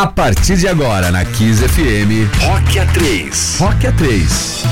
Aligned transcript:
A 0.00 0.06
partir 0.06 0.56
de 0.56 0.68
agora 0.68 1.10
na 1.10 1.24
Kiss 1.24 1.60
FM, 1.60 2.30
Rock 2.46 2.78
A3. 2.78 3.58
Rock 3.58 3.84
A3. 3.84 4.64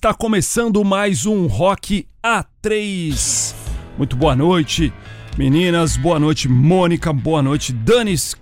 Tá 0.00 0.14
começando 0.14 0.84
mais 0.84 1.26
um 1.26 1.48
Rock 1.48 2.06
A3. 2.24 3.52
Muito 3.98 4.14
boa 4.14 4.36
noite, 4.36 4.92
meninas. 5.36 5.96
Boa 5.96 6.20
noite, 6.20 6.48
Mônica. 6.48 7.12
Boa 7.12 7.42
noite, 7.42 7.72
Danis 7.72 8.36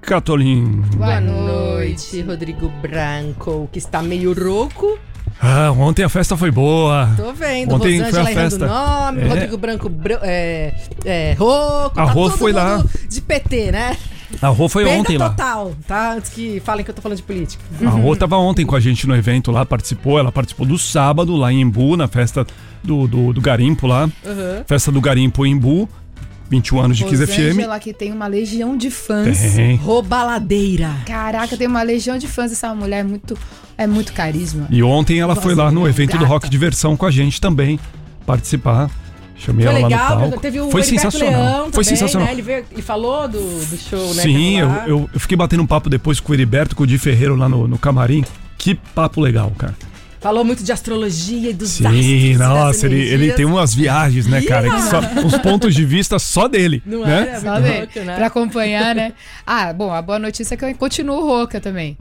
Catolin. 0.00 0.80
Boa 0.96 1.20
noite, 1.20 2.22
Rodrigo 2.22 2.70
Branco, 2.80 3.68
que 3.70 3.78
está 3.78 4.02
meio 4.02 4.32
rouco. 4.32 4.98
Ah, 5.42 5.72
ontem 5.72 6.02
a 6.04 6.08
festa 6.08 6.36
foi 6.36 6.50
boa. 6.50 7.08
Tô 7.16 7.32
vendo, 7.32 7.74
Ontem 7.74 7.98
Rosângela 7.98 8.10
foi 8.10 8.18
a 8.20 8.30
errando 8.30 8.50
festa. 8.50 8.66
o 8.66 8.68
nome, 8.68 9.20
É. 9.22 9.26
Rodrigo 9.28 9.56
Branco 9.56 9.88
br 9.88 10.12
é, 10.22 10.74
é, 11.04 11.32
rouco. 11.38 11.98
A 11.98 12.04
tá 12.06 12.12
Rô 12.12 12.28
foi 12.30 12.52
lá. 12.52 12.84
De 13.08 13.20
PT, 13.22 13.72
né? 13.72 13.96
A 14.42 14.48
Rô 14.48 14.68
foi 14.68 14.84
Perda 14.84 15.00
ontem 15.00 15.18
lá. 15.18 15.30
total, 15.30 15.72
tá? 15.88 16.12
Antes 16.12 16.30
que 16.30 16.60
falem 16.60 16.84
que 16.84 16.90
eu 16.90 16.94
tô 16.94 17.02
falando 17.02 17.16
de 17.16 17.22
política. 17.22 17.62
A 17.84 17.88
Rô 17.88 18.14
tava 18.14 18.36
ontem 18.36 18.64
com 18.66 18.76
a 18.76 18.80
gente 18.80 19.06
no 19.06 19.16
evento 19.16 19.50
lá, 19.50 19.64
participou. 19.64 20.18
Ela 20.18 20.30
participou 20.30 20.66
do 20.66 20.78
sábado 20.78 21.34
lá 21.36 21.50
em 21.52 21.62
Embu, 21.62 21.96
na 21.96 22.06
festa 22.06 22.46
do, 22.82 23.08
do, 23.08 23.32
do 23.32 23.40
Garimpo 23.40 23.86
lá. 23.86 24.04
Uhum. 24.04 24.64
Festa 24.66 24.92
do 24.92 25.00
Garimpo 25.00 25.44
em 25.46 25.52
Embu. 25.52 25.88
21 26.50 26.80
anos 26.80 26.96
de 26.96 27.04
Kiss 27.04 27.24
FM. 27.24 27.30
Rosângela 27.30 27.78
que 27.78 27.92
tem 27.92 28.12
uma 28.12 28.26
legião 28.26 28.76
de 28.76 28.90
fãs. 28.90 29.38
Tem. 29.54 29.76
Roubaladeira. 29.76 30.96
Caraca, 31.06 31.56
tem 31.56 31.68
uma 31.68 31.82
legião 31.82 32.18
de 32.18 32.26
fãs. 32.26 32.50
Essa 32.50 32.74
mulher 32.74 33.00
é 33.00 33.04
muito, 33.04 33.38
é 33.78 33.86
muito 33.86 34.12
carisma. 34.12 34.66
E 34.68 34.82
ontem 34.82 35.20
ela 35.20 35.36
foi 35.36 35.54
lá 35.54 35.70
no 35.70 35.88
evento 35.88 36.12
do 36.12 36.18
gata. 36.18 36.26
Rock 36.26 36.50
Diversão 36.50 36.96
com 36.96 37.06
a 37.06 37.10
gente 37.10 37.40
também, 37.40 37.78
participar. 38.26 38.90
Chamei 39.36 39.64
Foi 39.64 39.74
ela 39.74 39.82
lá 39.82 39.88
legal, 39.88 40.14
no 40.16 40.20
palco. 40.22 40.40
teve 40.40 40.60
o 40.60 40.70
foi 40.70 40.82
Heriberto 40.82 41.10
sensacional. 41.10 41.40
Leão 41.40 41.62
foi 41.62 41.70
também, 41.70 41.84
sensacional. 41.84 42.26
né? 42.26 42.34
Ele, 42.34 42.42
veio, 42.42 42.64
ele 42.70 42.82
falou 42.82 43.26
do, 43.26 43.38
do 43.38 43.76
show, 43.78 44.14
né? 44.14 44.22
Sim, 44.22 44.58
eu, 44.60 44.68
lá. 44.68 44.84
eu, 44.86 45.10
eu 45.14 45.20
fiquei 45.20 45.34
batendo 45.36 45.62
um 45.62 45.66
papo 45.66 45.88
depois 45.88 46.20
com 46.20 46.32
o 46.32 46.34
Heriberto, 46.34 46.76
com 46.76 46.82
o 46.82 46.86
Di 46.86 46.98
Ferreiro 46.98 47.34
lá 47.36 47.48
no, 47.48 47.66
no 47.66 47.78
camarim. 47.78 48.22
Que 48.58 48.74
papo 48.74 49.18
legal, 49.18 49.50
cara. 49.56 49.74
Falou 50.20 50.44
muito 50.44 50.62
de 50.62 50.70
astrologia 50.70 51.48
e 51.48 51.52
dos 51.54 51.70
Sim, 51.70 51.86
astros, 51.86 52.38
das 52.38 52.48
nossa, 52.48 52.86
ele, 52.86 53.00
ele 53.08 53.32
tem 53.32 53.46
umas 53.46 53.74
viagens, 53.74 54.26
né, 54.26 54.42
cara? 54.42 54.68
Só, 54.82 55.00
uns 55.24 55.38
pontos 55.38 55.74
de 55.74 55.82
vista 55.84 56.18
só 56.18 56.46
dele. 56.46 56.82
Não 56.84 57.06
né? 57.06 57.30
é? 57.32 57.40
Sabe? 57.40 57.68
Muito 57.68 57.78
louco, 57.78 58.00
né? 58.00 58.16
Pra 58.16 58.26
acompanhar, 58.26 58.94
né? 58.94 59.14
Ah, 59.46 59.72
bom, 59.72 59.90
a 59.92 60.02
boa 60.02 60.18
notícia 60.18 60.54
é 60.54 60.56
que 60.58 60.64
eu 60.64 60.74
continuo 60.74 61.20
rouca 61.24 61.58
também. 61.58 61.96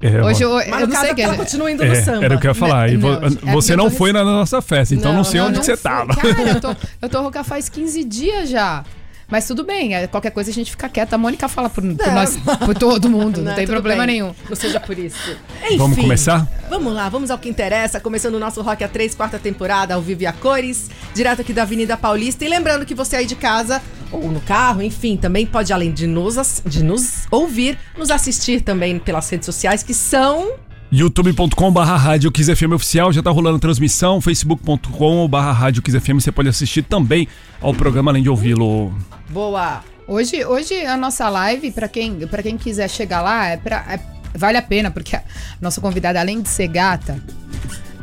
É, 0.00 0.22
Hoje 0.22 0.42
eu, 0.42 0.54
Mas 0.54 0.66
eu 0.66 0.72
no 0.72 0.80
não 0.86 0.88
caso, 0.88 1.00
sei 1.04 1.12
o 1.12 1.14
que. 1.14 1.22
ela 1.22 1.36
continua 1.36 1.70
indo 1.70 1.84
no 1.84 1.92
é, 1.92 2.02
samba. 2.02 2.24
era 2.24 2.36
o 2.36 2.40
que 2.40 2.46
eu 2.46 2.50
ia 2.50 2.54
falar. 2.54 2.90
Vo- 2.96 3.08
Não, 3.08 3.26
é 3.26 3.28
você 3.30 3.72
porque 3.72 3.76
não 3.76 3.84
eu 3.84 3.90
foi 3.90 4.12
na 4.12 4.24
nossa 4.24 4.62
festa, 4.62 4.94
então 4.94 5.10
não, 5.12 5.18
Não, 5.18 5.24
sei 5.24 5.40
não, 5.40 5.48
onde 5.48 5.56
não 5.58 5.62
você 5.64 5.76
fui. 5.76 5.82
tava. 5.90 6.16
Cara, 6.16 6.48
eu 6.50 6.60
tô, 6.60 6.76
eu 7.02 7.08
tô 7.08 7.20
rouca 7.22 7.44
faz 7.44 7.68
15 7.68 8.02
dias 8.04 8.48
já. 8.50 8.84
Mas 9.28 9.46
tudo 9.46 9.64
bem, 9.64 9.94
é, 9.94 10.06
qualquer 10.06 10.30
coisa 10.30 10.50
a 10.50 10.54
gente 10.54 10.70
fica 10.70 10.88
quieta. 10.88 11.16
A 11.16 11.18
Mônica 11.18 11.48
fala 11.48 11.70
por, 11.70 11.82
por 11.82 12.12
nós, 12.12 12.36
por 12.64 12.74
todo 12.74 13.08
mundo, 13.08 13.42
não, 13.42 13.54
tem 13.54 13.64
tudo 13.64 13.74
problema 13.74 14.06
bem. 14.06 14.16
nenhum. 14.16 14.34
Não 14.48 14.56
seja 14.56 14.78
por 14.80 14.98
isso. 14.98 15.36
Enfim, 15.64 15.76
Vamos 15.76 15.98
começar? 15.98 16.46
Vamos 16.68 16.92
lá, 16.92 17.08
vamos 17.08 17.30
ao 17.30 17.38
que 17.38 17.48
interessa. 17.48 18.00
Começando 18.00 18.34
o 18.34 18.38
nosso 18.38 18.60
Rock 18.62 18.84
A3, 18.84 19.16
quarta 19.16 19.38
temporada, 19.38 19.94
ao 19.94 20.02
vivo 20.02 20.22
e 20.22 20.26
a 20.26 20.32
cores, 20.32 20.90
direto 21.14 21.40
aqui 21.40 21.52
da 21.52 21.62
Avenida 21.62 21.96
Paulista. 21.96 22.44
E 22.44 22.48
lembrando 22.48 22.84
que 22.84 22.94
você 22.94 23.16
aí 23.16 23.26
de 23.26 23.36
casa, 23.36 23.82
ou 24.10 24.30
no 24.30 24.40
carro, 24.40 24.82
enfim, 24.82 25.16
também 25.16 25.46
pode, 25.46 25.72
além 25.72 25.92
de 25.92 26.06
nos, 26.06 26.62
de 26.64 26.82
nos 26.82 27.26
ouvir, 27.30 27.78
nos 27.96 28.10
assistir 28.10 28.60
também 28.60 28.98
pelas 28.98 29.28
redes 29.28 29.46
sociais, 29.46 29.82
que 29.82 29.94
são. 29.94 30.52
youtube.com.br 30.90 31.80
Rádio 31.80 32.30
Oficial, 32.76 33.12
já 33.12 33.22
tá 33.22 33.30
rolando 33.30 33.56
a 33.56 33.60
transmissão, 33.60 34.20
facebook.com.br 34.20 35.36
Rádio 35.36 35.82
você 36.20 36.30
pode 36.32 36.48
assistir 36.48 36.82
também 36.82 37.26
ao 37.60 37.74
programa, 37.74 38.10
além 38.10 38.22
de 38.22 38.28
ouvi-lo. 38.30 38.94
Boa! 39.30 39.82
Hoje, 40.06 40.44
hoje 40.44 40.74
a 40.84 40.96
nossa 40.96 41.28
live, 41.30 41.70
pra 41.72 41.88
quem, 41.88 42.26
pra 42.26 42.42
quem 42.42 42.58
quiser 42.58 42.88
chegar 42.90 43.22
lá, 43.22 43.46
é 43.46 43.56
pra, 43.56 43.78
é- 43.88 44.00
vale 44.36 44.58
a 44.58 44.62
pena, 44.62 44.90
porque 44.90 45.16
a 45.16 45.22
nossa 45.60 45.80
convidada, 45.80 46.20
além 46.20 46.42
de 46.42 46.48
ser 46.48 46.68
gata, 46.68 47.18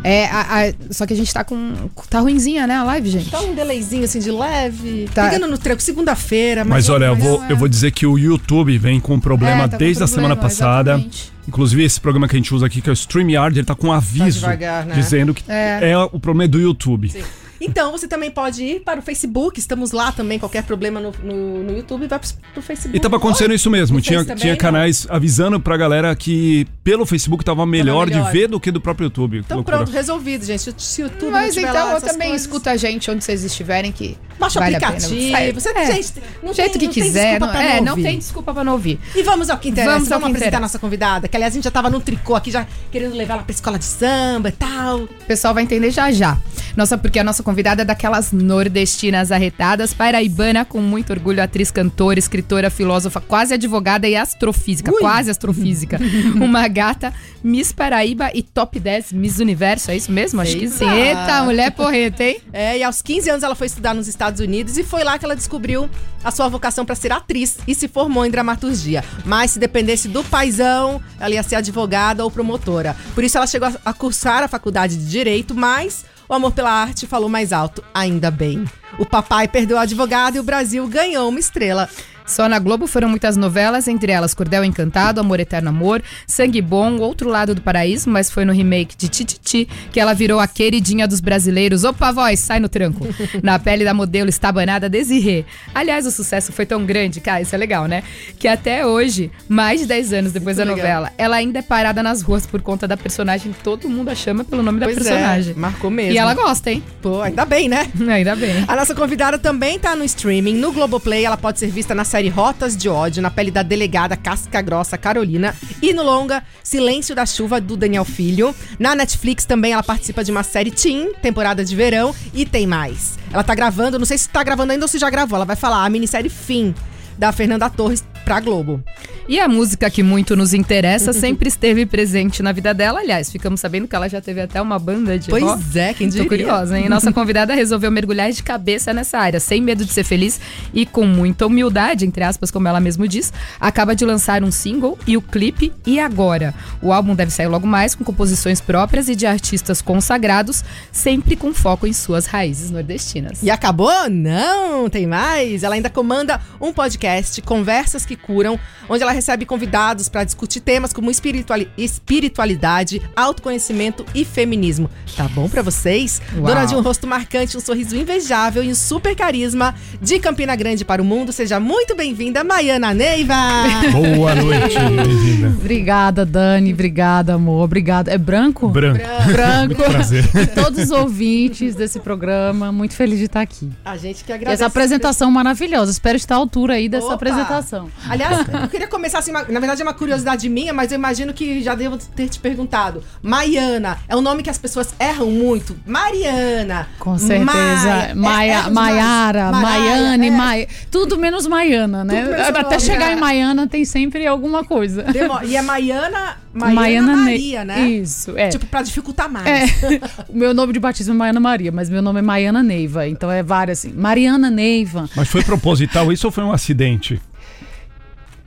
é 0.04 0.26
a- 0.26 0.68
a- 0.70 0.74
só 0.92 1.06
que 1.06 1.14
a 1.14 1.16
gente 1.16 1.34
tá 1.34 1.44
com. 1.44 1.74
Tá 2.10 2.20
ruinzinha, 2.20 2.66
né, 2.68 2.76
a 2.76 2.84
live, 2.84 3.10
gente? 3.10 3.30
Tá 3.30 3.40
um 3.42 3.54
delayzinho 3.56 4.04
assim 4.04 4.20
de 4.20 4.32
leve. 4.32 5.10
Tá. 5.14 5.30
Pegando 5.30 5.48
no 5.48 5.58
tranco, 5.58 5.82
segunda-feira, 5.82 6.64
mas. 6.64 6.72
Mas 6.88 6.90
olha, 6.90 7.06
eu 7.06 7.16
vou, 7.16 7.44
é. 7.44 7.52
eu 7.52 7.58
vou 7.58 7.68
dizer 7.68 7.92
que 7.92 8.06
o 8.06 8.18
YouTube 8.18 8.78
vem 8.78 9.00
com 9.00 9.14
um 9.16 9.20
problema 9.20 9.64
É, 9.64 9.68
tá 9.68 9.72
com 9.72 9.78
desde 9.78 10.04
a 10.04 10.08
problema, 10.08 10.30
semana 10.30 10.36
passada. 10.42 10.92
exatamente. 10.94 11.32
Inclusive, 11.48 11.84
esse 11.84 12.00
programa 12.00 12.28
que 12.28 12.36
a 12.36 12.40
gente 12.40 12.54
usa 12.54 12.66
aqui, 12.68 12.82
que 12.82 12.90
é 12.90 12.92
o 12.92 12.94
StreamYard, 12.94 13.58
ele 13.60 13.66
tá 13.66 13.74
com 13.76 13.88
um 13.88 13.92
aviso 13.92 14.40
devagar, 14.40 14.86
né? 14.86 14.94
dizendo 14.96 15.34
que 15.34 15.44
É. 15.48 15.90
é. 15.92 15.98
o 15.98 16.20
problema 16.20 16.44
é 16.46 16.48
do 16.48 16.60
YouTube. 16.60 17.10
Sim. 17.10 17.24
Então, 17.62 17.92
você 17.92 18.08
também 18.08 18.32
pode 18.32 18.64
ir 18.64 18.80
para 18.82 19.00
o 19.00 19.04
Facebook, 19.04 19.60
estamos 19.60 19.92
lá 19.92 20.12
também. 20.12 20.40
Qualquer 20.40 20.64
problema 20.64 21.00
no, 21.00 21.12
no, 21.24 21.64
no 21.64 21.78
YouTube, 21.78 22.08
vai 22.08 22.18
pro, 22.20 22.28
pro 22.54 22.62
Facebook. 22.62 22.98
E 22.98 23.00
tava 23.00 23.18
acontecendo 23.18 23.54
isso 23.54 23.70
mesmo. 23.70 24.02
Tinha, 24.02 24.20
também, 24.22 24.36
tinha 24.38 24.54
não? 24.54 24.58
canais 24.58 25.06
avisando 25.10 25.60
pra 25.60 25.78
galera 25.78 26.16
que 26.16 26.66
pelo 26.84 27.06
Facebook 27.06 27.46
tava 27.46 27.66
melhor, 27.66 28.08
melhor. 28.08 28.26
de 28.26 28.32
ver 28.32 28.48
do 28.48 28.60
que 28.60 28.72
do 28.72 28.82
próprio 28.82 29.06
YouTube. 29.06 29.38
Então 29.38 29.58
loucura. 29.58 29.78
pronto, 29.78 29.92
resolvido, 29.92 30.44
gente. 30.44 30.74
Se- 30.82 31.02
o 31.02 31.06
YouTube 31.06 31.26
não 31.26 31.32
Mas 31.32 31.54
tiver 31.54 31.70
então 31.70 31.86
lá 31.86 31.92
eu 31.92 31.98
essas 31.98 32.12
também 32.12 32.30
coisas, 32.30 32.48
escuta 32.48 32.72
a 32.72 32.78
gente 32.78 33.12
onde 33.12 33.24
vocês 33.24 33.44
estiverem 33.44 33.92
que. 33.92 34.18
Baixa 34.40 34.58
o 34.60 34.64
vale 34.64 34.76
a 34.76 34.80
pena. 34.80 34.92
aplicativo. 34.98 35.60
Você, 35.62 35.70
É. 35.70 35.86
gente, 35.94 36.14
não 36.42 36.50
Do 36.50 36.56
jeito 36.56 36.72
tem, 36.72 36.80
que 36.80 36.86
não 36.88 36.94
quiser. 36.94 37.30
desculpa 37.40 37.54
Não, 37.54 37.62
é, 37.62 37.76
não 37.78 37.84
não 37.84 37.92
ouvir. 37.92 38.04
tem 38.04 38.18
desculpa 38.18 38.54
pra 38.56 38.64
não 38.64 38.74
ouvir. 38.74 39.00
E 39.16 39.22
vamos 39.22 39.50
ao 39.52 39.58
que 39.60 39.70
interessa. 39.70 39.92
Vamos 39.94 40.10
Vamos, 40.10 40.24
apresentar 40.24 40.48
interessa. 40.48 40.58
a 40.58 40.62
nossa 40.62 40.80
convidada, 40.80 41.28
que 41.28 41.38
aliás 41.38 41.54
a 41.54 41.56
gente 41.56 41.64
já 41.66 41.70
tava 41.72 41.92
no 41.92 42.00
tricô 42.02 42.36
aqui, 42.36 42.50
já 42.50 42.66
querendo 42.92 43.14
levar 43.16 43.36
ela 43.36 43.44
pra 43.44 43.52
escola 43.54 43.78
de 43.78 43.86
samba 43.86 44.50
e 44.50 44.52
tal. 44.54 45.02
O 45.04 45.08
pessoal 45.28 45.54
vai 45.54 45.62
entender 45.64 45.92
já 45.92 46.12
já. 46.12 46.38
Nossa, 46.76 46.98
porque 46.98 47.20
a 47.20 47.24
nossa 47.24 47.44
convidada 47.52 47.84
daquelas 47.84 48.32
nordestinas 48.32 49.30
arretadas, 49.30 49.94
paraibana, 49.94 50.64
com 50.64 50.80
muito 50.80 51.12
orgulho, 51.12 51.44
atriz, 51.44 51.70
cantora, 51.70 52.18
escritora, 52.18 52.70
filósofa, 52.70 53.20
quase 53.20 53.54
advogada 53.54 54.08
e 54.08 54.16
astrofísica, 54.16 54.90
Ui. 54.90 55.02
quase 55.02 55.30
astrofísica. 55.30 56.00
Uma 56.36 56.66
gata, 56.70 57.14
Miss 57.44 57.74
Paraíba 57.74 58.32
e 58.34 58.42
top 58.42 58.80
10 58.80 59.12
Miss 59.12 59.40
Universo, 59.40 59.92
é 59.92 59.98
isso 59.98 60.10
mesmo? 60.14 60.40
Acho 60.40 60.58
que 60.58 60.70
sim. 60.70 60.90
Eita, 60.90 61.44
mulher 61.44 61.72
porreta, 61.72 62.24
hein? 62.24 62.40
É, 62.54 62.78
e 62.78 62.84
aos 62.84 63.02
15 63.02 63.30
anos 63.30 63.44
ela 63.44 63.54
foi 63.54 63.68
estudar 63.68 63.94
nos 63.94 64.08
Estados 64.08 64.40
Unidos 64.40 64.78
e 64.78 64.84
foi 64.84 65.04
lá 65.04 65.20
que 65.20 65.26
ela 65.26 65.36
descobriu 65.36 65.90
a 66.24 66.32
sua 66.32 66.48
vocação 66.48 66.86
para 66.86 66.96
ser 66.96 67.12
atriz 67.12 67.58
e 67.68 67.76
se 67.76 67.90
formou 67.90 68.26
em 68.26 68.32
dramaturgia. 68.32 69.04
Mas 69.26 69.52
se 69.52 69.60
dependesse 69.60 70.08
do 70.08 70.24
paizão, 70.24 71.02
ela 71.20 71.34
ia 71.34 71.44
ser 71.44 71.56
advogada 71.56 72.24
ou 72.24 72.32
promotora. 72.32 72.96
Por 73.14 73.26
isso 73.26 73.38
ela 73.38 73.46
chegou 73.46 73.68
a 73.84 73.94
cursar 73.94 74.42
a 74.42 74.48
faculdade 74.48 74.96
de 74.96 75.06
direito, 75.06 75.54
mas 75.54 76.06
o 76.32 76.34
amor 76.34 76.54
pela 76.54 76.72
arte 76.72 77.06
falou 77.06 77.28
mais 77.28 77.52
alto, 77.52 77.84
ainda 77.94 78.32
bem. 78.32 78.66
O 78.98 79.06
papai 79.06 79.48
perdeu 79.48 79.78
a 79.78 79.82
advogada 79.82 80.38
e 80.38 80.40
o 80.40 80.44
Brasil 80.44 80.86
ganhou 80.88 81.30
uma 81.30 81.40
estrela. 81.40 81.90
Só 82.24 82.48
na 82.48 82.60
Globo 82.60 82.88
foram 82.88 83.10
muitas 83.10 83.36
novelas, 83.36 83.88
entre 83.90 84.10
elas 84.10 84.34
Cordel 84.34 84.64
Encantado, 84.64 85.20
Amor 85.20 85.40
Eterno 85.42 85.68
Amor, 85.70 86.02
Sangue 86.26 86.62
Bom, 86.62 86.98
Outro 86.98 87.28
Lado 87.28 87.54
do 87.54 87.62
Paraíso, 87.62 88.10
mas 88.10 88.32
foi 88.32 88.46
no 88.46 88.54
remake 88.54 88.96
de 88.96 89.10
Tititi 89.10 89.68
que 89.92 90.00
ela 90.00 90.14
virou 90.14 90.40
a 90.40 90.48
queridinha 90.48 91.08
dos 91.08 91.20
brasileiros. 91.20 91.84
Opa, 91.84 92.12
voz, 92.12 92.40
sai 92.40 92.60
no 92.60 92.70
tranco. 92.70 93.06
Na 93.44 93.60
pele 93.60 93.84
da 93.84 93.94
modelo 93.94 94.30
estabanada 94.30 94.88
Desirê. 94.88 95.44
Aliás, 95.76 96.06
o 96.06 96.12
sucesso 96.12 96.54
foi 96.54 96.66
tão 96.66 96.86
grande, 96.86 97.20
cara, 97.20 97.42
isso 97.42 97.54
é 97.54 97.58
legal, 97.58 97.86
né? 97.86 98.02
Que 98.40 98.48
até 98.48 98.86
hoje, 98.86 99.30
mais 99.50 99.82
de 99.82 99.88
10 99.88 100.14
anos 100.14 100.32
depois 100.32 100.56
Muito 100.56 100.70
da 100.70 100.74
legal. 100.76 100.88
novela, 101.02 101.14
ela 101.18 101.36
ainda 101.36 101.60
é 101.60 101.64
parada 101.64 102.02
nas 102.02 102.22
ruas 102.22 102.46
por 102.46 102.62
conta 102.62 102.88
da 102.88 102.96
personagem 102.96 103.52
que 103.52 103.62
todo 103.62 103.90
mundo 103.90 104.10
a 104.10 104.16
chama 104.16 104.46
pelo 104.46 104.64
nome 104.64 104.80
Pois 104.80 104.96
da 104.96 105.02
é, 105.02 105.04
personagem. 105.04 105.54
marcou 105.56 105.90
mesmo. 105.90 106.14
E 106.14 106.18
ela 106.18 106.34
gosta, 106.34 106.72
hein? 106.72 106.82
Pô, 107.02 107.22
ainda 107.22 107.44
bem, 107.44 107.68
né? 107.68 107.92
Ainda 108.10 108.36
bem. 108.38 108.64
A 108.66 108.76
nossa 108.82 108.96
convidada 108.96 109.38
também 109.38 109.78
tá 109.78 109.96
no 109.96 110.04
streaming. 110.04 110.56
No 110.56 110.72
Globoplay, 110.72 111.24
ela 111.24 111.38
pode 111.38 111.60
ser 111.60 111.68
vista 111.68 111.94
na 111.94 112.04
série 112.04 112.30
Rotas 112.30 112.76
de 112.76 112.90
Ódio, 112.90 113.22
na 113.22 113.30
pele 113.30 113.52
da 113.52 113.62
delegada 113.62 114.18
Casca 114.18 114.60
Grossa 114.60 114.98
Carolina. 114.98 115.56
E 115.84 115.94
no 115.94 116.02
longa 116.02 116.42
Silêncio 116.64 117.14
da 117.14 117.24
Chuva, 117.24 117.62
do 117.62 117.78
Daniel 117.78 118.04
Filho. 118.04 118.56
Na 118.80 118.96
Netflix 118.96 119.46
também 119.46 119.74
ela 119.74 119.84
participa 119.84 120.24
de 120.24 120.32
uma 120.32 120.42
série 120.42 120.72
Teen, 120.72 121.14
temporada 121.22 121.64
de 121.64 121.76
verão. 121.76 122.16
E 122.34 122.44
tem 122.44 122.66
mais. 122.66 123.20
Ela 123.32 123.44
tá 123.44 123.54
gravando, 123.54 124.00
não 124.00 124.06
sei 124.06 124.18
se 124.18 124.28
tá 124.28 124.42
gravando 124.42 124.72
ainda 124.72 124.86
ou 124.86 124.90
se 124.90 124.98
já 124.98 125.12
gravou. 125.12 125.36
Ela 125.36 125.46
vai 125.46 125.56
falar 125.56 125.86
a 125.86 125.90
minissérie 125.90 126.32
Fim, 126.32 126.74
da 127.20 127.32
Fernanda 127.32 127.70
Torres 127.70 128.04
pra 128.24 128.40
Globo. 128.40 128.84
E 129.28 129.40
a 129.40 129.48
música 129.48 129.90
que 129.90 130.04
muito 130.04 130.36
nos 130.36 130.54
interessa 130.54 131.14
sempre 131.14 131.48
esteve 131.48 131.86
presente 131.86 132.44
na 132.44 132.52
vida 132.52 132.74
dela. 132.74 133.00
Aliás, 133.00 133.32
ficamos 133.32 133.60
sabendo 133.62 133.88
que 133.88 133.96
ela 133.96 134.10
já 134.10 134.20
teve 134.20 134.42
até 134.42 134.62
uma 134.62 134.78
banda 134.78 135.18
de 135.18 135.32
rock. 135.32 135.42
Pois 135.42 135.76
é, 135.76 135.94
quem 135.94 136.08
Tô 136.08 136.14
diria? 136.14 136.28
curiosa, 136.28 136.78
hein? 136.78 136.90
Nossa 136.90 137.14
convidada 137.14 137.54
resolveu 137.54 137.90
mergulhar 137.92 138.32
de 138.32 138.44
cabeça 138.44 138.94
nessa 138.94 139.18
área, 139.20 139.40
sem 139.40 139.62
medo 139.62 139.86
de 139.86 139.94
ser 139.94 140.04
feliz 140.04 140.40
e 140.74 140.86
com 140.86 141.06
muita 141.06 141.46
humildade, 141.46 142.06
entre 142.06 142.24
aspas, 142.24 142.52
como 142.52 142.68
ela 142.68 142.80
mesmo 142.80 143.08
diz, 143.08 143.32
acaba 143.60 143.96
de 143.96 144.04
lançar 144.04 144.44
um 144.44 144.52
single 144.52 144.98
e 145.08 145.16
o 145.16 145.22
clipe 145.22 145.72
E 145.86 146.00
Agora. 146.00 146.54
O 146.82 146.92
álbum 146.92 147.16
deve 147.16 147.32
sair 147.32 147.48
logo 147.48 147.66
mais 147.66 147.96
com 147.96 148.04
composições 148.04 148.60
próprias 148.60 149.08
e 149.08 149.16
de 149.16 149.26
artistas 149.26 149.82
consagrados, 149.82 150.64
sempre 150.92 151.36
com 151.36 151.54
foco 151.54 151.88
em 151.88 151.94
suas 151.94 152.26
raízes 152.26 152.72
nordestinas. 152.72 153.42
E 153.42 153.50
acabou? 153.50 154.10
Não, 154.10 154.90
tem 154.90 155.08
mais. 155.08 155.64
Ela 155.64 155.76
ainda 155.76 155.90
comanda 155.90 156.42
um 156.60 156.74
podcast, 156.74 157.42
Conversas 157.42 158.06
que 158.06 158.11
Curam, 158.16 158.60
onde 158.90 159.04
ela 159.04 159.12
recebe 159.12 159.46
convidados 159.46 160.10
para 160.10 160.24
discutir 160.24 160.60
temas 160.60 160.92
como 160.94 161.10
espirituali- 161.12 161.70
espiritualidade, 161.78 163.02
autoconhecimento 163.16 164.06
e 164.14 164.24
feminismo. 164.26 164.90
Tá 165.16 165.28
bom 165.28 165.48
pra 165.50 165.62
vocês? 165.62 166.22
Uau. 166.36 166.46
Dona 166.46 166.66
de 166.66 166.76
um 166.76 166.82
rosto 166.82 167.08
marcante, 167.08 167.58
um 167.58 167.60
sorriso 167.60 167.96
invejável 167.96 168.64
e 168.64 168.70
um 168.70 168.76
super 168.76 169.16
carisma 169.16 169.74
de 170.02 170.20
Campina 170.20 170.56
Grande 170.56 170.84
para 170.86 171.02
o 171.02 171.06
mundo. 171.06 171.32
Seja 171.32 171.60
muito 171.60 171.96
bem-vinda, 171.96 172.44
Maiana 172.44 172.94
Neiva! 172.94 173.34
Boa 174.16 174.36
noite, 174.36 174.78
bem-vinda. 174.78 175.48
Obrigada, 175.50 176.26
Dani. 176.26 176.74
Obrigada, 176.74 177.34
amor. 177.36 177.64
Obrigada. 177.64 178.12
É 178.12 178.18
branco? 178.18 178.68
Branco. 178.70 179.00
Branco. 179.28 179.76
Muito 179.76 179.84
prazer. 179.92 180.22
E 180.42 180.48
todos 180.48 180.80
os 180.86 180.92
ouvintes 180.92 181.76
desse 181.76 182.00
programa. 182.00 182.72
Muito 182.72 182.94
feliz 182.96 183.20
de 183.20 183.26
estar 183.26 183.42
aqui. 183.42 183.70
A 183.86 183.96
gente 183.98 184.24
que 184.24 184.32
E 184.32 184.36
agradece. 184.36 184.56
essa 184.64 184.66
apresentação 184.68 185.30
maravilhosa. 185.32 185.92
Espero 185.92 186.18
estar 186.18 186.36
à 186.36 186.38
altura 186.38 186.74
aí 186.76 186.90
dessa 186.90 187.06
Opa! 187.08 187.16
apresentação. 187.16 187.90
Aliás, 188.10 188.46
eu 188.62 188.68
queria 188.68 188.88
começar 188.88 189.20
assim, 189.20 189.32
uma- 189.32 189.44
na 189.44 189.60
verdade 189.60 189.82
é 189.82 189.86
uma 189.86 189.94
curiosidade 189.94 190.48
minha, 190.50 190.74
mas 190.74 190.92
eu 190.92 190.96
imagino 190.98 191.34
que 191.34 191.62
já 191.62 191.76
devo 191.76 191.98
ter 191.98 192.28
te 192.30 192.40
perguntado. 192.40 193.04
Maiana 193.22 193.98
é 194.08 194.16
um 194.16 194.22
nome 194.22 194.44
que 194.44 194.50
as 194.50 194.58
pessoas 194.58 194.94
erram 195.00 195.30
muito. 195.32 195.76
Mariana. 195.86 196.88
Com 197.00 197.18
certeza. 197.18 198.14
Maia- 198.16 198.66
é-. 198.68 198.70
Maiara, 198.70 199.52
Maiane, 199.52 200.28
é. 200.28 200.32
Maia. 200.32 200.68
Tudo 200.90 201.18
menos 201.18 201.48
Maiana, 201.48 202.04
né? 202.04 202.22
Tudo 202.22 202.32
menos 202.32 202.48
Até 202.50 202.62
nome, 202.64 202.80
chegar 202.80 203.10
é. 203.10 203.14
em 203.14 203.20
Maiana 203.20 203.68
tem 203.68 203.86
sempre 203.86 204.26
alguma 204.28 204.64
coisa. 204.64 205.04
Demo- 205.04 205.40
E 205.44 205.56
é 205.56 205.62
Maiana, 205.62 206.38
Maiana, 206.54 206.76
Maiana 206.82 207.16
Ne- 207.16 207.24
Maria, 207.32 207.66
né? 207.66 207.88
Isso, 207.90 208.38
é. 208.38 208.50
Tipo, 208.50 208.66
pra 208.66 208.82
dificultar 208.82 209.30
mais. 209.32 209.48
É. 209.48 209.66
o 210.30 210.38
meu 210.38 210.54
nome 210.54 210.74
de 210.74 210.80
batismo 210.80 211.14
é 211.14 211.18
Maiana 211.18 211.40
Maria, 211.40 211.72
mas 211.72 211.90
meu 211.90 212.02
nome 212.02 212.20
é 212.20 212.22
Maiana 212.22 212.62
Neiva. 212.64 213.08
Então 213.08 213.32
é 213.32 213.42
várias 213.42 213.80
assim. 213.80 213.94
Mariana 213.94 214.50
Neiva. 214.50 215.10
Mas 215.16 215.28
foi 215.30 215.44
proposital 215.44 216.12
isso 216.12 216.28
ou 216.28 216.32
foi 216.32 216.44
um 216.44 216.52
acidente? 216.52 217.22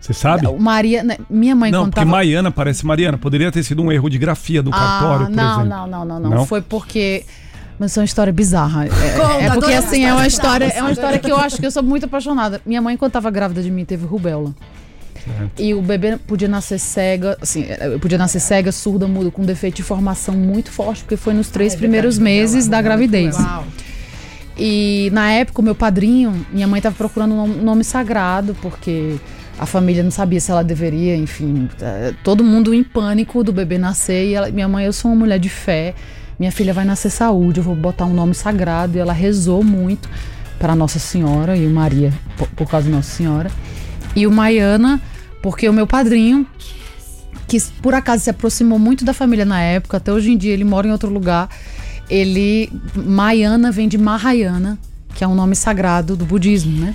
Você 0.04 0.12
sabe? 0.12 0.46
O 0.46 0.60
Maria, 0.60 1.02
né, 1.02 1.16
minha 1.30 1.56
mãe 1.56 1.70
Não, 1.70 1.84
porque 1.84 2.00
contava 2.00 2.10
Maiana 2.10 2.50
parece 2.50 2.84
Mariana. 2.84 3.16
Poderia 3.16 3.50
ter 3.50 3.62
sido 3.62 3.82
um 3.82 3.90
erro 3.90 4.10
de 4.10 4.18
grafia 4.18 4.62
do 4.62 4.70
cartório, 4.70 5.24
ah, 5.24 5.28
por 5.28 5.34
não, 5.34 5.52
exemplo. 5.52 5.68
não, 5.68 5.86
não, 5.86 6.04
não, 6.04 6.20
não, 6.20 6.30
Não? 6.30 6.46
Foi 6.46 6.60
porque. 6.60 7.24
Mas 7.78 7.90
isso 7.90 8.00
é 8.00 8.02
uma 8.02 8.04
história 8.04 8.32
bizarra. 8.32 8.84
É, 8.84 8.88
Conta, 8.88 9.42
é 9.42 9.50
porque 9.50 9.72
assim, 9.72 10.04
é 10.04 10.12
uma 10.12 10.26
história, 10.26 10.66
é 10.66 10.80
uma 10.82 10.92
história 10.92 11.18
que 11.18 11.32
eu 11.32 11.36
acho 11.38 11.56
que 11.56 11.64
eu 11.64 11.70
sou 11.70 11.82
muito 11.82 12.04
apaixonada. 12.04 12.60
Minha 12.66 12.82
mãe, 12.82 12.98
quando 12.98 13.12
tava 13.12 13.30
grávida 13.30 13.62
de 13.62 13.70
mim, 13.70 13.86
teve 13.86 14.04
rubéola. 14.04 14.54
E 15.58 15.72
o 15.72 15.80
bebê 15.80 16.18
podia 16.18 16.48
nascer 16.48 16.78
cega, 16.78 17.38
assim, 17.40 17.64
eu 17.80 17.98
podia 17.98 18.18
nascer 18.18 18.40
cega, 18.40 18.70
surda, 18.70 19.08
muda, 19.08 19.30
com 19.30 19.42
defeito 19.42 19.76
de 19.76 19.82
formação 19.82 20.34
muito 20.34 20.70
forte, 20.70 21.02
porque 21.02 21.16
foi 21.16 21.32
nos 21.32 21.48
três 21.48 21.74
primeiros 21.74 22.18
meses 22.18 22.68
da 22.68 22.82
gravidez. 22.82 23.38
Uau. 23.38 23.64
E 24.56 25.08
na 25.14 25.32
época, 25.32 25.62
o 25.62 25.64
meu 25.64 25.74
padrinho, 25.74 26.46
minha 26.52 26.68
mãe 26.68 26.78
tava 26.78 26.94
procurando 26.94 27.34
um 27.34 27.46
nome 27.46 27.82
sagrado, 27.82 28.54
porque 28.60 29.16
a 29.58 29.66
família 29.66 30.02
não 30.02 30.10
sabia 30.10 30.40
se 30.40 30.50
ela 30.50 30.62
deveria, 30.64 31.16
enfim. 31.16 31.68
eh, 31.80 32.12
Todo 32.24 32.42
mundo 32.44 32.74
em 32.74 32.82
pânico 32.82 33.42
do 33.44 33.52
bebê 33.52 33.78
nascer. 33.78 34.26
E 34.28 34.34
ela- 34.34 34.50
minha 34.50 34.68
mãe, 34.68 34.84
eu 34.84 34.92
sou 34.92 35.10
uma 35.10 35.16
mulher 35.18 35.38
de 35.38 35.48
fé, 35.48 35.94
minha 36.38 36.50
filha 36.52 36.72
vai 36.74 36.84
nascer 36.84 37.10
saúde, 37.10 37.60
eu 37.60 37.64
vou 37.64 37.74
botar 37.76 38.04
um 38.06 38.12
nome 38.14 38.34
sagrado. 38.34 38.96
E 38.96 39.00
ela 39.00 39.12
rezou 39.12 39.62
muito 39.62 40.08
para 40.58 40.74
Nossa 40.74 40.98
Senhora 40.98 41.56
e 41.56 41.66
Maria, 41.66 42.12
por, 42.36 42.48
por 42.48 42.68
causa 42.68 42.88
da 42.90 42.96
Nossa 42.96 43.10
Senhora. 43.10 43.50
E 44.16 44.26
o 44.26 44.30
Maiana, 44.32 45.00
porque 45.42 45.68
o 45.68 45.72
meu 45.72 45.86
padrinho, 45.86 46.46
que 47.46 47.60
por 47.82 47.94
acaso 47.94 48.24
se 48.24 48.30
aproximou 48.30 48.78
muito 48.78 49.04
da 49.04 49.12
família 49.12 49.44
na 49.44 49.60
época, 49.60 49.96
até 49.98 50.12
hoje 50.12 50.30
em 50.32 50.36
dia 50.36 50.52
ele 50.52 50.64
mora 50.64 50.86
em 50.88 50.92
outro 50.92 51.08
lugar. 51.10 51.48
Ele. 52.10 52.70
Maiana 52.94 53.70
vem 53.72 53.88
de 53.88 53.96
Mahayana, 53.98 54.78
que 55.14 55.22
é 55.24 55.28
um 55.28 55.34
nome 55.34 55.54
sagrado 55.56 56.16
do 56.16 56.24
budismo, 56.24 56.78
né? 56.84 56.94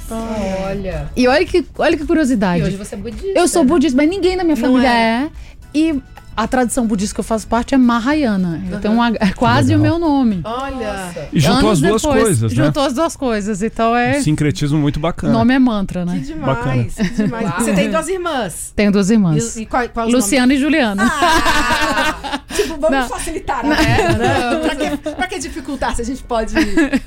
Olha. 0.66 1.10
E 1.16 1.28
olha 1.28 1.46
que, 1.46 1.66
olha 1.78 1.98
que 1.98 2.06
curiosidade. 2.06 2.62
E 2.62 2.68
hoje 2.68 2.76
você 2.76 2.96
é 2.96 2.98
budista. 2.98 3.28
Eu 3.40 3.48
sou 3.48 3.64
budista, 3.64 3.96
mas 3.98 4.10
ninguém 4.10 4.36
na 4.36 4.44
minha 4.44 4.56
Não 4.56 4.62
família 4.62 4.90
é. 4.90 5.24
é. 5.24 5.30
E 5.74 6.02
a 6.36 6.48
tradição 6.48 6.88
budista 6.88 7.14
que 7.14 7.20
eu 7.20 7.24
faço 7.24 7.46
parte 7.48 7.76
é 7.76 7.78
Mahayana. 7.78 8.64
Então 8.72 9.04
é 9.04 9.32
quase 9.36 9.76
o 9.76 9.80
meu 9.80 10.00
nome. 10.00 10.40
Olha. 10.46 11.12
E 11.34 11.40
juntou 11.40 11.70
Anos 11.70 11.72
as 11.72 11.80
duas 11.82 12.02
depois, 12.02 12.24
coisas, 12.24 12.54
né? 12.54 12.66
Juntou 12.66 12.84
as 12.84 12.94
duas 12.94 13.16
coisas. 13.18 13.62
Então 13.62 13.96
é. 13.96 14.18
Um 14.18 14.22
sincretismo 14.24 14.80
muito 14.80 14.98
O 14.98 15.00
bacana. 15.02 15.34
nome 15.34 15.54
é 15.54 15.60
mantra, 15.60 16.06
Que 16.06 16.12
né? 16.12 16.20
demais. 16.20 16.96
Que 16.96 17.10
demais. 17.10 17.46
Uau. 17.46 17.60
Você 17.60 17.74
tem 17.74 17.90
duas 17.92 18.08
irmãs. 18.08 18.74
Tenho 18.76 18.92
duas 18.92 19.10
irmãs. 19.10 19.58
E, 19.58 19.62
e 19.64 19.66
qual, 19.66 19.90
qual 19.90 20.08
Luciana 20.10 20.54
e 20.54 20.58
Juliana. 20.58 21.12
Ah, 21.12 22.40
tipo, 22.56 22.78
vamos 22.78 22.90
Não. 22.90 23.10
facilitar 23.10 23.60
a 23.60 23.74
vida, 23.74 24.18
né? 24.18 24.60
Pra 24.62 24.76
que, 24.76 24.79
pra 25.16 25.28
que 25.28 25.40
dificultar 25.40 25.96
se 25.96 26.02
a 26.02 26.06
gente 26.06 26.24
pode 26.24 26.54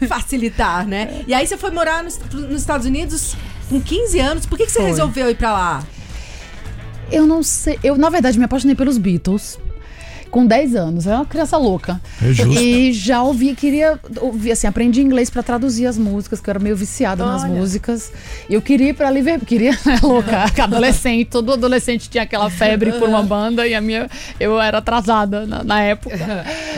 facilitar, 0.09 0.87
né? 0.87 1.23
E 1.27 1.35
aí 1.35 1.47
você 1.47 1.56
foi 1.56 1.71
morar 1.71 2.03
nos, 2.03 2.19
nos 2.33 2.61
Estados 2.61 2.87
Unidos 2.87 3.37
com 3.69 3.81
15 3.81 4.21
anos. 4.21 4.47
Por 4.47 4.59
que, 4.59 4.67
que 4.67 4.73
você 4.73 4.81
Foi. 4.81 4.89
resolveu 4.89 5.31
ir 5.31 5.37
pra 5.37 5.53
lá? 5.53 5.85
Eu 7.11 7.27
não 7.27 7.43
sei. 7.43 7.79
Eu, 7.83 7.97
na 7.97 8.09
verdade, 8.09 8.39
me 8.39 8.44
apaixonei 8.44 8.75
pelos 8.75 8.99
Beatles. 8.99 9.59
Com 10.32 10.46
10 10.46 10.75
anos, 10.75 11.06
era 11.06 11.17
uma 11.17 11.26
criança 11.26 11.58
louca. 11.58 12.00
É 12.23 12.32
justo. 12.32 12.58
E 12.58 12.90
já 12.93 13.23
ouvi, 13.23 13.55
queria 13.55 14.00
ouvir, 14.19 14.52
assim, 14.52 14.67
aprendi 14.67 15.02
inglês 15.02 15.29
pra 15.29 15.43
traduzir 15.43 15.87
as 15.87 15.99
músicas, 15.99 16.40
que 16.40 16.49
eu 16.49 16.52
era 16.52 16.58
meio 16.58 16.75
viciada 16.75 17.25
nas 17.26 17.43
Olha. 17.44 17.52
músicas. 17.52 18.11
E 18.49 18.55
eu 18.55 18.62
queria 18.62 18.88
ir 18.88 18.94
pra 18.94 19.11
Liverpool, 19.11 19.46
queria, 19.46 19.73
né, 19.84 19.99
louca, 20.02 20.44
adolescente, 20.64 21.26
todo 21.26 21.52
adolescente 21.52 22.08
tinha 22.08 22.23
aquela 22.25 22.49
febre 22.49 22.93
por 22.93 23.11
uma 23.11 23.23
banda 23.23 23.67
e 23.69 23.75
a 23.75 23.81
minha, 23.82 24.08
eu 24.40 24.58
era 24.58 24.79
atrasada 24.79 25.46
na, 25.46 25.62
na 25.62 25.82
época. 25.82 26.17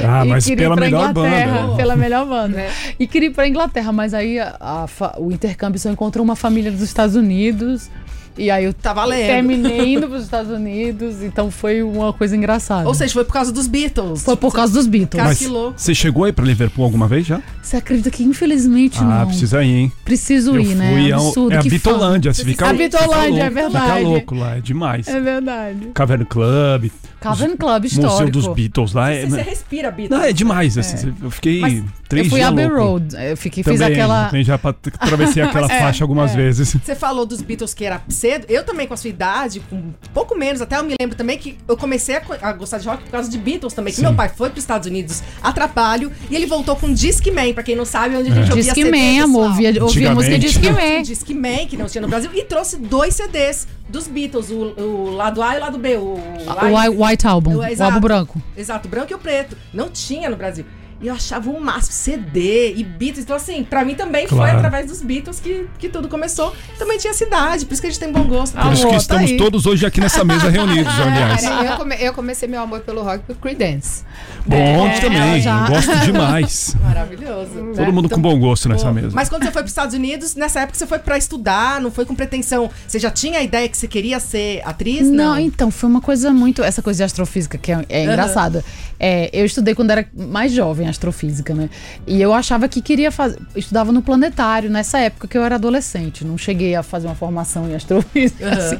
Ah, 0.04 0.26
E 0.26 0.28
mas 0.30 0.44
queria 0.44 0.64
ir 0.64 0.64
pela 0.64 0.74
pra 0.74 0.84
melhor 0.86 1.10
Inglaterra, 1.10 1.58
banda. 1.62 1.76
Pela 1.76 1.94
melhor 1.96 2.26
banda. 2.26 2.56
Né? 2.56 2.70
E 2.98 3.06
queria 3.06 3.28
ir 3.28 3.32
pra 3.32 3.46
Inglaterra, 3.46 3.92
mas 3.92 4.12
aí 4.14 4.36
a- 4.40 4.56
a 4.60 4.86
o 5.20 5.30
intercâmbio 5.30 5.78
só 5.78 5.90
encontrou 5.92 6.24
uma 6.24 6.34
família 6.34 6.72
dos 6.72 6.82
Estados 6.82 7.14
Unidos. 7.14 7.88
E 8.36 8.50
aí 8.50 8.64
eu 8.64 8.74
Tá 8.74 8.92
valendo. 8.92 9.26
terminei 9.26 9.94
indo 9.94 10.06
pros 10.08 10.24
Estados 10.24 10.50
Unidos, 10.50 11.22
então 11.22 11.50
foi 11.50 11.82
uma 11.82 12.12
coisa 12.12 12.36
engraçada. 12.36 12.86
Ou 12.88 12.94
seja, 12.94 13.12
foi 13.12 13.24
por 13.24 13.32
causa 13.32 13.52
dos 13.52 13.66
Beatles. 13.66 14.22
foi 14.22 14.36
por 14.36 14.52
causa 14.52 14.72
dos 14.72 14.86
Beatles. 14.86 15.16
Cara, 15.18 15.28
Mas 15.28 15.38
que 15.38 15.46
louco. 15.46 15.74
você 15.76 15.94
chegou 15.94 16.24
aí 16.24 16.32
pra 16.32 16.44
Liverpool 16.44 16.84
alguma 16.84 17.06
vez 17.06 17.26
já? 17.26 17.40
Você 17.62 17.76
acredita 17.76 18.10
que 18.10 18.24
infelizmente 18.24 18.98
Ah, 19.00 19.04
não. 19.20 19.26
precisa 19.28 19.62
ir, 19.62 19.70
hein? 19.74 19.92
Preciso 20.04 20.56
Eu 20.56 20.60
ir, 20.60 20.74
né? 20.74 20.90
fui, 20.92 21.10
é, 21.10 21.16
um- 21.16 21.26
Absurdo. 21.28 21.54
é 21.54 21.58
a 21.58 21.62
que 21.62 21.70
Bitolândia. 21.70 22.34
Você 22.34 22.44
fica, 22.44 22.68
A 22.68 22.72
Bitolândia, 22.72 23.42
é 23.44 23.50
verdade. 23.50 23.86
Fica 23.98 24.08
louco 24.08 24.34
lá, 24.34 24.56
é 24.56 24.60
demais. 24.60 25.06
É 25.08 25.20
verdade. 25.20 25.90
Cavern 25.94 26.24
Club, 26.24 26.90
Cavern 27.24 27.56
Club 27.56 27.82
Museu 27.84 28.04
histórico. 28.04 28.30
dos 28.30 28.46
Beatles 28.48 28.92
lá. 28.92 29.10
É, 29.10 29.22
Você, 29.22 29.26
você 29.30 29.42
respira 29.42 29.90
Beatles. 29.90 30.18
não, 30.20 30.24
é 30.26 30.32
demais. 30.32 30.78
assim, 30.78 31.14
Eu 31.22 31.30
fiquei 31.30 31.60
Mas 31.60 31.82
três 32.08 32.26
Eu 32.26 32.30
fui 32.30 32.38
dias 32.40 32.48
a 32.48 32.52
Abbey. 32.52 32.66
Road. 32.66 33.16
Eu 33.18 33.36
fiquei, 33.36 33.62
Também, 33.64 33.78
fiz 33.78 33.86
aquela. 33.86 34.26
também 34.26 34.44
já 34.44 34.58
pa- 34.58 34.70
atravessei 35.00 35.42
aquela 35.44 35.66
É, 35.72 35.80
faixa 35.80 36.04
algumas 36.04 36.32
é. 36.32 36.36
vezes. 36.36 36.76
Você 36.82 36.94
falou 36.94 37.26
dos 37.26 37.40
Beatles 37.42 37.74
que 37.74 37.84
era 37.84 38.00
cedo. 38.08 38.46
Eu 38.48 38.64
também, 38.64 38.86
com 38.86 38.94
a 38.94 38.96
sua 38.96 39.10
idade, 39.10 39.60
com 39.70 39.92
pouco 40.12 40.36
menos, 40.36 40.60
até 40.60 40.78
eu 40.78 40.84
me 40.84 40.94
lembro 41.00 41.16
também 41.16 41.38
que 41.38 41.56
eu 41.66 41.76
comecei 41.76 42.16
a, 42.16 42.22
a 42.42 42.52
gostar 42.52 42.78
de 42.78 42.86
rock 42.88 43.02
por 43.04 43.10
causa 43.10 43.30
de 43.30 43.38
Beatles 43.38 43.72
também. 43.72 43.92
Que 43.92 43.96
Sim. 44.00 44.06
meu 44.06 44.14
pai 44.14 44.28
foi 44.28 44.50
para 44.50 44.58
os 44.58 44.62
Estados 44.64 44.86
Unidos 44.88 45.22
a 45.42 45.52
trabalho 45.52 46.10
e 46.30 46.36
ele 46.36 46.46
voltou 46.46 46.76
com 46.76 46.92
Discman, 46.92 47.52
pra 47.54 47.62
quem 47.62 47.74
não 47.76 47.84
sabe, 47.84 48.16
onde 48.16 48.30
a 48.30 48.34
gente 48.34 48.48
ouvia 48.50 48.62
Disque 48.64 48.82
CD, 48.84 48.90
Man, 49.18 49.24
amor. 49.24 49.48
Ouvia, 49.48 49.82
ouvia 49.82 50.10
a 50.10 50.14
música 50.14 50.34
Antigamente. 50.36 50.40
Disque 50.46 50.68
Um 50.68 50.72
Man. 50.72 51.02
Discman, 51.02 51.66
que 51.66 51.76
não 51.76 51.86
tinha 51.86 52.02
no 52.02 52.08
Brasil, 52.08 52.30
e 52.34 52.44
trouxe 52.44 52.76
dois 52.76 53.14
CDs 53.14 53.66
dos 53.88 54.08
Beatles, 54.08 54.50
o, 54.50 54.74
o 54.80 55.10
lado 55.10 55.42
A 55.42 55.54
e 55.54 55.58
o 55.58 55.60
lado 55.60 55.78
B. 55.78 55.96
O, 55.96 56.14
O 56.14 56.16
White- 56.76 56.96
White 57.02 57.26
Album, 57.26 57.56
o 57.56 57.64
Exato. 57.64 57.82
álbum 57.94 58.00
branco. 58.00 58.42
Exato, 58.56 58.88
o 58.88 58.90
branco 58.90 59.12
e 59.12 59.14
o 59.14 59.18
preto. 59.18 59.56
Não 59.72 59.88
tinha 59.90 60.28
no 60.30 60.36
Brasil. 60.36 60.64
E 61.00 61.06
eu 61.08 61.14
achava 61.14 61.50
um 61.50 61.60
máximo 61.60 61.92
CD 61.92 62.74
e 62.74 62.84
Beatles. 62.84 63.24
Então, 63.24 63.36
assim, 63.36 63.62
pra 63.64 63.84
mim 63.84 63.94
também 63.94 64.26
foi 64.26 64.38
Claro. 64.38 64.56
através 64.58 64.86
dos 64.86 65.02
Beatles 65.02 65.40
que, 65.40 65.66
que 65.78 65.88
tudo 65.88 66.08
começou. 66.08 66.54
Também 66.78 66.98
tinha 66.98 67.12
cidade, 67.12 67.66
por 67.66 67.72
isso 67.72 67.82
que 67.82 67.88
a 67.88 67.90
gente 67.90 68.00
tem 68.00 68.10
bom 68.12 68.24
gosto. 68.24 68.56
Por 68.56 68.72
isso 68.72 68.84
que 68.86 68.92
tá 68.92 68.96
estamos 68.98 69.30
aí. 69.30 69.36
todos 69.36 69.66
hoje 69.66 69.84
aqui 69.86 70.00
nessa 70.00 70.24
mesa 70.24 70.48
reunidos, 70.50 70.92
aliás. 70.98 71.42
Eu, 71.44 71.76
come- 71.76 71.96
eu 72.00 72.12
comecei 72.14 72.48
meu 72.48 72.60
amor 72.62 72.80
pelo 72.80 73.02
rock 73.02 73.24
por 73.24 73.36
Creedence. 73.36 74.02
Bom 74.46 74.86
É, 74.86 75.00
também, 75.00 75.40
já. 75.40 75.66
gosto 75.68 75.96
demais. 76.00 76.76
Maravilhoso. 76.82 77.72
Todo 77.74 77.92
mundo 77.92 78.08
com 78.08 78.20
bom 78.20 78.38
gosto 78.38 78.68
nessa 78.68 78.86
Pô, 78.86 78.92
mesa. 78.92 79.10
Mas 79.12 79.28
quando 79.28 79.42
você 79.44 79.50
foi 79.50 79.62
para 79.62 79.66
os 79.66 79.70
Estados 79.70 79.94
Unidos, 79.94 80.34
nessa 80.34 80.60
época 80.60 80.78
você 80.78 80.86
foi 80.86 80.98
pra 80.98 81.16
estudar, 81.18 81.80
não 81.80 81.90
foi 81.90 82.04
com 82.04 82.14
pretensão. 82.14 82.70
Você 82.86 82.98
já 82.98 83.10
tinha 83.10 83.38
a 83.38 83.42
ideia 83.42 83.68
que 83.68 83.76
você 83.76 83.88
queria 83.88 84.20
ser 84.20 84.60
atriz? 84.64 85.08
Não, 85.08 85.38
então, 85.38 85.70
foi 85.70 85.88
uma 85.88 86.00
coisa 86.00 86.30
muito. 86.32 86.62
Essa 86.62 86.82
coisa 86.82 86.98
de 86.98 87.04
astrofísica 87.04 87.56
que 87.58 87.72
é, 87.72 87.84
é 87.88 88.02
engraçada. 88.04 88.64
É, 89.00 89.28
eu 89.32 89.44
estudei 89.44 89.74
quando 89.74 89.90
era 89.90 90.06
mais 90.14 90.52
jovem 90.52 90.83
astrofísica, 90.88 91.54
né? 91.54 91.68
E 92.06 92.20
eu 92.20 92.32
achava 92.32 92.68
que 92.68 92.80
queria 92.82 93.10
fazer. 93.10 93.38
Estudava 93.56 93.92
no 93.92 94.02
planetário, 94.02 94.70
nessa 94.70 94.98
época 94.98 95.26
que 95.28 95.36
eu 95.36 95.42
era 95.42 95.54
adolescente. 95.56 96.24
Não 96.24 96.36
cheguei 96.38 96.74
a 96.74 96.82
fazer 96.82 97.06
uma 97.06 97.14
formação 97.14 97.68
em 97.70 97.74
astrofísica, 97.74 98.46
Aham. 98.46 98.56
assim. 98.58 98.78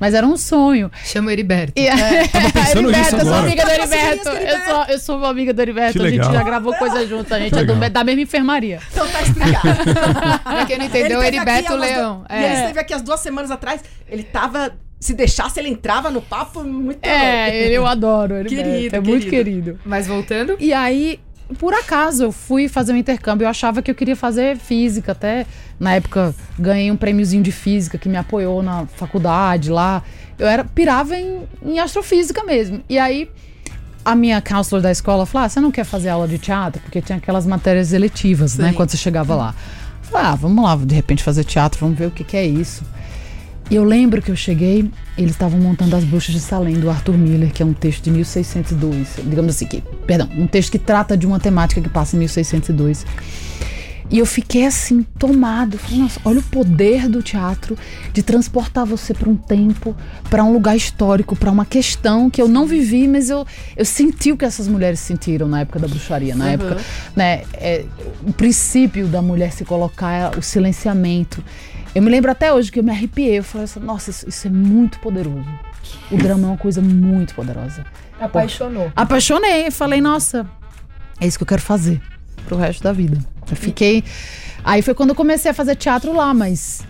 Mas 0.00 0.14
era 0.14 0.26
um 0.26 0.36
sonho. 0.36 0.90
Chama 1.04 1.28
o 1.28 1.30
Heriberto. 1.30 1.72
E, 1.76 1.86
tava 1.86 2.50
pensando 2.52 2.88
Heriberto, 2.90 2.98
nisso 2.98 3.16
eu 3.16 3.24
sou 3.24 3.34
amiga 3.34 3.64
do 3.64 3.70
Heriberto. 3.70 4.28
Eu 4.28 4.58
sou, 4.64 4.84
eu 4.88 4.98
sou 4.98 5.16
uma 5.18 5.28
amiga 5.28 5.52
do 5.54 5.62
Heriberto. 5.62 5.98
Que 5.98 6.06
A 6.06 6.10
gente 6.10 6.24
já 6.24 6.42
gravou 6.42 6.74
coisa 6.74 7.04
junto. 7.08 7.32
A 7.34 7.38
gente 7.38 7.58
é 7.58 7.64
do- 7.64 7.90
da 7.90 8.04
mesma 8.04 8.22
enfermaria. 8.22 8.80
Então 8.90 9.06
tá 9.08 9.22
explicado. 9.22 9.62
Pra 10.44 10.66
quem 10.66 10.78
não 10.78 10.86
entendeu, 10.86 11.18
o 11.20 11.22
Ele 11.22 11.36
Heriberto 11.36 11.74
Leão. 11.76 12.20
du- 12.28 12.32
E 12.34 12.36
ele 12.36 12.44
É. 12.46 12.60
esteve 12.60 12.78
aqui 12.80 12.94
as 12.94 13.02
duas 13.02 13.20
semanas 13.20 13.50
atrás. 13.50 13.80
Ele 14.08 14.22
tava. 14.22 14.72
Se 15.00 15.14
deixasse, 15.14 15.58
ele 15.58 15.68
entrava 15.68 16.10
no 16.10 16.22
papo 16.22 16.62
muito. 16.62 17.04
É, 17.04 17.64
ele 17.64 17.74
eu 17.74 17.84
adoro 17.86 18.36
Heriberto. 18.36 18.70
Querido, 18.70 18.96
é 18.96 19.00
muito 19.00 19.24
querido. 19.28 19.44
querido. 19.44 19.80
Mas 19.84 20.06
voltando. 20.06 20.56
E 20.60 20.72
aí, 20.72 21.18
por 21.58 21.74
acaso, 21.74 22.24
eu 22.24 22.32
fui 22.32 22.68
fazer 22.68 22.92
um 22.92 22.96
intercâmbio. 22.96 23.44
Eu 23.44 23.48
achava 23.48 23.82
que 23.82 23.90
eu 23.90 23.94
queria 23.94 24.16
fazer 24.16 24.56
física. 24.56 25.12
Até 25.12 25.46
na 25.78 25.94
época 25.94 26.34
ganhei 26.58 26.90
um 26.90 26.96
prêmiozinho 26.96 27.42
de 27.42 27.52
física 27.52 27.98
que 27.98 28.08
me 28.08 28.16
apoiou 28.16 28.62
na 28.62 28.86
faculdade 28.86 29.70
lá. 29.70 30.02
Eu 30.38 30.46
era 30.46 30.64
pirava 30.64 31.16
em, 31.16 31.42
em 31.62 31.78
astrofísica 31.78 32.44
mesmo. 32.44 32.82
E 32.88 32.98
aí 32.98 33.30
a 34.04 34.14
minha 34.14 34.40
counselor 34.40 34.82
da 34.82 34.90
escola 34.90 35.26
falou: 35.26 35.46
ah, 35.46 35.48
você 35.48 35.60
não 35.60 35.70
quer 35.70 35.84
fazer 35.84 36.08
aula 36.08 36.26
de 36.26 36.38
teatro? 36.38 36.80
Porque 36.82 37.00
tinha 37.00 37.18
aquelas 37.18 37.46
matérias 37.46 37.92
eletivas, 37.92 38.56
né? 38.56 38.70
Sim. 38.70 38.74
Quando 38.74 38.90
você 38.90 38.96
chegava 38.96 39.34
lá. 39.34 39.54
Eu 40.02 40.10
Falei, 40.10 40.26
ah, 40.28 40.34
vamos 40.34 40.62
lá, 40.62 40.76
de 40.76 40.94
repente 40.94 41.22
fazer 41.22 41.44
teatro, 41.44 41.80
vamos 41.80 41.98
ver 41.98 42.06
o 42.06 42.10
que, 42.10 42.22
que 42.22 42.36
é 42.36 42.44
isso. 42.44 42.82
E 43.72 43.74
eu 43.74 43.84
lembro 43.84 44.20
que 44.20 44.30
eu 44.30 44.36
cheguei, 44.36 44.90
eles 45.16 45.30
estavam 45.30 45.58
montando 45.58 45.96
As 45.96 46.04
Bruxas 46.04 46.34
de 46.34 46.40
Salem, 46.42 46.74
do 46.74 46.90
Arthur 46.90 47.16
Miller, 47.16 47.50
que 47.50 47.62
é 47.62 47.64
um 47.64 47.72
texto 47.72 48.04
de 48.04 48.10
1602. 48.10 49.20
Digamos 49.24 49.54
assim, 49.54 49.64
que, 49.64 49.82
perdão, 50.06 50.28
um 50.36 50.46
texto 50.46 50.72
que 50.72 50.78
trata 50.78 51.16
de 51.16 51.26
uma 51.26 51.40
temática 51.40 51.80
que 51.80 51.88
passa 51.88 52.14
em 52.14 52.18
1602. 52.18 53.06
E 54.10 54.18
eu 54.18 54.26
fiquei 54.26 54.66
assim, 54.66 55.02
tomado. 55.18 55.78
Falei, 55.78 56.00
nossa, 56.00 56.20
olha 56.22 56.40
o 56.40 56.42
poder 56.42 57.08
do 57.08 57.22
teatro 57.22 57.74
de 58.12 58.22
transportar 58.22 58.84
você 58.84 59.14
para 59.14 59.30
um 59.30 59.36
tempo, 59.36 59.96
para 60.28 60.44
um 60.44 60.52
lugar 60.52 60.76
histórico, 60.76 61.34
para 61.34 61.50
uma 61.50 61.64
questão 61.64 62.28
que 62.28 62.42
eu 62.42 62.48
não 62.48 62.66
vivi, 62.66 63.08
mas 63.08 63.30
eu, 63.30 63.46
eu 63.74 63.86
senti 63.86 64.32
o 64.32 64.36
que 64.36 64.44
essas 64.44 64.68
mulheres 64.68 65.00
sentiram 65.00 65.48
na 65.48 65.60
época 65.60 65.78
da 65.78 65.88
bruxaria, 65.88 66.36
na 66.36 66.50
época, 66.50 66.76
né? 67.16 67.44
é, 67.54 67.86
o 68.26 68.34
princípio 68.34 69.06
da 69.06 69.22
mulher 69.22 69.50
se 69.50 69.64
colocar, 69.64 70.36
o 70.36 70.42
silenciamento. 70.42 71.42
Eu 71.94 72.02
me 72.02 72.10
lembro 72.10 72.30
até 72.30 72.52
hoje 72.52 72.72
que 72.72 72.78
eu 72.78 72.84
me 72.84 72.90
arrepiei. 72.90 73.38
Eu 73.38 73.44
falei 73.44 73.64
assim, 73.64 73.80
nossa, 73.80 74.10
isso, 74.10 74.28
isso 74.28 74.46
é 74.46 74.50
muito 74.50 74.98
poderoso. 74.98 75.46
O 76.10 76.16
drama 76.16 76.48
é 76.48 76.50
uma 76.50 76.56
coisa 76.56 76.80
muito 76.80 77.34
poderosa. 77.34 77.84
Apaixonou. 78.18 78.90
Apaixonei, 78.96 79.70
falei, 79.70 80.00
nossa, 80.00 80.48
é 81.20 81.26
isso 81.26 81.38
que 81.38 81.42
eu 81.42 81.48
quero 81.48 81.62
fazer 81.62 82.00
pro 82.46 82.56
resto 82.56 82.82
da 82.82 82.92
vida. 82.92 83.18
Eu 83.50 83.56
fiquei. 83.56 84.02
Aí 84.64 84.80
foi 84.80 84.94
quando 84.94 85.10
eu 85.10 85.14
comecei 85.14 85.50
a 85.50 85.54
fazer 85.54 85.76
teatro 85.76 86.12
lá, 86.14 86.32
mas. 86.32 86.82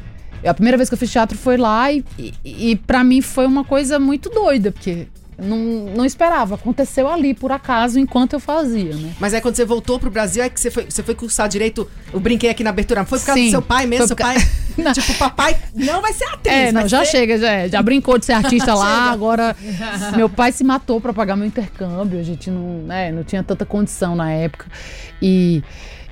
A 0.44 0.52
primeira 0.52 0.76
vez 0.76 0.88
que 0.88 0.94
eu 0.94 0.98
fiz 0.98 1.10
teatro 1.10 1.38
foi 1.38 1.56
lá 1.56 1.92
e, 1.92 2.04
e, 2.18 2.34
e 2.44 2.76
para 2.76 3.04
mim 3.04 3.20
foi 3.20 3.46
uma 3.46 3.62
coisa 3.62 4.00
muito 4.00 4.28
doida, 4.28 4.72
porque 4.72 5.06
não, 5.42 5.56
não 5.96 6.04
esperava. 6.04 6.54
Aconteceu 6.54 7.08
ali, 7.08 7.34
por 7.34 7.52
acaso, 7.52 7.98
enquanto 7.98 8.32
eu 8.34 8.40
fazia, 8.40 8.94
né? 8.94 9.12
Mas 9.20 9.34
aí 9.34 9.40
quando 9.40 9.56
você 9.56 9.64
voltou 9.64 9.98
pro 9.98 10.10
Brasil, 10.10 10.42
é 10.42 10.48
que 10.48 10.60
você 10.60 10.70
foi, 10.70 10.86
você 10.88 11.02
foi 11.02 11.14
cursar 11.14 11.48
direito. 11.48 11.88
Eu 12.12 12.20
brinquei 12.20 12.48
aqui 12.50 12.62
na 12.64 12.70
abertura. 12.70 13.04
Foi 13.04 13.18
por 13.18 13.26
causa 13.26 13.40
Sim. 13.40 13.46
do 13.46 13.50
seu 13.50 13.62
pai 13.62 13.86
mesmo? 13.86 14.06
Seu 14.06 14.16
pai. 14.16 14.36
Não. 14.78 14.92
Tipo, 14.92 15.12
papai 15.18 15.54
não 15.74 16.00
vai 16.00 16.14
ser 16.14 16.24
atriz. 16.24 16.54
É, 16.56 16.72
não, 16.72 16.88
já 16.88 17.04
ser- 17.04 17.10
chega, 17.10 17.38
já, 17.38 17.68
já 17.68 17.82
brincou 17.84 18.16
de 18.18 18.24
ser 18.24 18.32
artista 18.32 18.72
lá, 18.74 19.10
agora 19.10 19.54
meu 20.16 20.30
pai 20.30 20.50
se 20.50 20.64
matou 20.64 20.98
pra 20.98 21.12
pagar 21.12 21.36
meu 21.36 21.46
intercâmbio, 21.46 22.18
a 22.18 22.22
gente 22.22 22.50
não, 22.50 22.78
né, 22.86 23.12
não 23.12 23.22
tinha 23.22 23.42
tanta 23.42 23.66
condição 23.66 24.16
na 24.16 24.30
época. 24.32 24.64
E, 25.20 25.62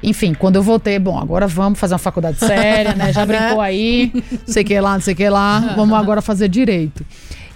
enfim, 0.03 0.35
quando 0.35 0.57
eu 0.57 0.63
voltei, 0.63 0.99
bom, 0.99 1.19
agora 1.19 1.47
vamos 1.47 1.79
fazer 1.79 1.95
uma 1.95 1.99
faculdade 1.99 2.39
séria, 2.39 2.95
né? 2.95 3.13
Já 3.15 3.25
brincou 3.25 3.63
aí, 3.63 4.13
não 4.15 4.39
sei 4.47 4.63
o 4.63 4.67
que 4.67 4.79
lá, 4.79 4.93
não 4.93 5.01
sei 5.01 5.15
o 5.15 5.17
que 5.17 5.29
lá, 5.31 5.73
vamos 5.75 5.99
agora 5.99 6.21
fazer 6.21 6.49
direito. 6.49 7.03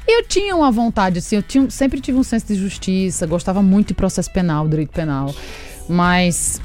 Eu 0.06 0.22
tinha 0.22 0.54
uma 0.54 0.70
vontade, 0.70 1.18
assim, 1.18 1.36
eu 1.36 1.42
tinha, 1.42 1.70
sempre 1.70 2.00
tive 2.00 2.18
um 2.18 2.22
senso 2.22 2.46
de 2.46 2.54
justiça, 2.56 3.26
gostava 3.26 3.62
muito 3.62 3.88
de 3.88 3.94
processo 3.94 4.30
penal, 4.30 4.68
direito 4.68 4.90
penal, 4.90 5.34
mas 5.88 6.60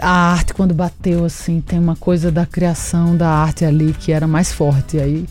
a 0.00 0.32
arte 0.32 0.52
quando 0.52 0.74
bateu 0.74 1.24
assim 1.24 1.60
tem 1.60 1.78
uma 1.78 1.96
coisa 1.96 2.30
da 2.30 2.44
criação 2.44 3.16
da 3.16 3.28
arte 3.28 3.64
ali 3.64 3.92
que 3.94 4.12
era 4.12 4.26
mais 4.26 4.52
forte. 4.52 4.98
Aí 4.98 5.26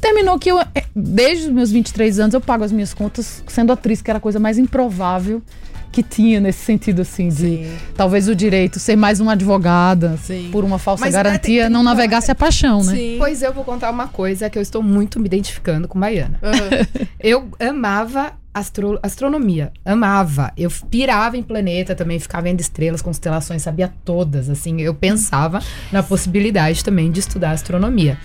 terminou 0.00 0.38
que 0.38 0.50
eu 0.50 0.58
eh, 0.60 0.84
desde 0.94 1.46
os 1.46 1.52
meus 1.52 1.70
23 1.70 2.18
anos 2.18 2.34
eu 2.34 2.40
pago 2.40 2.64
as 2.64 2.72
minhas 2.72 2.94
contas 2.94 3.42
sendo 3.46 3.72
atriz 3.72 4.00
que 4.00 4.10
era 4.10 4.18
a 4.18 4.20
coisa 4.20 4.38
mais 4.38 4.58
improvável 4.58 5.42
que 5.90 6.02
tinha 6.02 6.38
nesse 6.40 6.64
sentido 6.64 7.02
assim 7.02 7.28
de 7.28 7.34
Sim. 7.36 7.76
talvez 7.96 8.28
o 8.28 8.34
direito 8.34 8.78
ser 8.78 8.94
mais 8.96 9.20
uma 9.20 9.32
advogada 9.32 10.16
Sim. 10.22 10.48
por 10.52 10.64
uma 10.64 10.78
falsa 10.78 11.04
Mas, 11.04 11.14
é, 11.14 11.16
garantia 11.22 11.40
tem- 11.40 11.62
tem- 11.62 11.70
não 11.70 11.82
navegasse 11.82 12.30
a 12.30 12.34
paixão 12.34 12.82
né 12.84 12.94
Sim. 12.94 13.14
Pois 13.18 13.42
eu 13.42 13.52
vou 13.52 13.64
contar 13.64 13.90
uma 13.90 14.06
coisa 14.08 14.48
que 14.50 14.58
eu 14.58 14.62
estou 14.62 14.82
muito 14.82 15.18
me 15.18 15.26
identificando 15.26 15.88
com 15.88 15.98
Baiana. 15.98 16.38
Aham. 16.42 16.86
Eu 17.20 17.48
amava 17.58 18.32
astro- 18.54 18.98
astronomia. 19.02 19.72
Amava. 19.84 20.52
Eu 20.56 20.70
pirava 20.90 21.36
em 21.36 21.42
planeta 21.42 21.94
também, 21.94 22.18
ficava 22.18 22.44
vendo 22.44 22.60
estrelas, 22.60 23.02
constelações, 23.02 23.62
sabia 23.62 23.92
todas. 24.04 24.48
Assim, 24.48 24.80
eu 24.80 24.94
pensava 24.94 25.60
na 25.90 26.02
possibilidade 26.02 26.84
também 26.84 27.10
de 27.10 27.20
estudar 27.20 27.50
astronomia. 27.52 28.16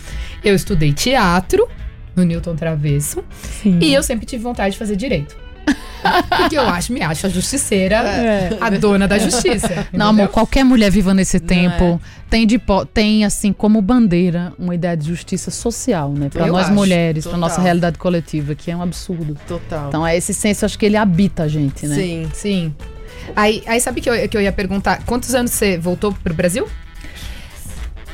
Eu 0.43 0.53
estudei 0.55 0.93
teatro 0.93 1.67
no 2.15 2.23
Newton 2.23 2.55
Travesso 2.55 3.23
Sim. 3.63 3.79
e 3.81 3.93
eu 3.93 4.03
sempre 4.03 4.25
tive 4.25 4.43
vontade 4.43 4.73
de 4.73 4.77
fazer 4.79 4.95
direito. 4.95 5.35
Porque 6.37 6.57
eu 6.57 6.67
acho, 6.67 6.91
me 6.93 7.01
acho 7.01 7.25
a 7.25 7.29
justiceira, 7.29 7.95
É. 7.97 8.57
a 8.59 8.69
dona 8.71 9.07
da 9.07 9.17
justiça. 9.17 9.87
Não, 9.91 10.07
amor, 10.09 10.27
qualquer 10.29 10.63
mulher 10.63 10.91
viva 10.91 11.13
nesse 11.13 11.37
é? 11.37 11.39
tempo 11.39 12.01
tem, 12.29 12.45
de, 12.47 12.57
po- 12.59 12.85
tem, 12.85 13.23
assim, 13.25 13.53
como 13.53 13.81
bandeira 13.81 14.53
uma 14.57 14.73
ideia 14.75 14.97
de 14.97 15.07
justiça 15.07 15.51
social, 15.51 16.11
né? 16.11 16.29
Pra 16.29 16.47
Eu 16.47 16.53
nós 16.53 16.65
acho, 16.65 16.73
mulheres, 16.73 17.23
pra 17.23 17.33
total. 17.33 17.49
nossa 17.49 17.61
realidade 17.61 17.97
coletiva, 17.97 18.55
que 18.55 18.71
é 18.71 18.75
um 18.75 18.81
absurdo. 18.81 19.37
Total. 19.47 19.87
Então, 19.87 20.05
é 20.05 20.17
esse 20.17 20.33
senso, 20.33 20.65
acho 20.65 20.77
que 20.77 20.85
ele 20.85 20.97
habita 20.97 21.43
a 21.43 21.47
gente, 21.47 21.85
né? 21.87 21.95
Sim. 21.95 22.29
Sim. 22.33 22.75
Aí, 23.35 23.63
aí 23.67 23.79
sabe 23.79 24.01
que 24.01 24.09
eu, 24.09 24.27
que 24.27 24.35
eu 24.35 24.41
ia 24.41 24.51
perguntar, 24.51 25.03
quantos 25.05 25.33
anos 25.33 25.51
você 25.51 25.77
voltou 25.77 26.11
pro 26.23 26.33
Brasil? 26.33 26.67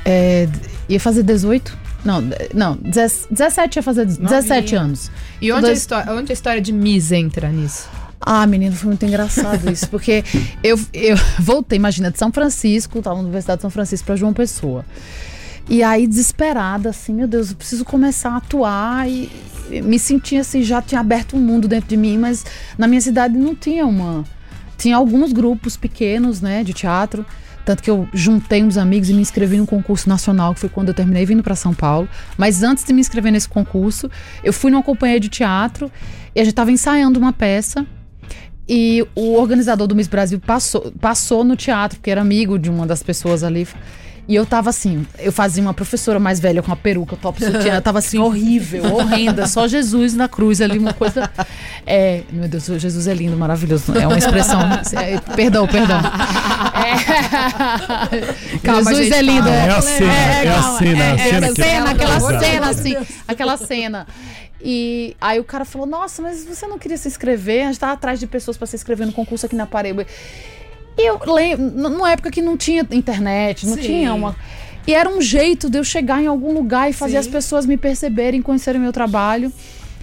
É, 0.06 0.48
ia 0.88 1.00
fazer 1.00 1.24
18? 1.24 1.78
Não, 2.04 2.22
não, 2.54 2.78
10 2.82 3.28
17 3.32 3.78
ia 3.80 3.84
fazer 3.84 4.06
17 4.06 4.76
anos. 4.76 5.12
E 5.42 5.52
onde, 5.52 5.62
Dois- 5.68 5.88
a, 5.92 6.14
onde 6.14 6.32
a 6.32 6.34
história 6.34 6.62
de 6.62 6.72
Miss 6.72 7.12
entra 7.12 7.50
nisso? 7.50 7.88
Ah, 8.22 8.46
menino, 8.46 8.76
foi 8.76 8.88
muito 8.90 9.06
engraçado 9.06 9.70
isso, 9.72 9.88
porque 9.90 10.24
eu, 10.64 10.78
eu 10.94 11.16
voltei, 11.40 11.78
imagina, 11.78 12.12
de 12.12 12.18
São 12.18 12.32
Francisco, 12.32 13.02
tava 13.02 13.16
na 13.18 13.24
Universidade 13.24 13.60
de 13.60 13.62
São 13.62 13.70
Francisco 13.72 14.06
pra 14.06 14.16
João 14.16 14.34
Pessoa. 14.34 14.86
E 15.70 15.84
aí, 15.84 16.08
desesperada, 16.08 16.90
assim, 16.90 17.14
meu 17.14 17.28
Deus, 17.28 17.52
eu 17.52 17.56
preciso 17.56 17.86
começar 17.86 18.32
a 18.32 18.38
atuar 18.38 19.10
e 19.10 19.30
e 19.72 19.82
me 19.82 20.00
senti 20.00 20.36
assim, 20.36 20.64
já 20.64 20.82
tinha 20.82 21.00
aberto 21.00 21.36
um 21.38 21.40
mundo 21.40 21.68
dentro 21.68 21.88
de 21.90 21.96
mim, 21.96 22.18
mas 22.18 22.44
na 22.76 22.88
minha 22.88 23.02
cidade 23.02 23.38
não 23.38 23.54
tinha 23.54 23.86
uma. 23.86 24.24
Tinha 24.78 24.96
alguns 24.96 25.32
grupos 25.32 25.78
pequenos, 25.78 26.42
né, 26.42 26.64
de 26.64 26.74
teatro. 26.74 27.26
Tanto 27.70 27.84
que 27.84 27.92
eu 27.92 28.10
juntei 28.12 28.64
uns 28.64 28.78
amigos 28.78 29.12
e 29.12 29.14
me 29.14 29.22
inscrevi 29.22 29.56
num 29.56 29.66
concurso 29.68 30.10
nacional, 30.10 30.56
que 30.56 30.60
foi 30.60 30.70
quando 30.70 30.88
eu 30.88 30.94
terminei 30.96 31.24
vindo 31.24 31.44
para 31.44 31.56
São 31.56 31.72
Paulo. 31.72 32.10
Mas 32.36 32.64
antes 32.64 32.84
de 32.84 32.92
me 32.92 33.00
inscrever 33.00 33.32
nesse 33.32 33.48
concurso, 33.48 34.10
eu 34.44 34.52
fui 34.52 34.72
numa 34.72 34.82
companhia 34.82 35.20
de 35.20 35.30
teatro 35.30 35.92
e 36.34 36.40
a 36.40 36.44
gente 36.44 36.54
estava 36.54 36.72
ensaiando 36.72 37.20
uma 37.20 37.32
peça. 37.32 37.86
E 38.68 39.06
o 39.14 39.36
organizador 39.36 39.86
do 39.86 39.96
Miss 39.96 40.08
Brasil 40.08 40.40
passou, 40.40 40.92
passou 41.00 41.44
no 41.44 41.56
teatro, 41.56 42.00
porque 42.00 42.10
era 42.10 42.22
amigo 42.22 42.58
de 42.58 42.72
uma 42.72 42.88
das 42.88 43.04
pessoas 43.04 43.44
ali. 43.44 43.68
E 44.30 44.36
eu 44.36 44.46
tava 44.46 44.70
assim, 44.70 45.08
eu 45.18 45.32
fazia 45.32 45.64
uma 45.64 45.74
professora 45.74 46.20
mais 46.20 46.40
velha 46.40 46.62
com 46.62 46.68
uma 46.68 46.76
peruca, 46.78 47.16
top 47.16 47.44
sutiã, 47.44 47.74
eu 47.74 47.82
tava 47.82 47.98
assim, 47.98 48.20
horrível, 48.22 48.84
horrenda, 48.94 49.48
só 49.48 49.68
Jesus 49.68 50.14
na 50.14 50.30
cruz 50.30 50.62
ali, 50.62 50.78
uma 50.78 50.94
coisa. 50.94 51.28
É, 51.84 52.22
meu 52.32 52.48
Deus, 52.48 52.64
Jesus 52.66 53.08
é 53.08 53.14
lindo, 53.16 53.36
maravilhoso. 53.36 53.92
É 53.98 54.06
uma 54.06 54.20
expressão. 54.20 54.60
é, 55.02 55.20
perdão, 55.36 55.66
perdão. 55.68 56.00
É, 56.86 58.60
Calma, 58.64 58.92
Jesus 58.92 59.08
gente, 59.08 59.18
é 59.18 59.22
lindo. 59.24 59.50
calma. 59.50 59.56
É 59.56 59.70
a 59.72 59.82
cena, 59.82 60.14
é 60.14 60.42
a 60.48 60.54
calma, 60.62 60.78
cena, 60.78 61.04
a 61.04 61.08
é, 61.08 61.18
cena 61.18 61.48
é, 61.48 61.50
que- 61.50 61.64
cena, 61.64 61.90
aquela 61.90 62.20
cena 62.40 62.70
assim, 62.70 62.96
aquela 63.28 63.58
cena. 63.58 64.08
E 64.62 65.16
aí 65.20 65.40
o 65.40 65.44
cara 65.44 65.66
falou: 65.66 65.88
Nossa, 65.88 66.22
mas 66.22 66.44
você 66.46 66.68
não 66.68 66.78
queria 66.78 66.98
se 66.98 67.08
inscrever? 67.08 67.64
A 67.64 67.68
gente 67.68 67.80
tava 67.80 67.94
atrás 67.94 68.20
de 68.20 68.28
pessoas 68.28 68.58
para 68.58 68.68
se 68.68 68.76
inscrever 68.76 69.08
no 69.08 69.14
concurso 69.14 69.46
aqui 69.48 69.56
na 69.56 69.66
Paraíba. 69.66 70.06
E 70.98 71.08
eu 71.10 71.20
lembro, 71.34 71.66
numa 71.90 72.12
época 72.12 72.30
que 72.30 72.42
não 72.42 72.58
tinha 72.58 72.86
internet, 72.92 73.66
não 73.66 73.76
Sim. 73.76 73.82
tinha 73.82 74.14
uma. 74.14 74.36
E 74.86 74.94
era 74.94 75.10
um 75.10 75.22
jeito 75.22 75.70
de 75.70 75.78
eu 75.78 75.84
chegar 75.84 76.22
em 76.22 76.28
algum 76.28 76.52
lugar 76.54 76.90
e 76.90 76.94
fazer 76.94 77.14
Sim. 77.14 77.18
as 77.20 77.28
pessoas 77.28 77.66
me 77.66 77.78
perceberem, 77.78 78.42
conhecerem 78.42 78.82
meu 78.82 78.92
trabalho. 78.92 79.52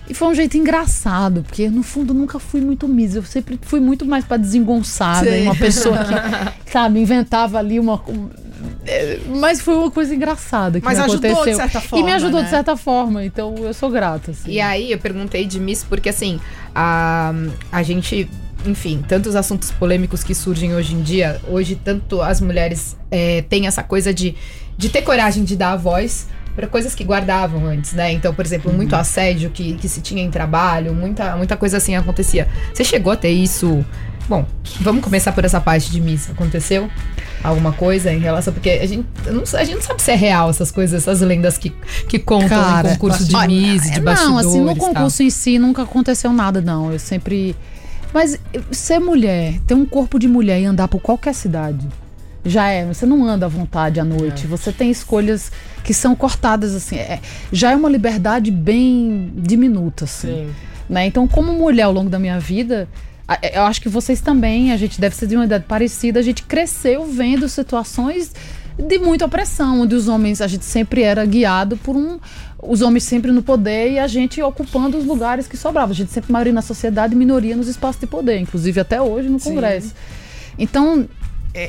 E 0.09 0.15
foi 0.15 0.29
um 0.29 0.35
jeito 0.35 0.57
engraçado, 0.57 1.43
porque 1.43 1.69
no 1.69 1.83
fundo 1.83 2.13
eu 2.13 2.17
nunca 2.17 2.39
fui 2.39 2.61
muito 2.61 2.87
miss, 2.87 3.17
eu 3.17 3.25
sempre 3.25 3.59
fui 3.61 3.81
muito 3.81 4.07
mais 4.07 4.25
pra 4.25 4.37
desengonçada, 4.37 5.29
Sim. 5.29 5.43
uma 5.43 5.57
pessoa 5.57 5.99
que, 5.99 6.71
sabe, 6.71 7.01
inventava 7.01 7.59
ali 7.59 7.81
uma. 7.81 8.01
um- 8.09 8.29
é, 8.87 9.19
Mas 9.27 9.61
foi 9.61 9.75
uma 9.75 9.91
coisa 9.91 10.15
engraçada 10.15 10.79
que 10.79 10.87
Mas 10.87 10.99
me 10.99 11.05
ajudou 11.05 11.33
aconteceu. 11.33 11.53
de 11.67 11.73
certa 11.73 11.79
e 11.79 11.83
me 11.83 11.89
forma, 11.89 12.15
ajudou 12.15 12.39
né? 12.39 12.45
de 12.45 12.51
certa 12.51 12.77
forma, 12.77 13.25
então 13.25 13.55
eu 13.59 13.75
sou 13.75 13.91
grata. 13.91 14.31
Assim. 14.31 14.53
E 14.53 14.61
aí 14.61 14.93
eu 14.93 14.99
perguntei 14.99 15.45
de 15.45 15.59
Miss 15.59 15.83
porque 15.83 16.09
assim, 16.11 16.39
a, 16.73 17.35
a 17.73 17.83
gente, 17.83 18.31
enfim, 18.67 19.03
tantos 19.07 19.35
assuntos 19.37 19.71
polêmicos 19.71 20.23
que 20.25 20.35
surgem 20.35 20.75
hoje 20.75 20.95
em 20.95 21.03
dia, 21.03 21.41
hoje 21.49 21.75
tanto 21.77 22.21
as 22.21 22.41
mulheres 22.41 22.97
é, 23.11 23.43
têm 23.43 23.67
essa 23.67 23.83
coisa 23.83 24.13
de, 24.13 24.35
de 24.77 24.89
ter 24.89 25.03
coragem 25.03 25.45
de 25.45 25.57
dar 25.57 25.73
a 25.73 25.77
voz 25.77 26.27
para 26.55 26.67
coisas 26.67 26.95
que 26.95 27.05
guardavam 27.05 27.67
antes, 27.67 27.93
né? 27.93 28.13
Então, 28.13 28.33
por 28.35 28.45
exemplo, 28.45 28.73
muito 28.73 28.95
Uhum. 28.95 29.01
assédio 29.01 29.51
que, 29.51 29.75
que 29.75 29.89
se 29.89 30.01
tinha 30.01 30.23
em 30.23 30.31
trabalho, 30.31 30.95
muita, 30.95 31.37
muita 31.37 31.57
coisa 31.57 31.77
assim 31.77 31.95
acontecia. 31.95 32.49
Você 32.73 32.83
chegou 32.83 33.13
a 33.13 33.17
ter 33.17 33.31
isso? 33.31 33.85
Bom, 34.29 34.45
vamos 34.81 35.05
começar 35.05 35.33
por 35.33 35.45
essa 35.45 35.61
parte 35.61 35.91
de 35.91 36.01
Miss. 36.01 36.29
Aconteceu 36.31 36.91
alguma 37.45 37.73
coisa 37.73 38.13
em 38.13 38.19
relação? 38.19 38.53
Porque 38.53 38.71
a 38.71 38.87
gente 38.87 39.07
não, 39.27 39.43
a 39.43 39.65
gente 39.65 39.75
não 39.77 39.83
sabe 39.83 40.03
se 40.03 40.11
é 40.11 40.17
real 40.17 40.51
essas 40.51 40.73
coisas, 40.73 41.03
essas 41.03 41.21
lendas 41.21 41.57
que, 41.57 41.71
que 42.09 42.19
contam 42.19 42.49
Cara, 42.49 42.89
concurso 42.91 43.25
de 43.25 43.37
olha, 43.37 43.47
Miss, 43.47 43.83
de 43.91 44.01
bastidores 44.01 44.25
Não, 44.27 44.39
assim, 44.39 44.61
no 44.63 44.75
concurso 44.77 45.23
em 45.23 45.31
si 45.31 45.59
nunca 45.59 45.83
aconteceu 45.83 46.33
nada, 46.33 46.61
não. 46.61 46.91
Eu 46.91 46.99
sempre. 46.99 47.55
Mas 48.17 48.33
eh, 48.55 48.61
ser 48.73 48.99
mulher, 48.99 49.61
ter 49.67 49.75
um 49.75 49.85
corpo 49.85 50.19
de 50.19 50.27
mulher 50.27 50.59
e 50.59 50.65
andar 50.65 50.89
por 50.89 51.01
qualquer 51.03 51.35
cidade, 51.35 51.87
já 52.47 52.67
é. 52.71 52.83
Você 52.87 53.05
não 53.05 53.23
anda 53.29 53.45
à 53.45 53.49
vontade 53.51 54.01
à 54.01 54.05
noite. 54.05 54.47
Você 54.47 54.73
tem 54.73 54.91
escolhas 54.91 55.53
que 55.85 55.93
são 55.93 56.17
cortadas, 56.17 56.75
assim. 56.75 56.97
é- 56.97 57.21
já 57.53 57.73
é 57.73 57.77
uma 57.77 57.91
liberdade 57.91 58.51
bem 58.51 59.31
diminuta, 59.37 60.05
assim. 60.07 60.29
Né? 60.89 61.05
Então, 61.07 61.29
como 61.29 61.53
mulher 61.53 61.83
ao 61.83 61.93
longo 61.93 62.09
da 62.09 62.19
minha 62.19 62.41
vida, 62.41 62.89
a- 63.29 63.39
eu 63.53 63.65
acho 63.65 63.83
que 63.83 63.89
vocês 63.91 64.19
também, 64.23 64.73
a 64.73 64.79
gente 64.79 64.99
deve 64.99 65.15
ser 65.15 65.27
de 65.27 65.37
uma 65.37 65.45
idade 65.45 65.65
parecida, 65.69 66.19
a 66.19 66.23
gente 66.23 66.43
cresceu 66.43 67.05
vendo 67.05 67.47
situações 67.51 68.33
de 68.79 68.99
muita 68.99 69.27
opressão, 69.27 69.83
onde 69.83 69.95
os 69.95 70.09
homens, 70.09 70.41
a 70.41 70.47
gente 70.47 70.65
sempre 70.65 71.03
era 71.03 71.23
guiado 71.27 71.77
por 71.77 71.95
um. 71.95 72.19
Os 72.63 72.81
homens 72.81 73.05
sempre 73.05 73.31
no 73.33 73.43
poder 73.43 73.93
e 73.93 73.99
a 73.99 74.07
gente 74.07 74.41
ocupando 74.43 74.97
os 74.97 75.05
lugares 75.05 75.47
que 75.47 75.57
sobravam. 75.57 75.91
A 75.91 75.95
gente 75.95 76.11
sempre 76.11 76.33
maioria 76.33 76.53
na 76.53 76.63
sociedade 76.63 77.15
e 77.15 77.17
minoria 77.17 77.55
nos 77.55 77.69
espaços 77.69 78.01
de 78.01 78.07
poder, 78.07 78.39
inclusive 78.39 78.81
até 78.81 79.01
hoje 79.01 79.29
no 79.29 79.39
Congresso. 79.39 79.95
Então, 80.59 81.01
é, 81.01 81.07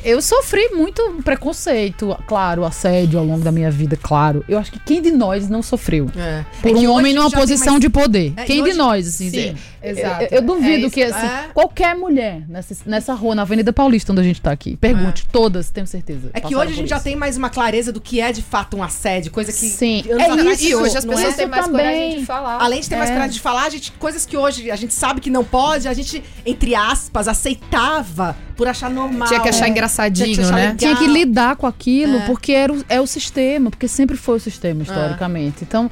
eu 0.04 0.20
sofri 0.22 0.68
muito 0.70 1.02
preconceito, 1.24 2.16
claro, 2.26 2.64
assédio 2.64 3.18
ao 3.18 3.24
longo 3.24 3.42
da 3.42 3.50
minha 3.52 3.70
vida, 3.70 3.96
claro. 4.00 4.44
Eu 4.48 4.58
acho 4.58 4.70
que 4.72 4.78
quem 4.80 5.00
de 5.00 5.10
nós 5.10 5.48
não 5.48 5.62
sofreu? 5.62 6.10
É. 6.16 6.44
Por 6.60 6.70
É 6.70 6.74
um 6.74 6.90
homem 6.90 7.06
hoje 7.12 7.14
numa 7.14 7.30
já 7.30 7.38
posição 7.38 7.72
mais- 7.74 7.80
de 7.80 7.88
poder. 7.88 8.32
É, 8.36 8.44
Quem 8.44 8.58
e 8.58 8.62
de 8.62 8.68
hoje- 8.70 8.78
nós, 8.78 9.08
assim? 9.08 9.30
Sim, 9.30 9.56
exato. 9.82 10.22
Eu, 10.24 10.28
eu 10.30 10.42
duvido 10.42 10.86
É 10.86 10.90
que, 10.90 11.02
assim, 11.02 11.26
é. 11.26 11.48
qualquer 11.54 11.94
mulher 11.94 12.42
nessa, 12.48 12.76
nessa 12.86 13.14
rua, 13.14 13.34
na 13.34 13.42
Avenida 13.42 13.72
Paulista, 13.72 14.12
onde 14.12 14.20
a 14.20 14.24
gente 14.24 14.40
tá 14.40 14.50
aqui, 14.50 14.76
pergunte, 14.76 15.26
todas, 15.30 15.70
tenho 15.70 15.86
certeza. 15.86 16.30
É 16.34 16.40
que 16.40 16.54
hoje 16.54 16.72
a 16.72 16.76
gente 16.76 16.88
já 16.88 16.96
isso. 16.96 17.04
tem 17.04 17.16
mais 17.16 17.36
uma 17.36 17.48
clareza 17.50 17.92
do 17.92 18.00
que 18.00 18.20
é 18.20 18.32
de 18.32 18.42
fato 18.42 18.76
um 18.76 18.82
assédio, 18.82 19.30
coisa 19.30 19.50
que. 19.52 19.58
Sim, 19.68 20.04
é 20.08 20.14
atrás- 20.22 20.60
isso. 20.60 20.68
E 20.70 20.74
hoje 20.74 20.96
as 20.98 21.04
pessoas 21.04 21.34
é? 21.34 21.36
têm 21.36 21.46
mais 21.46 21.66
Também. 21.66 21.84
coragem 21.86 22.18
de 22.20 22.26
falar. 22.26 22.58
Além 22.62 22.80
de 22.80 22.88
ter 22.88 22.96
mais 22.96 23.10
É. 23.10 23.12
coragem 23.12 23.32
de 23.34 23.40
falar, 23.40 23.64
a 23.64 23.70
gente, 23.70 23.92
coisas 23.92 24.26
que 24.26 24.36
hoje 24.36 24.70
a 24.70 24.76
gente 24.76 24.92
sabe 24.94 25.20
que 25.20 25.30
não 25.30 25.44
pode, 25.44 25.88
a 25.88 25.94
gente, 25.94 26.22
entre 26.44 26.74
aspas, 26.74 27.28
aceitava 27.28 28.36
por 28.56 28.66
achar 28.66 28.90
normal. 28.90 29.28
Tinha 29.28 29.40
que 29.40 29.48
achar 29.48 29.68
engraçadinho, 29.78 30.50
né? 30.52 30.74
Tinha 30.76 30.96
que 30.96 31.06
lidar 31.06 31.56
com 31.56 31.66
aquilo, 31.66 32.16
É. 32.18 32.26
porque 32.26 32.52
era 32.52 32.72
o, 32.72 32.84
é 32.88 33.00
o 33.00 33.06
sistema, 33.06 33.70
porque 33.70 33.88
sempre 33.88 34.16
foi 34.16 34.36
o 34.36 34.40
sistema, 34.40 34.82
historicamente. 34.82 35.62
Então, 35.62 35.90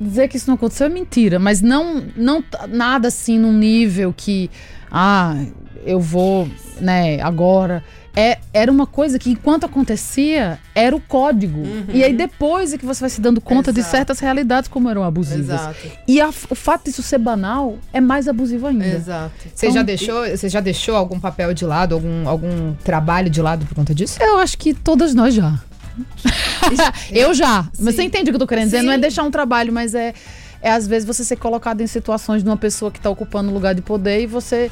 dizer 0.00 0.28
que 0.28 0.36
isso 0.36 0.48
não 0.48 0.54
aconteceu 0.54 0.86
é 0.86 0.90
mentira, 0.90 1.38
mas 1.38 1.60
não, 1.60 2.02
não 2.16 2.42
nada 2.68 3.08
assim 3.08 3.38
num 3.38 3.52
nível 3.52 4.12
que, 4.16 4.50
ah, 4.90 5.36
eu 5.84 6.00
vou, 6.00 6.48
né, 6.80 7.20
agora. 7.20 7.84
É, 8.16 8.38
era 8.52 8.70
uma 8.70 8.86
coisa 8.86 9.18
que, 9.18 9.30
enquanto 9.30 9.64
acontecia, 9.64 10.58
era 10.72 10.94
o 10.94 11.00
código. 11.00 11.62
E 11.92 12.04
aí 12.04 12.12
depois 12.12 12.72
é 12.72 12.78
que 12.78 12.86
você 12.86 13.00
vai 13.00 13.10
se 13.10 13.20
dando 13.20 13.40
conta 13.40 13.72
de 13.72 13.80
Uhum. 13.80 13.82
Exato. 13.82 13.96
certas 13.96 14.20
realidades 14.20 14.68
como 14.68 14.88
eram 14.88 15.02
abusivas. 15.02 15.48
Exato. 15.60 15.76
E 16.06 16.20
a- 16.20 16.28
o 16.28 16.54
fato 16.54 16.84
disso 16.84 17.02
ser 17.02 17.18
banal 17.18 17.76
é 17.92 18.00
mais 18.00 18.28
abusivo 18.28 18.68
ainda. 18.68 18.86
Exato. 18.86 19.32
Você 19.52 19.66
Então, 19.66 19.74
já 19.74 19.82
deixou, 19.82 20.28
você 20.28 20.48
já 20.48 20.60
deixou 20.60 20.94
algum 20.94 21.18
papel 21.18 21.52
de 21.52 21.64
lado, 21.64 21.94
algum, 21.96 22.28
algum 22.28 22.74
trabalho 22.84 23.28
de 23.28 23.42
lado 23.42 23.66
por 23.66 23.74
conta 23.74 23.92
disso? 23.92 24.16
Eu 24.22 24.38
acho 24.38 24.56
que 24.58 24.72
todas 24.74 25.12
nós 25.12 25.34
já. 25.34 25.58
eu 27.10 27.34
já. 27.34 27.62
Mas 27.64 27.78
Sim. 27.78 27.84
você 27.84 28.02
entende 28.04 28.30
o 28.30 28.32
que 28.32 28.36
eu 28.36 28.40
tô 28.40 28.46
querendo 28.46 28.66
dizer? 28.66 28.82
Não 28.82 28.92
é 28.92 28.96
Sim. 28.96 29.00
deixar 29.00 29.22
um 29.24 29.30
trabalho, 29.30 29.72
mas 29.72 29.94
é, 29.94 30.14
é 30.62 30.70
às 30.72 30.86
vezes 30.86 31.06
você 31.06 31.24
ser 31.24 31.36
colocado 31.36 31.80
em 31.80 31.86
situações 31.86 32.42
de 32.42 32.48
uma 32.48 32.56
pessoa 32.56 32.90
que 32.90 33.00
tá 33.00 33.10
ocupando 33.10 33.50
um 33.50 33.54
lugar 33.54 33.74
de 33.74 33.82
poder 33.82 34.20
e 34.22 34.26
você. 34.26 34.70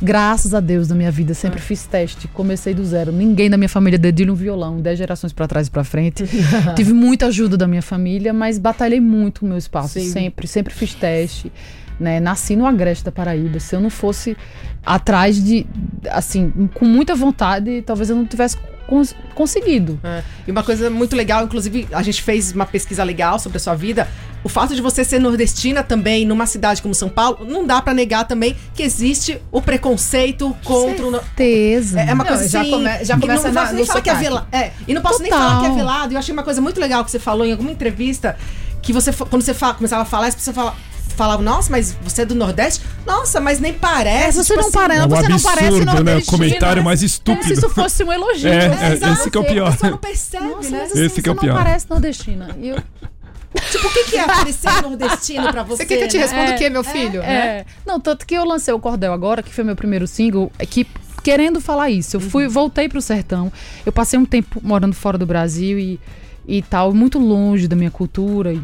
Graças 0.00 0.52
a 0.52 0.60
Deus 0.60 0.88
na 0.88 0.94
minha 0.94 1.10
vida, 1.10 1.32
sempre 1.32 1.60
fiz 1.60 1.84
teste, 1.84 2.28
comecei 2.28 2.74
do 2.74 2.84
zero. 2.84 3.10
Ninguém 3.10 3.48
da 3.48 3.56
minha 3.56 3.68
família 3.68 3.98
dedilha 3.98 4.30
um 4.30 4.36
violão, 4.36 4.78
dez 4.78 4.98
gerações 4.98 5.32
pra 5.32 5.48
trás 5.48 5.68
e 5.68 5.70
pra 5.70 5.84
frente. 5.84 6.24
Tive 6.76 6.92
muita 6.92 7.26
ajuda 7.26 7.56
da 7.56 7.66
minha 7.66 7.82
família, 7.82 8.32
mas 8.32 8.58
batalhei 8.58 9.00
muito 9.00 9.42
o 9.42 9.48
meu 9.48 9.56
espaço, 9.56 9.94
Sim. 9.94 10.10
sempre, 10.10 10.46
sempre 10.46 10.74
fiz 10.74 10.94
teste. 10.94 11.50
Né? 11.98 12.20
Nasci 12.20 12.54
no 12.56 12.66
Agreste 12.66 13.04
da 13.04 13.10
Paraíba. 13.10 13.58
Se 13.58 13.74
eu 13.74 13.80
não 13.80 13.88
fosse 13.88 14.36
atrás 14.84 15.42
de, 15.42 15.66
assim, 16.10 16.68
com 16.74 16.84
muita 16.84 17.14
vontade, 17.14 17.80
talvez 17.80 18.10
eu 18.10 18.16
não 18.16 18.26
tivesse 18.26 18.58
cons- 18.88 19.14
conseguido. 19.34 19.98
É. 20.02 20.22
E 20.46 20.50
uma 20.50 20.62
coisa 20.62 20.88
muito 20.90 21.14
legal, 21.16 21.44
inclusive, 21.44 21.88
a 21.92 22.02
gente 22.02 22.22
fez 22.22 22.52
uma 22.52 22.66
pesquisa 22.66 23.02
legal 23.04 23.38
sobre 23.38 23.56
a 23.58 23.60
sua 23.60 23.74
vida. 23.74 24.08
O 24.44 24.48
fato 24.48 24.74
de 24.76 24.80
você 24.80 25.04
ser 25.04 25.18
nordestina 25.18 25.82
também, 25.82 26.24
numa 26.24 26.46
cidade 26.46 26.80
como 26.80 26.94
São 26.94 27.08
Paulo, 27.08 27.44
não 27.44 27.66
dá 27.66 27.82
pra 27.82 27.92
negar 27.92 28.24
também 28.26 28.56
que 28.74 28.82
existe 28.82 29.40
o 29.50 29.60
preconceito 29.60 30.56
contra 30.64 31.06
o. 31.06 31.10
Certeza. 31.12 32.00
É 32.00 32.10
é 32.10 32.14
uma 32.14 32.22
Não, 32.24 32.30
coisa 32.30 32.48
já 32.48 32.60
assim. 32.60 32.70
come- 32.70 33.04
já 33.04 33.18
começa 33.18 33.48
não 33.48 33.54
na- 33.54 33.60
posso 33.62 33.72
nem 33.74 33.80
no 33.82 33.86
falar 33.86 34.00
que 34.02 34.10
é 34.10 34.14
velado. 34.14 34.46
É, 34.52 34.70
e 34.86 34.94
não 34.94 35.02
posso 35.02 35.20
nem 35.22 35.30
Total. 35.32 35.48
falar 35.48 35.60
que 35.60 35.66
é 35.66 35.74
velado. 35.74 36.14
Eu 36.14 36.18
achei 36.18 36.32
uma 36.32 36.42
coisa 36.44 36.60
muito 36.60 36.80
legal 36.80 37.04
que 37.04 37.10
você 37.10 37.18
falou 37.18 37.44
em 37.44 37.50
alguma 37.52 37.70
entrevista. 37.72 38.36
Que 38.82 38.92
você, 38.92 39.12
quando 39.12 39.42
você 39.42 39.52
fa- 39.52 39.74
começava 39.74 40.02
a 40.02 40.04
falar, 40.04 40.28
as 40.28 40.34
pessoas 40.36 40.54
falavam, 40.54 40.78
falavam, 41.16 41.44
nossa, 41.44 41.70
mas 41.70 41.96
você 42.02 42.22
é 42.22 42.24
do 42.26 42.34
Nordeste? 42.34 42.84
Nossa, 43.06 43.40
mas 43.40 43.58
nem 43.58 43.72
parece. 43.72 44.38
É, 44.38 44.42
você 44.42 44.54
tipo 44.54 44.54
não 44.60 44.68
assim, 44.68 44.72
parece, 44.78 45.00
É 45.00 45.04
um 45.04 45.08
você 45.08 45.28
não 45.28 45.40
parece 45.40 45.66
absurdo, 45.66 46.04
né? 46.04 46.16
O 46.16 46.26
comentário 46.26 46.84
mais 46.84 47.00
É, 47.00 47.00
se 47.00 47.06
estúpido. 47.06 47.52
isso 47.52 47.68
fosse 47.70 48.04
um 48.04 48.12
elogio. 48.12 48.48
É, 48.48 48.68
né? 48.68 48.98
é, 49.02 49.12
esse 49.12 49.30
que 49.30 49.38
é 49.38 49.40
o 49.40 49.44
pior. 49.44 49.72
Pessoa 49.72 49.90
não 49.90 49.98
percebe, 49.98 50.44
Nossa, 50.46 50.70
né? 50.70 50.78
mas 50.82 50.92
assim, 50.92 51.04
Esse 51.04 51.22
que 51.22 51.28
é 51.28 51.32
o 51.32 51.34
você 51.34 51.40
pior. 51.40 51.54
não 51.54 51.62
parece 51.64 51.86
nordestina. 51.90 52.56
E 52.60 52.68
eu, 52.68 52.76
Tipo, 53.70 53.86
o 53.88 53.90
que, 53.90 54.04
que 54.04 54.16
é 54.18 54.26
parecer 54.26 54.82
nordestino 54.82 55.50
pra 55.50 55.62
você? 55.62 55.82
Você 55.82 55.86
quer 55.86 55.96
que 55.96 56.04
eu 56.04 56.08
te 56.08 56.16
né? 56.18 56.22
responda 56.24 56.50
É, 56.52 56.54
o 56.54 56.58
quê, 56.58 56.68
meu 56.68 56.84
filho? 56.84 57.20
né? 57.22 57.34
É. 57.34 57.66
Não, 57.86 57.98
tanto 57.98 58.26
que 58.26 58.34
eu 58.34 58.44
lancei 58.44 58.74
o 58.74 58.78
Cordel 58.78 59.12
agora, 59.14 59.42
que 59.42 59.52
foi 59.52 59.64
meu 59.64 59.74
primeiro 59.74 60.06
single, 60.06 60.52
é 60.58 60.66
que 60.66 60.86
querendo 61.22 61.58
falar 61.60 61.88
isso. 61.90 62.16
Eu 62.16 62.20
Uhum. 62.20 62.30
fui, 62.30 62.48
voltei 62.48 62.86
pro 62.88 63.00
sertão. 63.00 63.50
Eu 63.86 63.92
passei 63.92 64.18
um 64.18 64.26
tempo 64.26 64.60
morando 64.62 64.94
fora 64.94 65.16
do 65.16 65.24
Brasil 65.24 65.78
e, 65.78 65.98
e 66.46 66.60
tal, 66.60 66.92
muito 66.92 67.18
longe 67.18 67.66
da 67.66 67.74
minha 67.74 67.90
cultura. 67.90 68.52
E, 68.52 68.60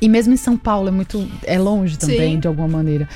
e 0.00 0.08
mesmo 0.08 0.32
em 0.34 0.36
São 0.36 0.56
Paulo 0.56 0.88
é 0.88 0.90
muito 0.92 1.28
é 1.44 1.58
longe 1.58 1.98
também, 1.98 2.32
Sim. 2.34 2.40
de 2.40 2.48
alguma 2.48 2.68
maneira. 2.68 3.08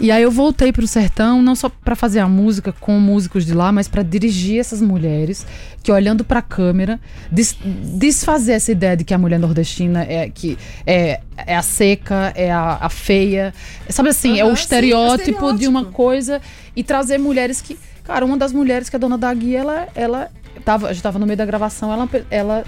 E 0.00 0.12
aí 0.12 0.22
eu 0.22 0.30
voltei 0.30 0.72
pro 0.72 0.86
sertão, 0.86 1.42
não 1.42 1.56
só 1.56 1.68
pra 1.68 1.96
fazer 1.96 2.20
a 2.20 2.28
música 2.28 2.72
com 2.72 3.00
músicos 3.00 3.44
de 3.44 3.52
lá, 3.52 3.72
mas 3.72 3.88
pra 3.88 4.00
dirigir 4.04 4.60
essas 4.60 4.80
mulheres 4.80 5.44
que 5.82 5.90
olhando 5.90 6.24
pra 6.24 6.40
câmera, 6.40 7.00
des- 7.32 7.56
desfazer 7.96 8.52
essa 8.52 8.70
ideia 8.70 8.96
de 8.96 9.02
que 9.02 9.12
a 9.12 9.18
mulher 9.18 9.40
nordestina 9.40 10.04
é 10.04 10.30
que 10.32 10.56
é, 10.86 11.18
é 11.36 11.56
a 11.56 11.62
seca, 11.62 12.32
é 12.36 12.48
a, 12.48 12.78
a 12.80 12.88
feia, 12.88 13.52
sabe 13.88 14.10
assim, 14.10 14.38
é 14.38 14.42
Aham, 14.44 14.52
o 14.52 14.56
sim, 14.56 14.62
estereótipo, 14.62 15.44
é 15.48 15.52
o 15.52 15.56
de 15.58 15.66
uma 15.66 15.80
estereótipo. 15.80 15.92
coisa 15.92 16.40
e 16.76 16.84
trazer 16.84 17.18
mulheres 17.18 17.60
que, 17.60 17.76
cara, 18.04 18.24
uma 18.24 18.36
das 18.36 18.52
mulheres 18.52 18.88
que 18.88 18.94
é 18.94 18.98
dona 19.00 19.18
da 19.18 19.34
guia, 19.34 19.58
ela 19.58 19.88
ela 19.96 20.30
tava, 20.64 20.86
a 20.88 20.92
gente 20.92 21.02
tava 21.02 21.18
no 21.18 21.26
meio 21.26 21.36
da 21.36 21.44
gravação, 21.44 21.92
ela 21.92 22.08
ela 22.30 22.64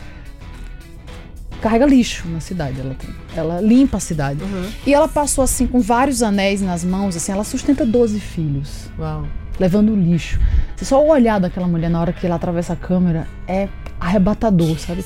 carrega 1.60 1.86
lixo 1.86 2.26
na 2.28 2.40
cidade, 2.40 2.80
ela, 2.80 2.94
tem- 2.94 3.14
ela 3.36 3.60
limpa 3.60 3.96
a 3.98 4.00
cidade. 4.00 4.42
Uhum. 4.42 4.64
E 4.86 4.92
ela 4.94 5.06
passou 5.08 5.44
assim 5.44 5.66
com 5.66 5.80
vários 5.80 6.22
anéis 6.22 6.60
nas 6.60 6.84
mãos, 6.84 7.16
assim, 7.16 7.32
ela 7.32 7.44
sustenta 7.44 7.84
12 7.86 8.18
filhos, 8.20 8.90
Uau. 8.98 9.26
levando 9.58 9.94
lixo. 9.94 10.40
Você 10.76 10.84
só 10.84 11.04
o 11.04 11.08
olhar 11.08 11.38
daquela 11.38 11.66
mulher 11.66 11.90
na 11.90 12.00
hora 12.00 12.12
que 12.12 12.26
ela 12.26 12.36
atravessa 12.36 12.72
a 12.72 12.76
câmera 12.76 13.26
é 13.46 13.68
arrebatador, 14.00 14.78
sabe? 14.78 15.04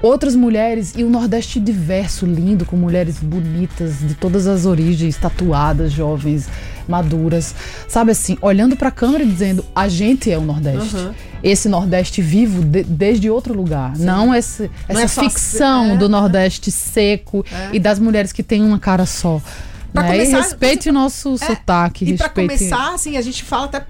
Outras 0.00 0.36
mulheres 0.36 0.94
e 0.96 1.02
o 1.02 1.10
Nordeste 1.10 1.58
diverso, 1.58 2.24
lindo, 2.24 2.64
com 2.64 2.76
mulheres 2.76 3.18
bonitas 3.18 3.98
de 3.98 4.14
todas 4.14 4.46
as 4.46 4.64
origens, 4.64 5.16
tatuadas, 5.16 5.90
jovens, 5.90 6.48
maduras, 6.88 7.54
sabe 7.86 8.10
assim, 8.12 8.36
olhando 8.40 8.76
pra 8.76 8.90
câmera 8.90 9.22
e 9.22 9.26
dizendo: 9.26 9.64
a 9.74 9.86
gente 9.88 10.30
é 10.30 10.38
o 10.38 10.40
Nordeste. 10.42 10.96
Uhum. 10.96 11.14
Esse 11.42 11.68
Nordeste 11.68 12.20
vivo 12.20 12.64
de- 12.64 12.82
desde 12.82 13.30
outro 13.30 13.54
lugar, 13.54 13.96
não 13.96 14.34
esse, 14.34 14.62
Não 14.62 14.70
essa 14.88 15.02
é 15.02 15.06
só- 15.08 15.22
ficção 15.22 15.92
é. 15.92 15.96
do 15.96 16.08
Nordeste 16.08 16.70
seco 16.72 17.44
É. 17.52 17.70
e 17.74 17.78
das 17.78 17.98
mulheres 17.98 18.32
que 18.32 18.42
têm 18.42 18.62
uma 18.64 18.78
cara 18.78 19.06
só. 19.06 19.40
Pra 19.92 20.02
né? 20.02 20.12
começar, 20.12 20.38
e 20.38 20.42
respeite 20.42 20.82
você- 20.84 20.90
o 20.90 20.92
nosso 20.92 21.34
É, 21.34 21.38
sotaque, 21.46 22.04
E 22.04 22.16
pra 22.16 22.26
respeite. 22.26 22.58
começar, 22.58 22.94
assim, 22.94 23.16
a 23.16 23.22
gente 23.22 23.44
fala 23.44 23.66
até. 23.66 23.84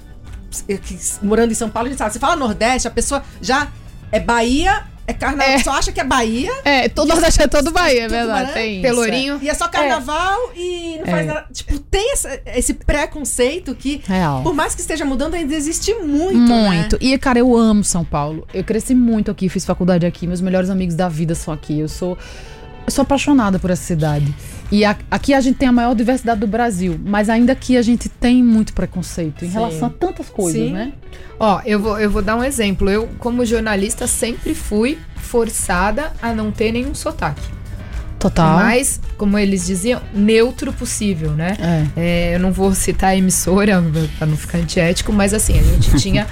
Morando 1.22 1.50
em 1.52 1.54
São 1.54 1.68
Paulo, 1.68 1.86
a 1.88 1.90
gente 1.90 1.98
sabe. 1.98 2.12
Você 2.12 2.18
fala 2.18 2.36
Nordeste, 2.36 2.88
a 2.88 2.90
pessoa 2.90 3.22
já 3.40 3.68
é 4.10 4.18
Bahia, 4.20 4.84
é 5.08 5.12
carnaval, 5.14 5.48
É. 5.54 5.58
só 5.58 5.72
acha 5.72 5.90
que 5.90 6.00
é 6.00 6.04
Bahia. 6.04 6.52
É, 6.64 6.88
todo 6.88 7.08
Nordeste 7.08 7.42
é 7.42 7.48
todo 7.48 7.70
Bahia, 7.72 8.02
é 8.02 8.04
Tudo 8.04 8.10
verdade. 8.16 8.52
Tem 8.52 8.72
isso, 8.74 8.82
Pelourinho. 8.82 9.38
E 9.42 9.48
é 9.48 9.54
só 9.54 9.66
carnaval 9.66 10.38
e 10.54 10.98
não 10.98 11.06
faz 11.06 11.24
É. 11.24 11.24
nada. 11.32 11.46
Tipo, 11.52 11.78
tem 11.78 12.12
essa- 12.12 12.40
esse 12.54 12.74
preconceito 12.74 13.74
que, 13.74 14.02
é. 14.08 14.12
Real. 14.12 14.42
por 14.42 14.54
mais 14.54 14.74
que 14.74 14.80
esteja 14.80 15.04
mudando, 15.04 15.34
ainda 15.34 15.54
existe 15.54 15.94
muito. 15.94 16.36
Muito. 16.38 16.92
Né? 16.94 16.98
E, 17.00 17.18
cara, 17.18 17.38
eu 17.38 17.56
amo 17.56 17.82
São 17.82 18.04
Paulo. 18.04 18.46
Eu 18.52 18.62
cresci 18.62 18.94
muito 18.94 19.30
aqui, 19.30 19.48
fiz 19.48 19.64
faculdade 19.64 20.04
aqui. 20.06 20.26
Meus 20.26 20.40
melhores 20.40 20.70
amigos 20.70 20.94
da 20.94 21.08
vida 21.08 21.34
são 21.34 21.52
aqui. 21.54 21.78
Eu 21.80 21.88
sou, 21.88 22.16
eu 22.88 22.90
sou 22.90 23.02
apaixonada 23.02 23.58
por 23.58 23.70
essa 23.70 23.82
cidade. 23.82 24.34
E 24.72 24.82
a- 24.84 24.96
aqui 25.10 25.32
a 25.34 25.40
gente 25.40 25.56
tem 25.56 25.68
a 25.68 25.72
maior 25.72 25.94
diversidade 25.94 26.40
do 26.40 26.46
Brasil. 26.46 26.98
Mas 27.04 27.28
ainda 27.28 27.52
aqui 27.52 27.76
a 27.76 27.82
gente 27.82 28.08
tem 28.08 28.42
muito 28.42 28.72
preconceito 28.72 29.44
em 29.44 29.48
Sim. 29.48 29.54
relação 29.54 29.88
a 29.88 29.90
tantas 29.90 30.28
coisas, 30.30 30.60
Sim. 30.60 30.72
né? 30.72 30.92
Ó, 31.38 31.60
eu 31.66 31.78
vou, 31.80 31.98
eu 32.00 32.10
vou 32.10 32.22
dar 32.22 32.34
um 32.36 32.42
exemplo. 32.42 32.88
Eu, 32.90 33.08
como 33.18 33.44
jornalista, 33.44 34.06
sempre 34.06 34.54
fui 34.54 34.98
forçada 35.16 36.12
a 36.22 36.32
não 36.32 36.50
ter 36.50 36.72
nenhum 36.72 36.94
sotaque. 36.94 37.42
Total. 38.18 38.56
Mas, 38.56 39.00
como 39.16 39.38
eles 39.38 39.64
diziam, 39.66 40.00
neutro 40.12 40.72
possível, 40.72 41.30
né? 41.32 41.56
É. 41.60 41.86
É, 41.96 42.34
eu 42.34 42.40
não 42.40 42.50
vou 42.50 42.74
citar 42.74 43.10
a 43.10 43.16
emissora 43.16 43.80
pra 44.18 44.26
não 44.26 44.36
ficar 44.36 44.58
antiético, 44.58 45.12
mas 45.12 45.32
assim, 45.32 45.56
a 45.58 45.62
gente 45.62 45.94
tinha 46.02 46.26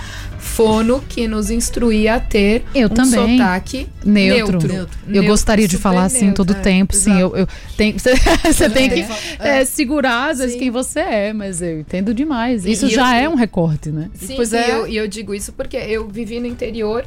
fono 0.46 1.02
que 1.08 1.26
nos 1.28 1.50
instruía 1.50 2.14
a 2.14 2.20
ter 2.20 2.64
Eu 2.74 2.86
um 2.86 2.90
também. 2.90 3.36
sotaque 3.38 3.86
Neutro. 4.04 4.58
neutro. 4.66 4.98
Eu 5.06 5.12
Neutro, 5.12 5.30
gostaria 5.30 5.68
de 5.68 5.76
falar 5.76 6.04
assim 6.04 6.26
neutro, 6.26 6.44
todo 6.44 6.56
é, 6.56 6.60
tempo, 6.60 6.94
sim. 6.94 7.18
Eu, 7.18 7.36
eu 7.36 7.48
tenho, 7.76 7.98
você, 7.98 8.14
você 8.44 8.70
tem 8.70 8.88
que 8.88 9.00
É. 9.40 9.60
é, 9.60 9.64
segurar, 9.64 10.30
às 10.30 10.38
vezes, 10.38 10.54
Sim. 10.54 10.58
quem 10.60 10.70
você 10.70 11.00
é, 11.00 11.32
mas 11.32 11.60
eu 11.60 11.80
entendo 11.80 12.14
demais. 12.14 12.64
E- 12.64 12.70
Isso 12.72 12.86
e 12.86 12.90
já 12.90 13.18
eu- 13.18 13.24
é 13.24 13.28
um 13.28 13.34
recorte, 13.34 13.90
né? 13.90 14.08
Sim, 14.14 14.34
Pois 14.36 14.52
e, 14.52 14.56
é. 14.56 14.70
eu, 14.74 14.86
e 14.86 14.96
eu 14.96 15.06
digo 15.08 15.34
isso 15.34 15.52
porque 15.52 15.76
eu 15.76 16.08
vivi 16.08 16.38
no 16.40 16.46
interior 16.46 17.04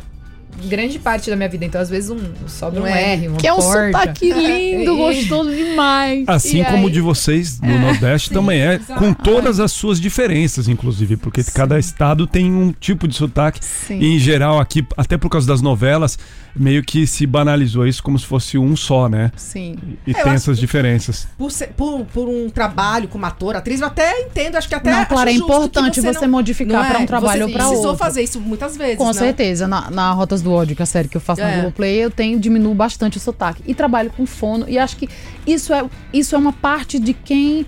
grande 0.65 0.99
parte 0.99 1.29
da 1.29 1.35
minha 1.35 1.47
vida, 1.47 1.63
então 1.65 1.79
às 1.79 1.89
vezes 1.89 2.09
um 2.09 2.19
sobra 2.47 2.81
um, 2.81 2.83
Um 2.83 2.87
R, 2.87 3.27
uma 3.29 3.37
Que 3.37 3.47
é 3.47 3.53
um 3.53 3.57
porta. 3.57 3.85
sotaque 3.91 4.31
lindo, 4.33 4.91
E- 4.93 4.97
gostoso 4.97 5.49
demais. 5.55 6.23
Assim 6.27 6.61
E 6.61 6.65
como 6.65 6.83
o 6.83 6.87
aí- 6.87 6.93
de 6.93 7.01
vocês 7.01 7.61
no 7.61 7.79
Nordeste 7.79 8.29
também 8.31 8.59
é, 8.61 8.77
com 8.97 9.13
todas 9.13 9.59
as 9.59 9.71
suas 9.71 9.99
diferenças, 10.01 10.67
inclusive, 10.67 11.15
porque 11.17 11.43
cada 11.43 11.79
estado 11.79 12.27
tem 12.27 12.51
um 12.53 12.73
tipo 12.73 13.07
de 13.07 13.15
sotaque. 13.15 13.63
Sim. 13.63 13.99
E 13.99 14.15
em 14.15 14.19
geral, 14.19 14.59
aqui, 14.59 14.85
até 14.97 15.17
por 15.17 15.29
causa 15.29 15.47
das 15.47 15.61
novelas, 15.61 16.17
meio 16.55 16.83
que 16.83 17.07
se 17.07 17.25
banalizou 17.25 17.87
isso 17.87 18.03
como 18.03 18.17
se 18.19 18.25
fosse 18.25 18.57
um 18.57 18.75
só, 18.75 19.07
né? 19.07 19.31
Sim. 19.37 19.77
E 20.05 20.11
É, 20.11 20.23
tem 20.23 20.33
essas 20.33 20.55
que- 20.57 20.61
diferenças. 20.61 21.27
Por, 21.37 21.51
ser- 21.51 21.67
por, 21.69 22.05
por 22.13 22.27
um 22.27 22.49
trabalho 22.49 23.07
como 23.07 23.25
ator, 23.25 23.55
atriz, 23.55 23.79
eu 23.81 23.87
até 23.87 24.19
entendo, 24.21 24.55
acho 24.57 24.67
que 24.67 24.75
até. 24.75 24.91
Não, 24.91 25.05
claro, 25.05 25.29
é 25.29 25.33
importante 25.33 26.01
você 26.01 26.21
não- 26.25 26.29
modificar 26.29 26.81
não 26.83 26.89
pra 26.89 26.99
um 26.99 27.03
é? 27.03 27.05
trabalho 27.05 27.39
você 27.47 27.51
ou 27.51 27.53
precisou 27.53 27.85
outro. 27.85 27.97
fazer 27.97 28.23
isso 28.23 28.39
muitas 28.41 28.75
vezes. 28.75 28.97
Com 28.97 29.05
não? 29.05 29.13
certeza. 29.13 29.67
Na, 29.67 29.89
na 29.89 30.11
Rotas 30.11 30.38
do 30.41 30.51
Ódio, 30.51 30.75
que 30.75 30.81
é 30.81 30.83
a 30.83 30.85
série 30.85 31.07
que 31.07 31.17
eu 31.17 31.21
faço 31.21 31.41
na 31.41 31.49
É. 31.49 31.55
Globoplay, 31.61 31.95
eu 31.97 32.09
tenho 32.11 32.39
diminuo 32.39 32.73
bastante 32.73 33.17
o 33.17 33.19
sotaque. 33.19 33.63
E 33.65 33.73
trabalho 33.73 34.11
com 34.15 34.25
fono. 34.25 34.65
E 34.67 34.77
acho 34.77 34.95
que 34.97 35.07
isso 35.45 35.73
é, 35.73 35.83
isso 36.13 36.35
é 36.35 36.37
uma 36.37 36.53
parte 36.53 36.99
de 36.99 37.13
quem. 37.13 37.65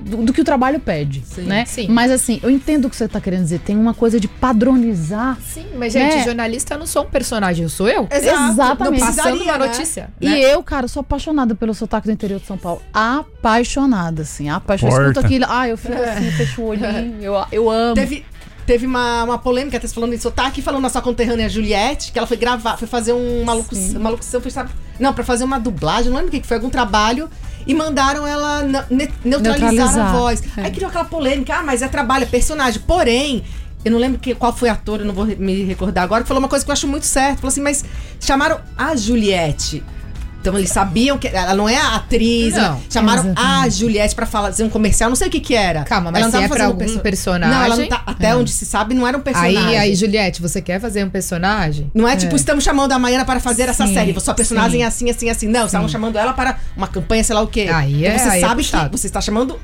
Do, 0.00 0.18
do 0.18 0.32
que 0.32 0.40
o 0.40 0.44
trabalho 0.44 0.78
pede, 0.80 1.22
Sim. 1.26 1.42
né? 1.42 1.64
Sim. 1.66 1.88
Mas 1.88 2.10
assim, 2.10 2.38
eu 2.42 2.48
entendo 2.48 2.86
o 2.86 2.90
que 2.90 2.96
você 2.96 3.06
tá 3.08 3.20
querendo 3.20 3.42
dizer. 3.42 3.58
Tem 3.58 3.76
uma 3.76 3.92
coisa 3.92 4.18
de 4.18 4.28
padronizar. 4.28 5.36
Sim, 5.42 5.66
mas 5.76 5.92
gente, 5.92 6.14
Né? 6.14 6.24
jornalista 6.24 6.74
eu 6.74 6.78
não 6.78 6.86
sou 6.86 7.02
um 7.02 7.06
personagem, 7.10 7.64
eu 7.64 7.68
sou 7.68 7.88
eu. 7.88 8.08
Exato, 8.10 8.52
Exatamente. 8.52 9.00
Não 9.00 9.06
Passando 9.14 9.42
uma 9.42 9.58
né? 9.58 9.66
notícia. 9.66 10.08
E 10.20 10.28
né? 10.28 10.40
eu, 10.40 10.62
cara, 10.62 10.88
sou 10.88 11.00
apaixonada 11.00 11.54
pelo 11.54 11.74
sotaque 11.74 12.06
do 12.06 12.12
interior 12.12 12.40
de 12.40 12.46
São 12.46 12.56
Paulo. 12.56 12.80
Apaixonada, 12.94 14.22
assim. 14.22 14.48
Apaixonada. 14.48 15.02
Escuto 15.02 15.20
aquilo. 15.26 15.44
Ah, 15.48 15.68
eu 15.68 15.76
fico 15.76 15.92
assim, 15.94 16.30
fecho 16.30 16.62
o 16.62 16.66
olhinho. 16.66 17.16
Eu, 17.20 17.44
eu 17.52 17.70
amo. 17.70 17.94
Teve, 17.94 18.24
teve 18.66 18.86
uma, 18.86 19.24
uma 19.24 19.38
polêmica, 19.38 19.76
até 19.76 19.86
falando 19.88 20.14
em 20.14 20.18
sotaque, 20.18 20.62
falando 20.62 20.82
na 20.82 20.88
sua 20.88 21.02
conterrânea 21.02 21.48
Juliette, 21.48 22.12
que 22.12 22.18
ela 22.18 22.26
foi 22.26 22.36
gravar, 22.36 22.76
foi 22.76 22.88
fazer 22.88 23.12
um, 23.12 23.42
uma, 23.42 23.52
locução, 23.52 24.00
uma 24.00 24.10
locução, 24.10 24.40
foi, 24.40 24.50
sabe, 24.50 24.70
não, 24.98 25.12
pra 25.12 25.22
fazer 25.24 25.44
uma 25.44 25.58
dublagem, 25.60 26.08
não 26.10 26.16
lembro 26.16 26.28
o 26.28 26.30
que 26.32 26.40
que 26.40 26.46
foi, 26.46 26.56
algum 26.56 26.70
trabalho, 26.70 27.28
e 27.66 27.74
mandaram 27.74 28.26
ela 28.26 28.62
ne- 28.62 29.08
neutralizar, 29.24 29.60
Neutralizar, 29.60 30.08
a 30.08 30.12
voz. 30.12 30.42
é. 30.56 30.62
Aí 30.62 30.70
criou 30.70 30.88
aquela 30.88 31.04
polêmica, 31.04 31.56
ah, 31.56 31.62
mas 31.62 31.82
é 31.82 31.88
trabalho, 31.88 32.24
é 32.24 32.26
personagem. 32.26 32.80
Porém, 32.86 33.42
eu 33.84 33.90
não 33.92 33.98
lembro 33.98 34.18
que, 34.18 34.34
qual 34.34 34.52
foi 34.54 34.68
a 34.68 34.72
ator, 34.72 35.00
eu 35.00 35.06
não 35.06 35.14
vou 35.14 35.24
me 35.26 35.62
recordar 35.64 36.04
agora, 36.04 36.22
que 36.22 36.28
falou 36.28 36.42
uma 36.42 36.48
coisa 36.48 36.64
que 36.64 36.70
eu 36.70 36.72
acho 36.72 36.86
muito 36.88 37.06
certo. 37.06 37.36
Falou 37.36 37.48
assim, 37.48 37.60
mas 37.62 37.84
chamaram 38.20 38.58
a 38.76 38.94
Juliette. 38.96 39.82
Então 40.44 40.58
eles 40.58 40.68
sabiam 40.70 41.16
que 41.16 41.26
ela 41.28 41.54
não 41.54 41.66
é 41.66 41.76
a 41.78 41.94
atriz. 41.96 42.52
Não. 42.54 42.74
né? 42.74 42.80
Chamaram 42.90 43.22
a 43.22 43.26
Exatamente. 43.32 43.74
Juliette 43.76 44.14
pra 44.14 44.26
fazer 44.26 44.62
um 44.62 44.68
comercial, 44.68 45.08
não 45.08 45.16
sei 45.16 45.28
o 45.28 45.30
que 45.30 45.40
que 45.40 45.54
era. 45.54 45.84
Calma, 45.84 46.10
mas 46.12 46.20
Ela 46.22 46.30
não 46.32 46.38
se 46.38 46.44
é 46.44 46.48
pra 46.48 46.66
algum 46.66 46.78
perso- 46.78 47.00
personagem- 47.00 47.56
Não, 47.56 47.64
ela 47.64 47.76
não 47.76 47.88
tá, 47.88 48.02
até 48.04 48.36
onde 48.36 48.50
se 48.52 48.66
sabe 48.66 48.92
não 48.94 49.08
era 49.08 49.16
um 49.16 49.22
personagem. 49.22 49.56
Aí, 49.56 49.76
aí, 49.78 49.94
Juliette, 49.94 50.42
você 50.42 50.60
quer 50.60 50.78
fazer 50.78 51.02
um 51.02 51.08
personagem? 51.08 51.90
Não 51.94 52.06
é 52.06 52.14
tipo, 52.14 52.36
estamos 52.36 52.62
chamando 52.62 52.92
a 52.92 52.98
Maiana 52.98 53.24
para 53.24 53.40
fazer 53.40 53.62
essa 53.70 53.86
Sim, 53.86 53.94
série. 53.94 54.20
Sua 54.20 54.34
personagem 54.34 54.82
é 54.82 54.86
assim, 54.86 55.08
assim, 55.08 55.30
assim. 55.30 55.48
Não, 55.48 55.64
estavam 55.64 55.88
chamando 55.88 56.18
ela 56.18 56.34
para 56.34 56.58
uma 56.76 56.86
campanha, 56.88 57.24
sei 57.24 57.34
lá 57.34 57.40
o 57.40 57.46
quê. 57.46 57.70
Aí 57.72 58.02
Então 58.04 58.14
é- 58.14 58.18
você 58.18 58.28
aí 58.28 58.38
é 58.38 58.40
sabe 58.46 58.62
puxado. 58.62 58.90
que 58.90 58.98
você 58.98 59.06
está 59.06 59.20
chamando 59.22 59.58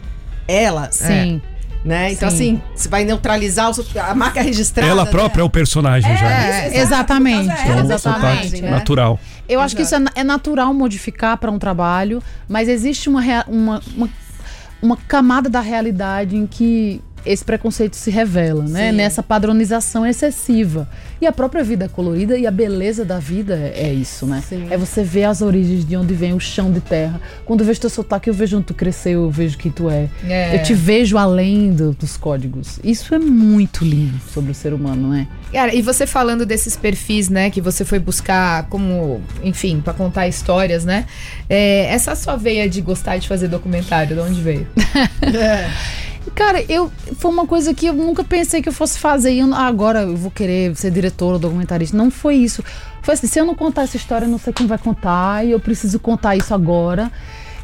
ela, 0.49 0.89
Sim. 0.91 1.43
Né? 1.85 2.13
Então, 2.13 2.29
Sim. 2.31 2.35
assim, 2.37 2.63
você 2.75 2.89
vai 2.89 3.05
neutralizar 3.05 3.71
a 4.09 4.15
marca 4.15 4.43
registrada. 4.43 4.91
Ela 4.91 5.05
né? 5.05 5.11
própria 5.11 5.43
é 5.43 5.45
o 5.45 5.51
personagem 5.51 6.17
já. 6.17 6.31
É, 6.31 6.67
Exato, 6.67 6.77
exatamente, 6.79 7.51
é 7.51 7.63
Então, 7.63 7.63
o 7.63 7.65
sotaque 7.67 7.89
personagem, 7.89 8.63
né? 8.63 8.71
natural. 8.71 9.19
Eu 9.49 9.61
acho 9.61 9.75
que 9.75 9.83
isso 9.83 9.95
é, 9.95 10.05
é 10.15 10.25
natural 10.25 10.73
modificar 10.75 11.37
para 11.39 11.51
um 11.51 11.59
trabalho, 11.59 12.23
mas 12.49 12.69
existe 12.69 13.09
uma, 13.09 13.21
rea- 13.21 13.45
uma, 13.49 13.81
uma, 13.97 14.09
uma 14.83 14.97
camada 14.97 15.49
da 15.49 15.61
realidade 15.61 16.37
em 16.37 16.47
que 16.47 17.01
esse 17.25 17.45
preconceito 17.45 17.95
se 17.97 18.11
revela, 18.11 18.65
né? 18.65 18.91
Sim. 18.91 18.97
Nessa 18.97 19.23
padronização 19.23 20.07
excessiva. 20.07 20.89
E 21.21 21.27
a 21.27 21.33
própria 21.33 21.63
vida 21.63 21.89
colorida 21.89 22.39
e 22.39 22.47
a 22.47 22.51
beleza 22.51 23.05
da 23.05 23.19
vida 23.19 23.55
é 23.57 23.91
é 23.91 23.93
isso, 23.93 24.27
né? 24.27 24.43
Sim. 24.49 24.67
É 24.71 24.77
você 24.77 25.03
ver 25.03 25.25
as 25.25 25.43
origens 25.43 25.85
de 25.85 25.97
onde 25.97 26.15
vem 26.15 26.33
o 26.33 26.41
chão 26.41 26.71
de 26.73 26.81
terra. 26.81 27.21
Quando 27.45 27.61
eu 27.61 27.67
vejo 27.67 27.81
teu 27.81 27.91
sotaque, 27.91 28.29
eu 28.31 28.35
vejo 28.35 28.57
onde 28.57 28.67
tu 28.67 28.75
cresceu, 28.75 29.23
eu 29.25 29.31
vejo 29.31 29.57
quem 29.59 29.71
tu 29.71 29.89
é. 29.91 30.09
É. 30.27 30.55
Eu 30.57 30.63
te 30.63 30.73
vejo 30.75 31.17
além 31.19 31.73
do- 31.73 31.93
dos 31.93 32.17
códigos. 32.17 32.79
Isso 32.85 33.15
é 33.15 33.19
muito 33.19 33.85
lindo 33.85 34.19
sobre 34.33 34.51
o 34.53 34.55
ser 34.55 34.73
humano, 34.73 35.09
né? 35.11 35.27
Cara, 35.53 35.75
e 35.75 35.83
você 35.83 36.07
falando 36.07 36.47
desses 36.47 36.77
perfis, 36.77 37.29
né, 37.29 37.51
que 37.51 37.61
você 37.61 37.85
foi 37.85 37.99
buscar 37.99 38.67
como, 38.69 39.21
enfim, 39.43 39.81
pra 39.81 39.93
contar 39.93 40.29
histórias, 40.29 40.85
né? 40.85 41.07
É, 41.49 41.87
essa 41.93 42.15
sua 42.15 42.37
veia 42.37 42.69
de 42.69 42.81
gostar 42.81 43.17
de 43.19 43.27
fazer 43.29 43.49
documentário, 43.49 44.15
de 44.17 44.23
onde 44.23 44.41
veio? 44.41 44.67
Cara, 46.35 46.65
eu 46.69 46.91
foi 47.19 47.31
uma 47.31 47.47
coisa 47.47 47.75
que 47.75 47.87
eu 47.87 47.93
nunca 47.93 48.25
pensei 48.25 48.63
que 48.63 48.69
eu 48.69 48.73
fosse 48.73 48.99
fazer. 48.99 49.33
E 49.33 49.41
eu, 49.41 49.53
ah, 49.55 49.67
agora 49.67 50.03
eu 50.03 50.17
vou 50.17 50.31
querer 50.31 50.75
ser 50.77 50.91
diretora, 50.91 51.39
documentarista. 51.39 51.97
Não 51.97 52.11
foi 52.11 52.37
isso. 52.37 52.63
Foi 53.03 53.15
assim, 53.15 53.27
se 53.27 53.39
eu 53.39 53.45
não 53.45 53.55
contar 53.55 53.83
essa 53.83 53.97
história, 53.97 54.25
eu 54.25 54.31
não 54.31 54.39
sei 54.39 54.53
quem 54.53 54.67
vai 54.67 54.79
contar. 54.79 55.45
E 55.45 55.51
eu 55.51 55.61
preciso 55.61 55.99
contar 55.99 56.37
isso 56.37 56.55
agora. 56.55 57.11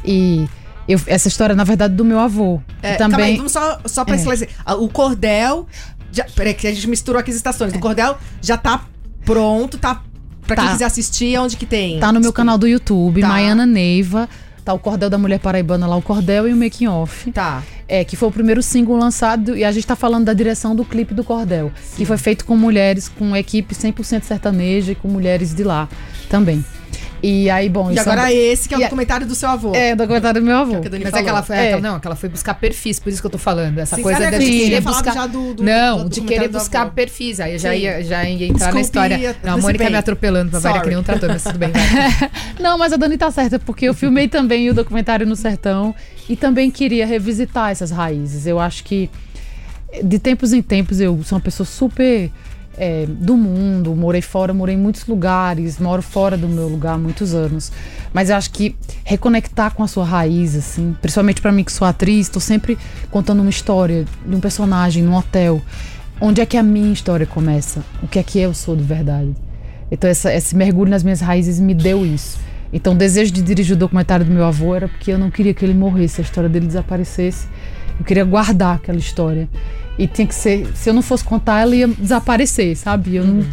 E 0.05 0.47
eu- 0.87 0.99
essa 1.07 1.27
história, 1.27 1.55
na 1.55 1.63
verdade, 1.63 1.95
do 1.95 2.05
meu 2.05 2.19
avô. 2.19 2.61
É, 2.81 2.95
calma 2.95 3.15
aí, 3.17 3.21
também. 3.21 3.37
vamos 3.37 3.51
só, 3.51 3.79
só 3.85 4.05
pra 4.05 4.15
É. 4.15 4.17
esclarecer. 4.17 4.49
Ah, 4.65 4.75
O 4.75 4.87
cordel. 4.89 5.65
Já, 6.11 6.23
peraí, 6.35 6.53
que 6.53 6.67
a 6.67 6.73
gente 6.73 6.87
misturou 6.87 7.19
aqui 7.19 7.29
as 7.31 7.35
estações. 7.37 7.73
O 7.73 7.79
cordel 7.79 8.17
já 8.41 8.57
tá 8.57 8.85
pronto, 9.25 9.77
tá. 9.77 10.01
Pra 10.45 10.55
quem 10.55 10.65
Tá. 10.65 10.71
quiser 10.71 10.85
assistir, 10.85 11.37
onde 11.37 11.57
que 11.57 11.65
tem? 11.65 11.99
Tá 11.99 12.11
no 12.11 12.21
meu 12.21 12.31
canal 12.31 12.57
do 12.57 12.65
YouTube, 12.67 13.19
Tá. 13.21 13.27
Maiana 13.27 13.65
Neiva. 13.65 14.29
Tá 14.63 14.73
o 14.73 14.79
Cordel 14.79 15.09
da 15.09 15.17
Mulher 15.17 15.39
Paraibana 15.39 15.85
lá, 15.87 15.95
o 15.95 16.01
Cordel 16.01 16.47
e 16.47 16.53
o 16.53 16.57
Making 16.57 16.87
Off. 16.87 17.31
Tá. 17.31 17.63
É, 17.87 18.03
que 18.03 18.17
foi 18.17 18.27
o 18.27 18.31
primeiro 18.31 18.61
single 18.61 18.97
lançado 18.97 19.55
e 19.55 19.63
a 19.63 19.71
gente 19.71 19.87
tá 19.87 19.95
falando 19.95 20.25
da 20.25 20.33
direção 20.33 20.75
do 20.75 20.83
clipe 20.83 21.13
do 21.13 21.23
Cordel, 21.23 21.71
que 21.95 22.03
foi 22.03 22.17
feito 22.17 22.43
com 22.43 22.57
mulheres, 22.57 23.07
com 23.07 23.33
equipe 23.35 23.73
100% 23.73 24.23
sertaneja 24.23 24.91
e 24.91 24.95
com 24.95 25.07
mulheres 25.07 25.53
de 25.53 25.63
lá 25.63 25.87
também. 26.29 26.63
E 27.21 27.49
aí, 27.49 27.67
bom, 27.67 27.89
E 27.89 27.95
isso 27.95 28.01
agora 28.01 28.31
é, 28.31 28.35
esse 28.35 28.69
que 28.69 28.75
é 28.75 28.77
o 28.77 28.81
E 28.81 28.83
a- 28.83 28.87
documentário 28.87 29.25
do 29.25 29.33
seu 29.33 29.49
avô. 29.49 29.73
é 29.73 29.95
do 29.95 29.99
documentário 29.99 30.39
do 30.39 30.45
meu 30.45 30.55
avô. 30.57 30.79
que 30.81 30.87
a 30.87 30.91
Dani 30.91 31.03
Mas 31.03 31.07
é 31.07 31.11
falou. 31.11 31.23
que 31.25 31.29
ela 31.29 31.43
foi, 31.43 31.55
É. 31.55 31.65
aquela- 31.73 31.81
não, 31.81 31.99
que 31.99 32.07
ela 32.07 32.15
foi 32.15 32.29
buscar 32.29 32.53
perfis, 32.53 32.99
por 32.99 33.09
isso 33.09 33.19
que 33.21 33.25
eu 33.25 33.31
tô 33.31 33.37
falando. 33.37 33.77
Essa 33.79 33.95
Sim, 33.95 34.03
coisa 34.03 34.29
de 34.31 34.37
que 34.37 34.59
querer 34.65 34.81
buscar. 34.81 35.27
do- 35.27 35.53
do- 35.55 35.63
não, 35.63 36.03
do 36.03 36.09
de 36.09 36.21
querer 36.21 36.47
buscar 36.47 36.89
perfis. 36.91 37.39
Aí 37.39 37.53
eu 37.53 37.59
já 37.59 37.75
ia, 37.75 38.03
já 38.03 38.23
ia 38.23 38.45
entrar 38.47 38.71
na 38.73 38.79
Desculpe, 38.81 38.81
história. 38.81 39.35
Não, 39.43 39.53
a 39.53 39.57
Mônica 39.57 39.89
me 39.89 39.95
atropelando 39.95 40.51
pra 40.51 40.59
variar 40.59 40.83
que 40.83 40.89
nem 40.89 40.97
um 40.97 41.03
trator, 41.03 41.29
mas 41.29 41.43
tudo 41.43 41.57
bem. 41.57 41.69
Não, 42.59 42.77
mas 42.77 42.93
a 42.93 42.97
Dani 42.97 43.17
tá 43.17 43.31
certa, 43.31 43.57
porque 43.59 43.85
eu 43.85 43.93
filmei 43.93 44.27
também 44.27 44.69
o 44.69 44.73
documentário 44.73 45.25
no 45.25 45.35
Sertão 45.35 45.95
e 46.29 46.35
também 46.35 46.69
queria 46.69 47.05
revisitar 47.05 47.71
essas 47.71 47.89
raízes. 47.91 48.45
Eu 48.45 48.59
acho 48.59 48.83
que 48.83 49.09
de 50.03 50.19
tempos 50.19 50.53
em 50.53 50.61
tempos 50.61 50.99
eu 50.99 51.19
sou 51.23 51.37
uma 51.37 51.41
pessoa 51.41 51.65
super 51.65 52.29
é, 52.77 53.05
do 53.07 53.35
mundo, 53.35 53.95
morei 53.95 54.21
fora, 54.21 54.53
morei 54.53 54.75
em 54.75 54.77
muitos 54.77 55.05
lugares, 55.07 55.79
moro 55.79 56.01
fora 56.01 56.37
do 56.37 56.47
meu 56.47 56.67
lugar 56.67 56.93
há 56.93 56.97
muitos 56.97 57.33
anos. 57.33 57.71
Mas 58.13 58.29
eu 58.29 58.35
acho 58.35 58.51
que 58.51 58.75
reconectar 59.03 59.73
com 59.73 59.83
a 59.83 59.87
sua 59.87 60.05
raiz, 60.05 60.55
assim, 60.55 60.95
principalmente 61.01 61.41
pra 61.41 61.51
mim 61.51 61.63
que 61.63 61.71
sou 61.71 61.87
atriz, 61.87 62.29
tô 62.29 62.39
sempre 62.39 62.77
contando 63.09 63.41
uma 63.41 63.49
história 63.49 64.05
de 64.25 64.35
um 64.35 64.39
personagem 64.39 65.03
num 65.03 65.15
hotel. 65.15 65.61
Onde 66.21 66.41
é 66.41 66.45
que 66.45 66.57
a 66.57 66.63
minha 66.63 66.91
história 66.93 67.25
começa? 67.25 67.83
O 68.01 68.07
que 68.07 68.17
é 68.19 68.23
que 68.23 68.39
eu 68.39 68.53
sou 68.53 68.75
de 68.75 68.83
verdade? 68.83 69.33
Então 69.91 70.09
essa- 70.09 70.33
esse 70.33 70.55
mergulho 70.55 70.89
nas 70.89 71.03
minhas 71.03 71.21
raízes 71.21 71.59
me 71.59 71.73
deu 71.73 72.05
isso. 72.05 72.39
Então 72.73 72.93
o 72.93 72.95
desejo 72.97 73.31
de 73.31 73.41
dirigir 73.41 73.75
o 73.75 73.79
documentário 73.79 74.25
do 74.25 74.31
meu 74.31 74.43
avô 74.43 74.75
era 74.75 74.87
porque 74.87 75.11
eu 75.11 75.17
não 75.17 75.29
queria 75.31 75.53
que 75.53 75.63
ele 75.63 75.73
morresse, 75.73 76.19
a 76.19 76.23
história 76.23 76.49
dele 76.49 76.67
desaparecesse. 76.67 77.47
Eu 77.99 78.05
queria 78.05 78.23
guardar 78.25 78.75
aquela 78.75 78.97
história. 78.97 79.47
E 79.97 80.07
tinha 80.07 80.27
que 80.27 80.35
ser, 80.35 80.67
se 80.75 80.89
eu 80.89 80.93
não 80.93 81.01
fosse 81.01 81.23
contar, 81.23 81.61
ela 81.61 81.75
ia 81.75 81.87
desaparecer, 81.87 82.75
sabe? 82.75 83.15
Eu 83.15 83.25
não- 83.25 83.45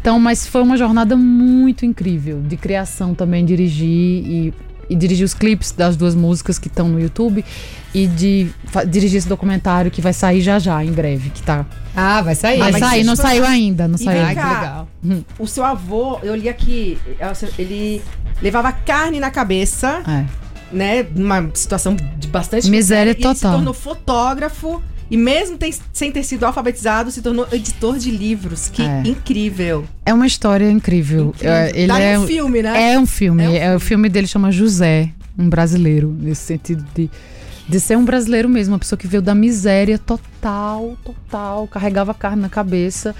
Então, 0.00 0.18
mas 0.18 0.46
foi 0.46 0.62
uma 0.62 0.76
jornada 0.76 1.16
muito 1.16 1.86
incrível 1.86 2.40
de 2.40 2.56
criação 2.56 3.14
também, 3.14 3.44
dirigir 3.44 3.86
e, 3.88 4.54
e 4.90 4.96
dirigir 4.96 5.24
os 5.24 5.32
clipes 5.32 5.70
das 5.70 5.96
duas 5.96 6.14
músicas 6.14 6.58
que 6.58 6.66
estão 6.66 6.88
no 6.88 7.00
YouTube 7.00 7.44
e 7.94 8.06
de 8.08 8.48
dirigir 8.88 9.18
esse 9.18 9.28
documentário 9.28 9.90
que 9.92 10.00
vai 10.00 10.12
sair 10.12 10.40
já 10.40 10.58
já, 10.58 10.84
em 10.84 10.90
breve, 10.90 11.30
que 11.30 11.40
tá. 11.42 11.64
Ah, 11.94 12.20
vai 12.22 12.34
sair. 12.34 12.58
Vai 12.58 12.72
sair, 12.78 13.04
não 13.04 13.14
saiu 13.14 13.44
ainda, 13.44 13.86
não 13.86 13.96
saiu. 13.98 14.22
Ai, 14.24 14.34
que 14.34 14.40
legal. 14.42 14.88
O 15.38 15.46
seu 15.46 15.64
avô, 15.64 16.18
eu 16.22 16.34
li 16.34 16.48
aqui, 16.48 16.98
ele 17.58 18.02
levava 18.40 18.72
carne 18.72 19.20
na 19.20 19.30
cabeça, 19.30 20.02
É. 20.08 20.24
né? 20.74 21.06
Numa 21.14 21.48
situação 21.54 21.94
de 22.18 22.26
bastante 22.28 22.68
Miséria 22.70 23.10
e 23.10 23.14
Ele 23.14 23.22
se 23.22 23.40
total. 23.40 23.52
tornou 23.54 23.72
fotógrafo 23.74 24.82
e 25.12 25.16
mesmo 25.16 25.58
tem- 25.58 25.74
sem 25.92 26.10
ter 26.10 26.22
sido 26.24 26.44
alfabetizado, 26.44 27.10
se 27.10 27.20
tornou 27.20 27.46
editor 27.52 27.98
de 27.98 28.10
livros. 28.10 28.68
Que 28.68 28.82
É. 28.82 29.02
incrível. 29.04 29.84
É 30.06 30.14
uma 30.14 30.26
história 30.26 30.70
incrível. 30.70 31.28
Incrível. 31.28 31.52
É, 31.52 31.70
Ele 31.78 31.86
Daria 31.86 32.06
é 32.06 32.18
um 32.18 32.26
filme, 32.26 32.62
né? 32.62 32.92
É 32.92 32.98
um 32.98 33.04
filme. 33.06 33.44
É 33.44 33.48
um 33.48 33.54
É 33.54 33.76
o 33.76 33.80
filme 33.80 34.08
dele 34.08 34.26
chama 34.26 34.50
José, 34.50 35.10
um 35.38 35.48
brasileiro, 35.48 36.08
nesse 36.18 36.40
sentido 36.42 36.82
de, 36.94 37.10
de 37.68 37.78
ser 37.80 37.96
um 37.98 38.04
brasileiro 38.06 38.48
mesmo, 38.48 38.72
uma 38.72 38.78
pessoa 38.78 38.98
que 38.98 39.06
veio 39.06 39.22
da 39.22 39.34
miséria 39.34 39.98
total, 39.98 40.96
total, 41.04 41.68
carregava 41.68 42.14
carne 42.14 42.40
na 42.40 42.48
cabeça, 42.48 43.14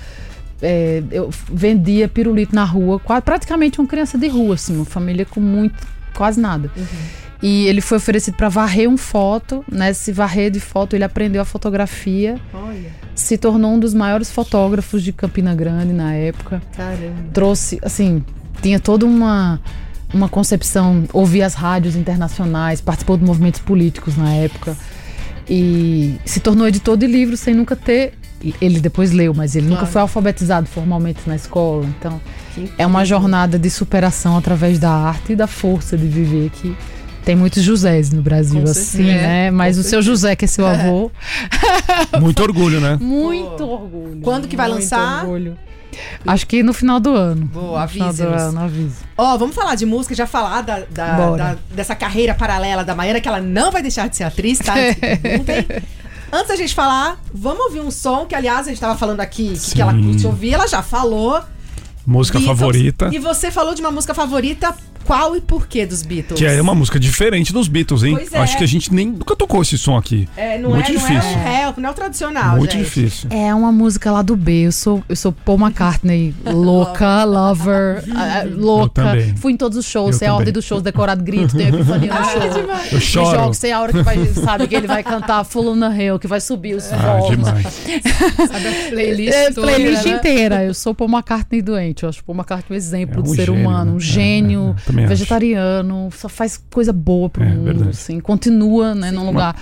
é, 0.62 1.02
eu 1.10 1.30
vendia 1.52 2.08
pirulito 2.08 2.54
na 2.54 2.64
rua, 2.64 2.98
quase, 3.00 3.22
praticamente 3.22 3.78
uma 3.80 3.86
criança 3.86 4.16
de 4.16 4.28
rua, 4.28 4.54
assim, 4.54 4.76
uma 4.76 4.84
família 4.86 5.24
com 5.26 5.40
muito, 5.40 5.74
quase 6.14 6.40
nada. 6.40 6.70
E 7.42 7.66
ele 7.66 7.80
foi 7.80 7.98
oferecido 7.98 8.36
para 8.36 8.48
varrer 8.48 8.88
um 8.88 8.96
foto, 8.96 9.64
nesse 9.70 10.12
varrer 10.12 10.50
de 10.50 10.60
foto 10.60 10.94
ele 10.94 11.02
aprendeu 11.02 11.42
a 11.42 11.44
fotografia, 11.44 12.38
Olha, 12.54 12.90
se 13.16 13.36
tornou 13.36 13.72
um 13.72 13.80
dos 13.80 13.92
maiores 13.92 14.30
fotógrafos 14.30 15.02
de 15.02 15.12
Campina 15.12 15.52
Grande 15.54 15.92
na 15.92 16.14
época 16.14 16.62
caramba. 16.76 17.14
trouxe, 17.32 17.80
assim, 17.82 18.24
tinha 18.62 18.78
toda 18.78 19.04
uma, 19.04 19.60
uma 20.14 20.28
concepção, 20.28 21.02
ouvia 21.12 21.44
as 21.44 21.54
rádios 21.54 21.96
internacionais, 21.96 22.80
participou 22.80 23.16
de 23.16 23.24
movimentos 23.24 23.60
políticos 23.60 24.16
na 24.16 24.32
época 24.34 24.76
e 25.48 26.14
se 26.24 26.38
tornou 26.40 26.66
editor 26.68 26.96
de 26.96 27.06
livros 27.06 27.40
sem 27.40 27.54
nunca 27.54 27.74
ter. 27.74 28.14
Ele 28.60 28.80
depois 28.80 29.12
leu, 29.12 29.32
mas 29.34 29.54
ele 29.54 29.66
nunca 29.66 29.80
Claro. 29.80 29.92
foi 29.92 30.02
alfabetizado 30.02 30.66
formalmente 30.66 31.20
na 31.26 31.36
escola. 31.36 31.86
Então, 31.98 32.20
é 32.76 32.84
uma 32.86 33.04
jornada 33.04 33.56
de 33.58 33.70
superação 33.70 34.36
através 34.36 34.78
da 34.80 34.90
arte 34.90 35.32
e 35.32 35.36
da 35.36 35.46
força 35.46 35.96
de 35.96 36.06
viver 36.08 36.50
que 36.50 36.76
tem 37.24 37.36
muitos 37.36 37.62
Josés 37.62 38.10
no 38.10 38.20
Brasil, 38.22 38.62
assim, 38.64 39.02
né? 39.04 39.50
Mas 39.50 39.76
Com 39.76 39.82
o 39.82 39.84
seu 39.84 40.02
José, 40.02 40.34
que 40.36 40.44
é 40.44 40.48
seu 40.48 40.66
avô, 40.66 41.10
Muito 42.20 42.42
orgulho, 42.42 42.80
né? 42.80 42.96
muito 43.00 43.64
orgulho. 43.64 44.20
Quando 44.22 44.48
que 44.48 44.56
vai 44.56 44.68
muito 44.68 44.82
lançar? 44.82 45.22
orgulho. 45.24 45.56
Acho 46.26 46.46
que 46.46 46.62
no 46.62 46.72
final 46.72 46.98
do 46.98 47.14
ano. 47.14 47.44
Boa, 47.46 47.82
No 47.82 47.88
final 47.88 48.08
do 48.08 48.22
avise-nos. 48.22 48.42
ano, 48.42 48.60
avise. 48.62 48.94
Ó, 49.16 49.36
vamos 49.36 49.54
falar 49.54 49.74
de 49.74 49.84
música, 49.84 50.14
já 50.14 50.26
falar 50.26 50.62
da, 50.62 50.80
da- 50.90 51.36
da- 51.36 51.56
dessa 51.70 51.94
carreira 51.94 52.34
paralela 52.34 52.82
da 52.82 52.94
Maiana, 52.94 53.20
que 53.20 53.28
ela 53.28 53.40
não 53.42 53.70
vai 53.70 53.82
deixar 53.82 54.08
de 54.08 54.16
ser 54.16 54.24
atriz, 54.24 54.58
tá? 54.58 54.72
Antes 56.32 56.48
da 56.48 56.56
gente 56.56 56.74
falar, 56.74 57.20
vamos 57.34 57.66
ouvir 57.66 57.80
um 57.80 57.90
som 57.90 58.24
que, 58.24 58.34
aliás, 58.34 58.66
a 58.66 58.70
gente 58.70 58.80
tava 58.80 58.96
falando 58.98 59.20
aqui 59.20 59.52
que, 59.52 59.72
que 59.72 59.82
ela 59.82 59.92
curte 59.92 60.26
ouvir, 60.26 60.54
ela 60.54 60.66
já 60.66 60.82
falou. 60.82 61.42
Música 62.06 62.38
Beatles. 62.38 62.58
favorita. 62.58 63.10
E 63.12 63.18
você 63.18 63.50
falou 63.50 63.74
de 63.74 63.82
uma 63.82 63.90
música 63.90 64.14
favorita, 64.14 64.74
qual 65.04 65.36
e 65.36 65.40
por 65.40 65.66
que 65.66 65.84
dos 65.86 66.02
Beatles? 66.02 66.38
Que 66.38 66.46
é 66.46 66.60
uma 66.60 66.74
música 66.74 66.98
diferente 66.98 67.52
dos 67.52 67.68
Beatles, 67.68 68.02
hein? 68.02 68.14
Pois 68.16 68.32
é. 68.32 68.38
Acho 68.38 68.56
que 68.58 68.64
a 68.64 68.66
gente 68.68 68.92
nem 68.92 69.06
nunca 69.06 69.34
tocou 69.36 69.62
esse 69.62 69.76
som 69.78 69.96
aqui. 69.96 70.28
É, 70.36 70.58
não 70.58 70.70
Muito 70.70 70.88
é, 70.90 70.92
difícil. 70.94 71.14
Não 71.14 71.46
é 71.46 71.60
o 71.60 71.64
help, 71.66 71.78
não 71.78 71.88
é 71.88 71.92
o 71.92 71.94
tradicional, 71.94 72.56
Muito 72.56 72.72
gente. 72.72 72.84
difícil. 72.84 73.28
É 73.30 73.54
uma 73.54 73.70
música 73.72 74.10
lá 74.10 74.22
do 74.22 74.36
B. 74.36 74.66
Eu 74.66 74.72
sou, 74.72 75.02
eu 75.08 75.16
sou 75.16 75.32
Paul 75.32 75.58
McCartney, 75.58 76.34
louca, 76.46 77.24
lover, 77.24 78.02
ah, 78.14 78.44
louca. 78.50 79.02
também. 79.02 79.34
Fui 79.36 79.52
em 79.52 79.56
todos 79.56 79.76
os 79.78 79.86
shows, 79.86 80.14
Eu 80.14 80.18
sei 80.18 80.28
a 80.28 80.32
ordem 80.32 80.46
também. 80.46 80.52
dos 80.54 80.64
shows, 80.64 80.82
decorado 80.82 81.22
grito, 81.22 81.56
tem 81.56 81.68
epifania 81.68 82.12
no 82.12 82.24
show. 82.24 82.42
Eu 82.92 83.00
choro. 83.00 83.38
jogo, 83.40 83.54
sei 83.54 83.72
a 83.72 83.80
hora 83.80 83.92
que 83.92 84.02
vai, 84.02 84.26
sabe, 84.26 84.66
que 84.66 84.74
ele 84.74 84.86
vai 84.86 85.02
cantar 85.02 85.44
Full 85.44 85.72
on 85.72 85.80
the 85.80 86.02
Hill, 86.04 86.18
que 86.18 86.26
vai 86.26 86.40
subir 86.40 86.74
os 86.74 86.90
Ah, 86.92 87.18
demais. 87.28 87.66
Sabe 88.52 88.68
a 88.68 88.90
playlist 88.90 89.32
É, 89.34 89.50
toda, 89.50 89.66
playlist 89.66 90.04
né? 90.04 90.10
inteira. 90.16 90.64
Eu 90.64 90.74
sou 90.74 90.94
Paul 90.94 91.10
McCartney 91.10 91.62
doente. 91.62 92.02
Eu 92.02 92.08
acho 92.08 92.22
Paul 92.24 92.36
McCartney 92.36 92.72
um 92.72 92.74
exemplo 92.76 93.16
É 93.16 93.18
um 93.20 93.22
do 93.22 93.28
ser 93.34 93.46
gênio, 93.46 93.60
humano, 93.60 93.84
né? 93.84 93.92
um 93.92 93.96
É, 93.96 94.00
gênio, 94.00 94.76
é, 94.92 94.94
também 94.94 95.04
acho. 95.04 95.14
vegetariano, 95.14 96.08
só 96.16 96.28
faz 96.28 96.62
coisa 96.70 96.92
boa 96.92 97.28
pro 97.28 97.42
É, 97.42 97.48
mundo, 97.48 97.64
verdade. 97.64 97.90
assim, 97.90 98.20
continua, 98.20 98.94
né, 98.94 99.10
num 99.10 99.26
lugar. 99.26 99.56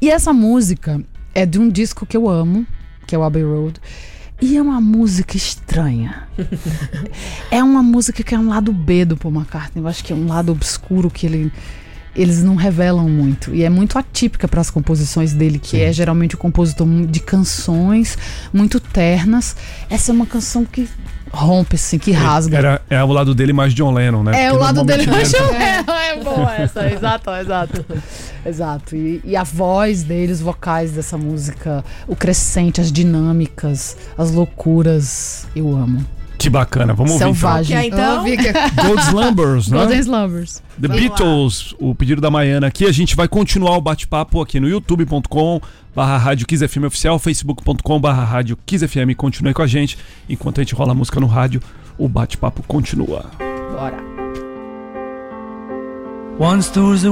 E 0.00 0.10
essa 0.10 0.32
música 0.32 1.00
é 1.34 1.44
de 1.46 1.58
um 1.58 1.68
disco 1.68 2.04
que 2.06 2.16
eu 2.16 2.28
amo, 2.28 2.66
que 3.06 3.14
é 3.14 3.18
o 3.18 3.22
Abbey 3.22 3.42
Road. 3.42 3.80
E 4.40 4.56
é 4.56 4.62
uma 4.62 4.80
música 4.80 5.36
estranha. 5.36 6.28
é 7.50 7.62
uma 7.62 7.82
música 7.82 8.22
que 8.22 8.34
é 8.34 8.38
um 8.38 8.48
lado 8.48 8.72
B 8.72 9.04
do 9.04 9.16
Paul 9.16 9.34
McCartney. 9.34 9.82
Eu 9.82 9.88
acho 9.88 10.04
que 10.04 10.12
é 10.12 10.16
um 10.16 10.26
lado 10.26 10.52
obscuro 10.52 11.10
que 11.10 11.26
ele 11.26 11.52
eles 12.16 12.44
não 12.44 12.54
revelam 12.54 13.08
muito. 13.08 13.52
E 13.52 13.64
é 13.64 13.68
muito 13.70 13.98
atípica 13.98 14.46
para 14.46 14.60
as 14.60 14.70
composições 14.70 15.32
dele, 15.32 15.58
que 15.58 15.80
é 15.80 15.92
geralmente 15.92 16.36
o 16.36 16.38
compositor 16.38 16.86
de 17.06 17.18
canções 17.18 18.16
muito 18.52 18.78
ternas. 18.78 19.56
Essa 19.90 20.12
é 20.12 20.14
uma 20.14 20.26
canção 20.26 20.64
que 20.64 20.88
rompe, 21.34 21.76
assim, 21.76 21.98
que 21.98 22.12
rasga. 22.12 22.56
Era, 22.58 22.82
é 22.88 23.02
o 23.02 23.08
lado 23.12 23.34
dele 23.34 23.52
mais 23.52 23.74
John 23.74 23.92
Lennon, 23.92 24.22
né? 24.22 24.32
É, 24.44 24.44
Porque 24.50 24.56
o 24.56 24.60
lado 24.60 24.84
dele 24.84 25.06
normalmente 25.06 25.36
eu 25.36 25.44
ele- 25.48 25.56
acho 25.56 25.90
é, 25.90 26.08
é 26.10 26.22
boa 26.22 26.54
essa, 26.54 26.86
exato, 26.90 27.30
exato. 27.30 27.84
Exato. 28.46 28.96
E, 28.96 29.20
e 29.24 29.36
a 29.36 29.42
voz 29.42 30.02
dele, 30.02 30.32
os 30.32 30.40
vocais 30.40 30.92
dessa 30.92 31.16
música, 31.18 31.84
o 32.06 32.14
crescente, 32.14 32.80
as 32.80 32.90
dinâmicas, 32.92 33.96
as 34.16 34.30
loucuras, 34.30 35.46
eu 35.56 35.70
amo. 35.74 36.04
Que 36.44 36.50
bacana. 36.50 36.92
Vamos 36.92 37.12
ouvir 37.12 37.24
Que 37.24 37.32
Selvagem. 37.38 37.86
então, 37.86 38.18
Ouvi 38.18 38.36
que- 38.36 38.48
então. 38.50 38.84
Gold 38.86 39.00
Slumbers, 39.02 39.68
né? 39.68 39.78
Golden 39.78 39.98
Slumbers. 40.00 40.62
The 40.78 40.88
Beatles, 40.88 41.74
o 41.78 41.94
pedido 41.94 42.20
da 42.20 42.30
Maiana 42.30 42.66
aqui. 42.66 42.84
A 42.84 42.92
gente 42.92 43.16
vai 43.16 43.26
continuar 43.26 43.78
o 43.78 43.80
bate-papo 43.80 44.42
aqui 44.42 44.60
no 44.60 44.68
youtube.com 44.68 45.58
barra 45.96 46.18
rádio 46.18 46.46
Kiss 46.46 46.62
FM 46.68 46.84
oficial, 46.84 47.18
facebook.com 47.18 47.98
barra 47.98 48.24
rádio 48.24 48.58
Kiss 48.66 48.86
FM. 48.86 49.14
Continue 49.16 49.54
com 49.54 49.62
a 49.62 49.66
gente. 49.66 49.96
Enquanto 50.28 50.60
a 50.60 50.64
gente 50.64 50.74
rola 50.74 50.92
a 50.92 50.94
música 50.94 51.18
no 51.18 51.26
rádio, 51.26 51.62
o 51.96 52.06
bate-papo 52.08 52.62
continua. 52.68 53.24
bora. 53.74 53.96
Once 56.38 56.70
there 56.72 56.84
was 56.84 57.04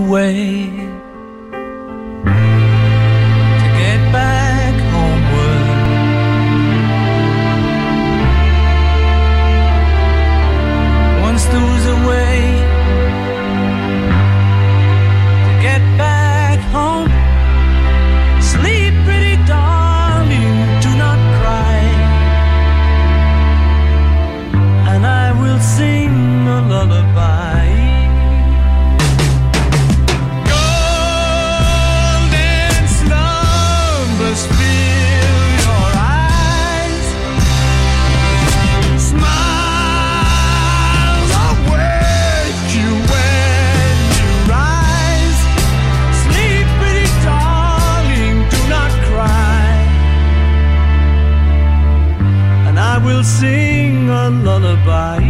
sing 53.25 54.11
a 54.11 54.31
lullaby. 54.31 55.21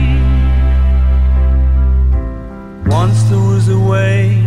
Once 2.87 3.23
there 3.25 3.39
was 3.39 3.69
a 3.69 3.79
way 3.79 4.42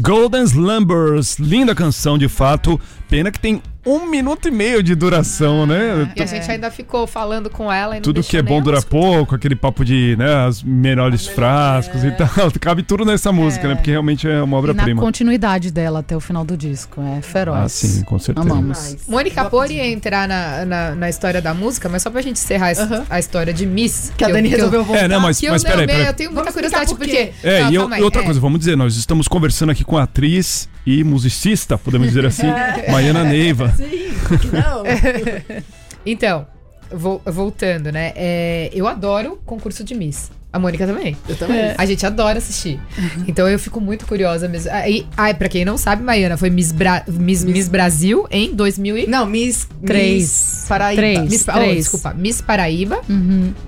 Golden 0.00 0.44
Slumbers, 0.44 1.38
linda 1.38 1.74
canção 1.74 2.16
de 2.18 2.28
fato. 2.28 2.80
Pena 3.08 3.30
que 3.30 3.40
tem 3.40 3.62
um 3.88 4.06
minuto 4.10 4.48
e 4.48 4.50
meio 4.50 4.82
de 4.82 4.94
duração, 4.94 5.66
né? 5.66 6.12
E 6.14 6.22
a 6.22 6.26
gente 6.26 6.50
ainda 6.50 6.70
ficou 6.70 7.06
falando 7.06 7.48
com 7.50 7.72
ela 7.72 7.94
e 7.96 7.98
não 7.98 8.02
Tudo 8.02 8.22
que 8.22 8.36
é 8.36 8.42
bom 8.42 8.60
dura 8.60 8.78
escutar. 8.78 8.96
pouco, 9.00 9.34
aquele 9.34 9.56
papo 9.56 9.84
de, 9.84 10.14
né, 10.18 10.46
as 10.46 10.62
melhores 10.62 11.26
frascos 11.26 12.04
e 12.04 12.10
tal. 12.12 12.28
Cabe 12.60 12.82
tudo 12.82 13.04
nessa 13.04 13.32
música, 13.32 13.66
né? 13.68 13.74
Porque 13.74 13.90
realmente 13.90 14.28
é 14.28 14.42
uma 14.42 14.52
na 14.52 14.56
obra-prima. 14.58 15.00
continuidade 15.00 15.70
dela 15.70 16.00
até 16.00 16.16
o 16.16 16.20
final 16.20 16.44
do 16.44 16.56
disco. 16.56 17.00
É 17.16 17.22
feroz. 17.22 17.58
Ah, 17.58 17.68
sim, 17.68 18.02
com 18.02 18.18
certeza. 18.18 18.46
Amamos. 18.50 18.78
Nice. 18.92 19.10
Mônica 19.10 19.44
pôde 19.46 19.74
entrar 19.78 20.28
na, 20.28 20.64
na, 20.64 20.94
na 20.94 21.08
história 21.08 21.40
da 21.40 21.54
música, 21.54 21.88
mas 21.88 22.02
só 22.02 22.10
pra 22.10 22.20
gente 22.20 22.36
encerrar 22.36 22.72
es- 22.72 22.78
Aham. 22.78 23.04
a 23.08 23.18
história 23.18 23.52
de 23.52 23.64
Miss. 23.66 24.12
Que 24.16 24.24
a 24.24 24.28
eu- 24.28 24.34
Dani 24.34 24.48
eu- 24.50 24.56
resolveu 24.56 24.84
voltar. 24.84 25.04
É, 25.04 25.08
né, 25.08 25.18
mas, 25.18 25.38
Que 25.40 25.46
eu, 25.46 25.52
mas 25.52 25.62
não, 25.64 25.70
peraí, 25.70 25.86
né, 25.86 25.92
peraí. 25.92 26.06
eu 26.08 26.14
tenho 26.14 26.30
muita 26.30 26.42
Vamos 26.50 26.54
curiosidade 26.54 26.90
por 26.90 26.98
porque. 26.98 27.12
quê. 27.26 27.32
É, 27.42 27.62
Não, 27.62 27.70
e, 27.70 27.74
eu- 27.74 27.90
e 27.96 28.02
outra 28.02 28.22
é. 28.22 28.24
coisa, 28.24 28.38
vamos 28.40 28.58
dizer, 28.58 28.76
nós 28.76 28.96
estamos 28.96 29.26
conversando 29.28 29.70
aqui 29.72 29.84
com 29.84 29.96
a 29.96 30.02
atriz 30.02 30.68
e 30.86 31.04
musicista, 31.04 31.76
podemos 31.78 32.08
dizer 32.08 32.24
assim, 32.26 32.46
Maiana 32.90 33.24
Neiva. 33.24 33.74
Sim, 33.84 34.38
que 34.40 34.48
não. 34.48 34.82
Então, 36.06 36.46
vo- 36.90 37.20
voltando, 37.26 37.92
né? 37.92 38.12
é, 38.16 38.70
eu 38.72 38.86
adoro 38.86 39.38
concurso 39.44 39.84
de 39.84 39.94
Miss. 39.94 40.30
A 40.50 40.58
Mônica 40.58 40.86
também. 40.86 41.14
Eu 41.28 41.36
também. 41.36 41.74
A 41.76 41.84
gente 41.84 42.06
adora 42.06 42.38
assistir. 42.38 42.80
Então 43.26 43.46
eu 43.46 43.58
fico 43.58 43.78
muito 43.82 44.06
curiosa 44.06 44.48
mesmo. 44.48 44.70
Aí, 44.72 45.06
ai, 45.14 45.34
pra 45.34 45.46
quem 45.46 45.62
não 45.62 45.76
sabe, 45.76 46.02
Maiana 46.02 46.38
foi 46.38 46.48
Miss, 46.48 46.72
Bra- 46.72 47.04
Miss, 47.06 47.44
Miss 47.44 47.68
Brasil 47.68 48.26
em 48.30 48.54
2000 48.54 48.96
e... 48.98 49.06
Não, 49.06 49.26
Miss, 49.26 49.68
Três. 49.84 50.14
Miss 50.22 50.64
Paraíba. 50.66 51.02
Três. 51.02 51.20
Miss, 51.30 51.46
oh, 51.54 51.74
desculpa, 51.74 52.14
Miss 52.14 52.40
Paraíba. 52.40 53.02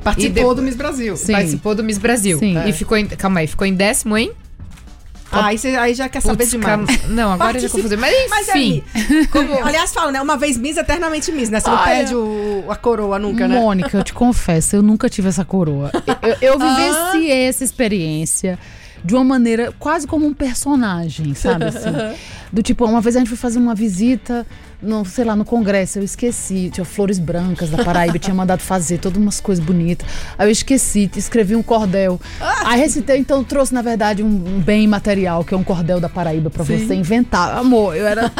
Participou 0.03 0.53
E 0.53 0.55
de- 0.55 0.61
do 0.61 0.63
Miss 0.63 0.75
Brasil. 0.77 1.17
Sim. 1.19 1.33
Participou 1.33 1.75
do 1.75 1.85
Miss 1.85 1.99
Brasil. 1.99 2.39
Sim. 2.39 2.57
E 2.67 2.73
ficou 2.73 2.97
em, 2.97 3.07
calma 3.07 3.41
aí, 3.41 3.47
ficou 3.47 3.67
em 3.67 3.75
décimo 3.75 4.17
em... 4.17 4.33
Ah, 5.33 5.47
aí, 5.47 5.59
você, 5.59 5.69
aí 5.69 5.95
já 5.95 6.09
quer 6.09 6.21
saber 6.21 6.39
Putz, 6.45 6.51
demais. 6.51 7.07
Não, 7.09 7.31
agora 7.33 7.57
eu 7.57 7.61
já 7.63 7.69
Participa- 7.69 7.77
confusão. 7.83 7.99
Mas 8.29 8.49
enfim. 8.49 8.83
Mas 8.95 9.27
Como... 9.29 9.65
Aliás, 9.65 9.93
fala, 9.93 10.11
né? 10.13 10.21
Uma 10.21 10.37
vez 10.37 10.57
Miss, 10.57 10.77
eternamente 10.77 11.31
Miss, 11.31 11.51
né? 11.51 11.61
Você 11.61 11.71
não 11.71 11.77
Olha. 11.77 11.85
perde 11.87 12.15
o, 12.15 12.65
a 12.69 12.77
coroa 12.77 13.19
nunca, 13.19 13.47
né? 13.47 13.59
Mônica, 13.59 13.97
eu 13.97 14.03
te 14.03 14.13
confesso, 14.13 14.77
eu 14.77 14.83
nunca 14.83 15.09
tive 15.09 15.29
essa 15.29 15.45
coroa. 15.45 15.91
Eu, 16.41 16.53
eu 16.53 16.59
vivenciei 16.59 17.47
essa 17.47 17.63
experiência 17.63 18.59
de 19.05 19.15
uma 19.15 19.25
maneira 19.25 19.73
quase 19.79 20.07
como 20.07 20.27
um 20.27 20.35
personagem, 20.35 21.33
sabe? 21.35 21.65
Assim, 21.65 21.91
do 22.53 22.63
tipo, 22.63 22.85
uma 22.85 23.01
vez 23.01 23.17
a 23.17 23.21
gente 23.21 23.29
foi 23.29 23.39
fazer 23.39 23.59
uma 23.59 23.75
visita, 23.75 24.47
no, 24.83 25.05
sei 25.05 25.25
lá, 25.25 25.37
no 25.37 25.45
congresso, 25.45 25.99
eu 25.99 26.03
esqueci, 26.03 26.71
tinha 26.71 26.85
flores 26.85 27.19
brancas 27.19 27.71
da 27.71 27.85
Paraíba, 27.85 28.19
tinha 28.19 28.35
mandado 28.35 28.61
fazer 28.61 28.99
todas 28.99 29.21
umas 29.21 29.41
coisas 29.41 29.65
bonitas. 29.65 30.07
Aí 30.39 30.47
eu 30.47 30.51
esqueci, 30.51 31.11
escrevi 31.17 31.55
um 31.55 31.63
cordel. 31.63 32.21
Aí 32.65 32.81
recitei, 32.81 33.19
então 33.19 33.45
trouxe, 33.45 33.75
na 33.75 33.83
verdade, 33.83 34.23
um, 34.23 34.61
bem 34.61 34.87
material, 34.87 35.45
que 35.45 35.55
é 35.55 35.57
um 35.57 35.65
cordel 35.65 36.01
da 36.01 36.09
Paraíba, 36.09 36.51
pra 36.51 36.65
você 36.65 36.95
inventar. 36.95 37.57
Amor, 37.57 37.97
eu 37.97 38.07
era. 38.07 38.33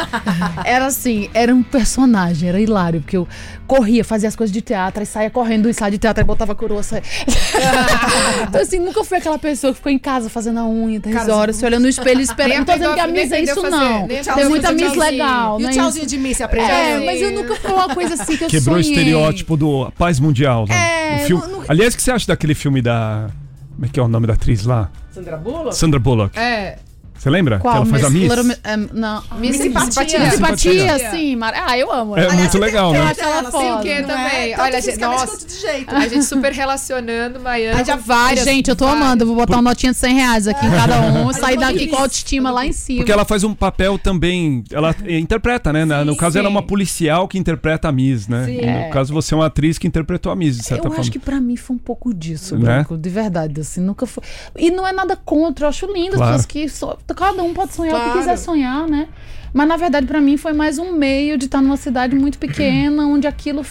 Era 0.65 0.85
assim, 0.87 1.29
era 1.33 1.53
um 1.53 1.63
personagem, 1.63 2.49
era 2.49 2.59
hilário, 2.59 3.01
porque 3.01 3.17
eu 3.17 3.27
corria, 3.67 4.03
fazia 4.03 4.27
as 4.27 4.35
coisas 4.35 4.53
de 4.53 4.61
teatro, 4.61 5.01
e 5.01 5.05
saía 5.05 5.29
correndo 5.29 5.63
do 5.63 5.69
ensaio 5.69 5.91
de 5.91 5.97
teatro 5.97 6.21
e 6.21 6.25
botava 6.25 6.51
a 6.51 6.55
coroa. 6.55 6.83
Saia... 6.83 7.03
então, 8.47 8.61
assim, 8.61 8.79
nunca 8.79 9.03
fui 9.03 9.17
aquela 9.17 9.39
pessoa 9.39 9.71
que 9.71 9.77
ficou 9.77 9.91
em 9.91 9.99
casa 9.99 10.29
fazendo 10.29 10.59
a 10.59 10.67
unha 10.67 10.99
10 10.99 11.15
Cara, 11.15 11.35
horas, 11.35 11.55
se 11.55 11.65
olhando 11.65 11.83
no 11.83 11.89
espelho 11.89 12.19
e 12.19 12.23
esperando. 12.23 12.57
Não 12.57 12.65
tô 12.65 12.73
dizendo 12.73 12.93
que 12.93 12.99
a 12.99 13.07
Miss 13.07 13.31
é 13.31 13.41
isso, 13.41 13.61
fazer, 13.61 13.69
não. 13.69 14.07
Tem 14.07 14.49
muita 14.49 14.71
Miss 14.71 14.95
legal, 14.95 15.59
E 15.59 15.63
o 15.63 15.67
né? 15.67 15.73
tchauzinho 15.73 16.05
de 16.05 16.17
Miss, 16.17 16.30
você 16.35 16.43
aprendeu? 16.43 16.69
É, 16.75 16.99
mas 17.05 17.21
eu 17.21 17.31
nunca 17.31 17.55
foi 17.55 17.71
uma 17.71 17.93
coisa 17.93 18.13
assim 18.15 18.37
que 18.37 18.43
eu 18.45 18.49
Quebrou 18.49 18.77
o 18.77 18.79
estereótipo 18.79 19.55
do 19.57 19.91
paz 19.97 20.19
mundial. 20.19 20.65
Né? 20.67 20.75
É, 20.75 21.23
O 21.23 21.27
filme- 21.27 21.43
não- 21.47 21.51
não- 21.59 21.65
Aliás, 21.67 21.93
o 21.93 21.97
que 21.97 22.03
você 22.03 22.11
acha 22.11 22.27
daquele 22.27 22.53
filme 22.55 22.81
da. 22.81 23.29
Como 23.75 23.85
é 23.85 23.89
que 23.89 23.99
é 23.99 24.03
o 24.03 24.07
nome 24.07 24.27
da 24.27 24.33
atriz 24.33 24.65
lá? 24.65 24.89
Sandra 25.11 25.37
Bullock? 25.37 25.75
Sandra 25.75 25.99
Bullock. 25.99 26.37
É. 26.37 26.77
Você 27.21 27.29
lembra? 27.29 27.59
Qual? 27.59 27.71
Que 27.73 27.77
ela 27.77 27.85
faz 27.85 28.03
a 28.03 28.09
Miss? 28.09 28.59
É, 28.63 28.77
não. 28.77 29.23
Miss 29.37 29.57
Simpatia. 29.57 29.91
Simpatia. 29.91 30.19
Miss 30.21 30.33
Simpatia, 30.33 31.11
sim. 31.11 31.35
Mar... 31.35 31.53
Ah, 31.55 31.77
eu 31.77 31.91
amo. 31.93 32.17
É 32.17 32.23
ela. 32.23 32.33
muito 32.33 32.57
legal, 32.57 32.95
eu 32.95 32.99
né? 33.03 33.11
acho 33.11 33.21
ela 33.21 33.37
Ela, 33.37 33.51
foda. 33.51 33.63
Sim, 33.63 33.71
o 33.73 33.79
quê 33.81 33.99
Não 34.01 34.07
também? 34.07 34.53
é? 34.53 34.59
Olha, 34.59 34.81
gente, 34.81 34.97
nossa. 34.99 35.45
de 35.47 35.53
jeito. 35.59 35.95
A 35.95 36.07
gente 36.07 36.25
super 36.25 36.51
relacionando 36.51 37.39
Maiana 37.39 37.77
Aí 37.77 37.85
já- 37.85 37.95
várias. 37.95 38.43
Gente, 38.43 38.69
eu 38.69 38.75
tô 38.75 38.85
várias. 38.85 39.03
amando. 39.05 39.23
Eu 39.23 39.27
vou 39.27 39.35
botar 39.35 39.53
uma 39.57 39.61
notinha 39.61 39.91
de 39.91 39.99
100 39.99 40.15
reais 40.15 40.47
aqui 40.47 40.65
em 40.65 40.69
cada 40.71 40.99
um. 40.99 41.31
Sair 41.31 41.57
daqui 41.57 41.85
com 41.87 41.97
a 41.97 42.01
autoestima 42.01 42.49
lá 42.49 42.65
em 42.65 42.71
cima. 42.71 42.97
Porque 43.01 43.11
ela 43.11 43.23
faz 43.23 43.43
um 43.43 43.53
papel 43.53 43.99
também. 43.99 44.63
Ela 44.71 44.95
interpreta, 45.07 45.71
né? 45.71 45.85
Na- 45.85 46.03
no 46.03 46.15
caso, 46.17 46.39
ela 46.39 46.47
é 46.47 46.49
uma 46.49 46.61
sim. 46.61 46.67
policial 46.67 47.27
que 47.27 47.37
interpreta 47.37 47.87
a 47.87 47.91
Miss, 47.91 48.27
né? 48.27 48.45
Sim. 48.45 48.61
No 48.85 48.89
caso, 48.89 49.13
você 49.13 49.35
é 49.35 49.37
uma 49.37 49.45
atriz 49.45 49.77
que 49.77 49.85
interpretou 49.85 50.31
a 50.31 50.35
Miss, 50.35 50.57
de 50.57 50.63
certa 50.63 50.79
Eu 50.87 50.89
forma. 50.89 51.01
acho 51.01 51.11
que 51.11 51.19
pra 51.19 51.39
mim 51.39 51.55
foi 51.55 51.75
um 51.75 51.79
pouco 51.79 52.11
disso, 52.15 52.55
Né? 52.57 52.61
Branco, 52.65 52.97
de 52.97 53.09
verdade, 53.11 53.61
assim, 53.61 53.79
nunca 53.79 54.07
foi. 54.07 54.23
E 54.57 54.71
não 54.71 54.87
é 54.87 54.91
nada 54.91 55.15
contra, 55.15 55.65
eu 55.65 55.69
acho 55.69 55.85
lindo 55.85 56.15
as 56.15 56.19
pessoas 56.21 56.45
que 56.47 56.67
cada 57.13 57.43
um 57.43 57.53
pode 57.53 57.73
sonhar 57.73 57.95
o 57.95 57.97
Claro. 57.97 58.11
que 58.13 58.19
quiser 58.19 58.37
sonhar, 58.37 58.87
né? 58.87 59.07
Mas 59.53 59.67
na 59.67 59.75
verdade 59.77 60.05
pra 60.07 60.21
mim 60.21 60.37
foi 60.37 60.53
mais 60.53 60.77
um 60.77 60.93
meio 60.93 61.37
de 61.37 61.45
estar 61.45 61.61
numa 61.61 61.77
cidade 61.77 62.15
muito 62.15 62.37
pequena, 62.37 63.05
onde 63.07 63.27
aquilo 63.27 63.65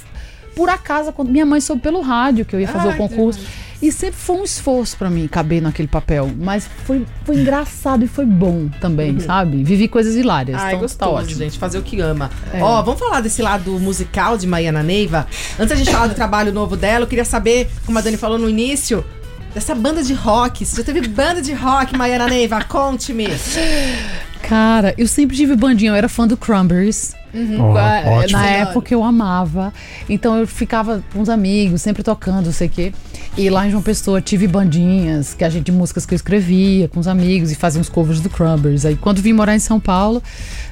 por 0.55 0.69
acaso, 0.69 1.13
quando 1.13 1.31
minha 1.31 1.47
mãe 1.47 1.61
soube 1.61 1.81
pelo 1.81 2.01
rádio 2.01 2.45
que 2.45 2.55
eu 2.55 2.61
ia 2.61 2.69
fazer 2.69 2.89
Ai, 2.89 2.95
o 2.95 2.97
concurso, 2.99 3.41
e 3.81 3.91
sempre 3.91 4.17
foi 4.17 4.37
um 4.37 4.45
esforço 4.45 4.97
pra 4.97 5.09
mim 5.09 5.27
caber 5.27 5.63
naquele 5.63 5.89
papel, 5.89 6.29
mas 6.39 6.69
foi, 6.85 7.07
foi 7.25 7.37
engraçado 7.37 8.05
e 8.05 8.09
foi 8.09 8.27
bom 8.27 8.69
também, 8.81 9.19
sabe? 9.21 9.63
Vivi 9.63 9.89
coisas 9.89 10.17
hilárias, 10.17 10.61
Ai, 10.61 10.71
então 10.71 10.81
gostoso, 10.81 10.99
tá 10.99 11.17
ótimo. 11.17 11.39
gente, 11.39 11.57
fazer 11.57 11.79
o 11.79 11.83
que 11.83 11.99
ama. 12.01 12.31
É. 12.53 12.61
Ó, 12.63 12.83
vamos 12.83 13.01
falar 13.01 13.21
desse 13.23 13.41
lado 13.41 13.71
musical 13.79 14.37
de 14.37 14.47
Maiana 14.47 14.83
Neiva. 14.83 15.27
Antes 15.59 15.69
da 15.69 15.77
gente 15.77 15.91
falar 15.91 16.09
do 16.09 16.15
trabalho 16.15 16.53
novo 16.53 16.77
dela, 16.77 17.05
eu 17.05 17.09
queria 17.09 17.25
saber, 17.25 17.71
como 17.87 17.97
a 17.99 18.03
Dani 18.03 18.17
falou 18.19 18.39
no 18.39 18.51
início, 18.51 19.03
dessa 19.55 19.75
banda 19.75 20.03
de 20.03 20.13
rock. 20.15 20.65
Você 20.65 20.77
já 20.79 20.85
teve 20.85 21.07
banda 21.09 21.41
de 21.43 21.53
rock, 21.53 21.97
Maiana 21.97 22.27
Neiva? 22.29 22.63
Conte-me. 22.65 23.29
Cara, 24.43 24.95
eu 24.99 25.07
sempre 25.07 25.37
tive 25.37 25.55
bandinha, 25.55 25.91
eu 25.91 25.95
era 25.95 26.09
fã 26.09 26.27
do 26.27 26.37
Cranberries. 26.37 27.15
Ó, 27.61 27.77
Ah, 27.77 28.03
ótimo. 28.07 28.39
Na 28.39 28.47
época 28.47 28.93
eu 28.93 29.05
amava. 29.05 29.73
Então 30.09 30.37
eu 30.37 30.47
ficava 30.47 31.05
com 31.13 31.21
os 31.21 31.29
amigos, 31.29 31.81
sempre 31.83 32.03
tocando, 32.03 32.47
não 32.47 32.53
sei 32.53 32.67
o 32.67 32.71
quê. 32.71 32.93
E 33.37 33.49
lá 33.49 33.67
em 33.67 33.71
João 33.71 33.83
Pessoa 33.83 34.21
tive 34.21 34.49
bandinhas, 34.49 35.35
que 35.35 35.45
a 35.45 35.49
gente, 35.49 35.71
músicas 35.71 36.05
que 36.05 36.15
eu 36.15 36.17
escrevia 36.17 36.89
com 36.89 36.99
os 36.99 37.07
amigos 37.07 37.53
e 37.53 37.55
fazia 37.55 37.81
uns 37.81 37.89
covers 37.89 38.21
do 38.21 38.29
Cranberries. 38.29 38.85
Aí 38.85 38.97
quando 38.97 39.23
vim 39.23 39.33
morar 39.33 39.55
em 39.55 39.61
São 39.61 39.79
Paulo, 39.79 40.21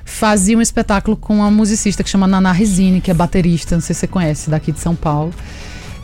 fazia 0.04 0.58
um 0.58 0.62
espetáculo 0.62 1.16
com 1.16 1.36
uma 1.36 1.50
musicista 1.50 2.02
que 2.02 2.10
chama 2.10 2.26
Naná 2.26 2.50
Resine, 2.50 3.00
que 3.00 3.10
é 3.10 3.14
baterista, 3.14 3.76
não 3.76 3.82
sei 3.82 3.94
se 3.94 4.00
você 4.00 4.06
conhece, 4.08 4.50
daqui 4.50 4.72
de 4.72 4.80
São 4.80 4.96
Paulo. 4.96 5.32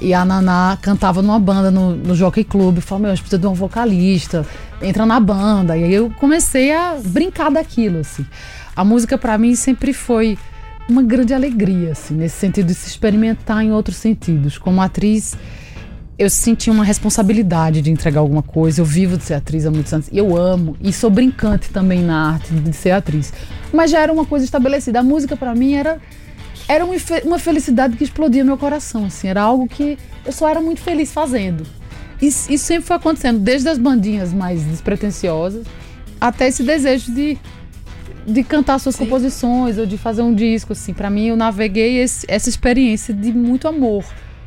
E 0.05 0.13
a 0.13 0.23
Naná 0.23 0.77
cantava 0.83 1.23
numa 1.23 1.39
banda 1.39 1.71
no, 1.71 1.97
no 1.97 2.15
Jockey 2.15 2.45
Club. 2.45 2.81
Falou, 2.81 3.01
meu, 3.01 3.11
a 3.11 3.15
gente 3.15 3.23
precisa 3.23 3.41
de 3.41 3.47
um 3.47 3.55
vocalista. 3.55 4.47
Entra 4.83 5.07
na 5.07 5.19
banda. 5.19 5.79
E 5.79 5.83
aí 5.83 5.95
eu 5.95 6.13
comecei 6.21 6.75
a 6.75 6.99
brincar 7.03 7.51
daquilo, 7.51 8.01
assim. 8.01 8.27
A 8.77 8.85
música 8.85 9.17
pra 9.17 9.39
mim 9.39 9.55
sempre 9.55 9.95
foi 9.95 10.37
uma 10.87 11.03
grande 11.03 11.33
alegria, 11.33 11.93
assim, 11.93 12.13
nesse 12.15 12.37
sentido 12.37 12.67
de 12.67 12.75
se 12.75 12.87
experimentar 12.87 13.65
em 13.65 13.73
outros 13.73 13.97
sentidos. 13.97 14.59
Como 14.59 14.83
atriz, 14.83 15.35
eu 16.19 16.29
senti 16.29 16.69
uma 16.69 16.85
responsabilidade 16.85 17.81
de 17.81 17.91
entregar 17.91 18.21
alguma 18.21 18.43
coisa. 18.43 18.83
Eu 18.83 18.85
vivo 18.85 19.17
de 19.17 19.25
ser 19.25 19.33
atriz 19.33 19.65
há 19.65 19.71
muitos 19.71 19.91
anos. 19.95 20.11
Eu 20.13 20.37
amo. 20.37 20.77
E 20.83 20.93
sou 20.93 21.09
brincante 21.09 21.71
também 21.71 22.03
na 22.03 22.33
arte 22.33 22.53
de 22.53 22.75
ser 22.75 22.91
atriz. 22.91 23.33
Mas 23.73 23.91
já 23.91 24.01
era 24.01 24.13
uma 24.13 24.27
coisa 24.27 24.45
estabelecida. 24.45 25.01
A 25.01 25.03
música 25.03 25.35
pra 25.35 25.55
mim 25.55 25.73
era 25.73 25.99
era 26.69 26.85
uma, 26.85 26.99
fe- 26.99 27.23
uma 27.25 27.39
felicidade 27.39 27.97
que 27.97 28.05
explodia 28.05 28.45
meu 28.45 28.57
coração, 28.57 29.05
assim, 29.07 29.29
era 29.29 29.43
algo 29.43 29.69
que 29.69 29.99
eu 30.25 30.33
só 30.33 30.49
era 30.49 30.61
muito 30.61 30.81
feliz 30.81 31.13
fazendo. 31.13 31.67
E 32.23 32.27
isso 32.29 32.59
sempre 32.59 32.87
foi 32.87 32.97
acontecendo, 32.97 33.39
desde 33.39 33.69
as 33.69 33.77
bandinhas 33.79 34.33
mais 34.33 34.63
despretensiosas 34.63 35.67
até 36.21 36.49
esse 36.49 36.63
desejo 36.63 37.13
de, 37.13 37.37
de 38.27 38.43
cantar 38.43 38.79
suas 38.79 38.97
composições 38.97 39.77
ou 39.77 39.85
de 39.85 39.99
fazer 39.99 40.23
um 40.23 40.35
disco, 40.35 40.73
assim. 40.73 40.95
Para 40.95 41.11
mim, 41.11 41.27
eu 41.27 41.37
naveguei 41.37 41.99
esse- 41.99 42.25
essa 42.29 42.49
experiência 42.49 43.13
de 43.13 43.33
muito 43.33 43.69
amor 43.69 44.05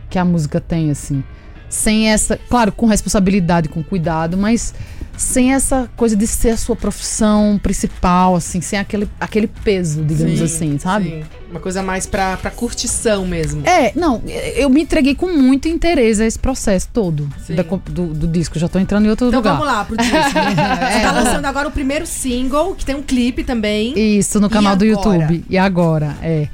que 0.10 0.18
a 0.18 0.26
música 0.26 0.60
tem, 0.60 0.90
assim. 0.90 1.24
Sem 1.70 2.10
essa, 2.10 2.40
claro, 2.50 2.72
com 2.72 2.86
responsabilidade, 2.86 3.68
com 3.70 3.84
cuidado, 3.84 4.38
mas 4.38 4.74
sem 5.18 5.54
essa 5.54 5.90
coisa 5.98 6.16
de 6.16 6.28
ser 6.28 6.52
a 6.52 6.58
sua 6.58 6.76
profissão 6.76 7.60
principal, 7.62 8.36
assim, 8.36 8.62
sem 8.62 8.78
aquele, 8.78 9.10
aquele 9.20 9.48
peso, 9.48 10.04
digamos 10.04 10.38
Sim, 10.38 10.46
assim, 10.46 10.80
sabe? 10.80 11.10
sim. 11.10 11.24
Uma 11.50 11.60
coisa 11.60 11.82
mais 11.82 12.06
pra, 12.06 12.38
pra 12.38 12.52
curtição 12.52 13.26
mesmo. 13.26 13.66
É, 13.66 13.92
não, 13.96 14.22
eu 14.56 14.70
me 14.70 14.82
entreguei 14.82 15.16
com 15.16 15.28
muito 15.32 15.68
interesse 15.68 16.22
a 16.22 16.26
esse 16.26 16.38
processo 16.38 16.90
todo 16.94 17.28
da 17.50 17.64
do, 17.64 18.14
do 18.14 18.28
disco. 18.28 18.60
Já 18.60 18.68
tô 18.68 18.78
entrando 18.78 19.06
em 19.06 19.10
outro 19.10 19.28
Então 19.28 19.40
lugar. 19.40 19.54
vamos 19.54 19.66
lá 19.68 19.84
pro 19.86 19.96
disco. 19.98 20.14
Você 20.22 21.02
tá 21.02 21.12
lançando 21.12 21.46
agora 21.46 21.68
o 21.68 21.72
primeiro 21.72 22.06
single, 22.06 22.76
que 22.76 22.86
tem 22.86 22.96
um 22.96 23.02
clipe 23.02 23.44
também. 23.44 23.98
Isso, 23.98 24.40
no 24.42 24.50
canal 24.50 24.76
do 24.76 24.84
agora? 24.86 25.18
YouTube. 25.20 25.46
E 25.50 25.58
agora, 25.58 26.16
é. 26.22 26.48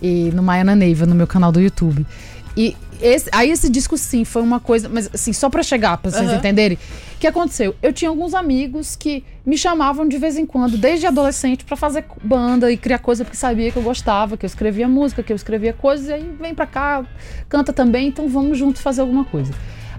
E 0.00 0.30
no 0.32 0.42
Maiana 0.42 0.76
Neiva, 0.76 1.06
no 1.06 1.14
meu 1.14 1.26
canal 1.26 1.50
do 1.50 1.60
YouTube. 1.60 2.06
E 2.56 2.76
esse- 3.00 3.28
aí 3.32 3.50
esse 3.50 3.68
disco, 3.68 3.96
sim, 3.96 4.24
foi 4.24 4.42
uma 4.42 4.60
coisa. 4.60 4.88
Mas 4.88 5.08
assim, 5.12 5.32
só 5.32 5.48
pra 5.50 5.62
chegar, 5.62 5.96
pra 5.98 6.10
vocês 6.10 6.28
Aham. 6.28 6.36
entenderem. 6.38 6.76
O 7.16 7.18
que 7.18 7.26
aconteceu? 7.26 7.74
Eu 7.82 7.92
tinha 7.92 8.08
alguns 8.10 8.34
amigos 8.34 8.94
que 8.96 9.24
me 9.44 9.56
chamavam 9.56 10.06
de 10.06 10.18
vez 10.18 10.36
em 10.36 10.44
quando, 10.44 10.76
desde 10.76 11.06
adolescente, 11.06 11.64
pra 11.64 11.76
fazer 11.76 12.04
banda 12.22 12.70
e 12.70 12.76
criar 12.76 12.98
coisa 12.98 13.24
porque 13.24 13.36
sabia 13.36 13.70
que 13.70 13.76
eu 13.78 13.82
gostava, 13.82 14.36
que 14.36 14.44
eu 14.44 14.48
escrevia 14.48 14.86
música, 14.86 15.22
que 15.22 15.32
eu 15.32 15.36
escrevia 15.36 15.72
coisas, 15.72 16.08
e 16.08 16.12
aí 16.12 16.30
vem 16.40 16.54
pra 16.54 16.66
cá, 16.66 17.04
canta 17.48 17.72
também, 17.72 18.08
então 18.08 18.28
vamos 18.28 18.58
juntos 18.58 18.82
fazer 18.82 19.00
alguma 19.00 19.24
coisa. 19.24 19.52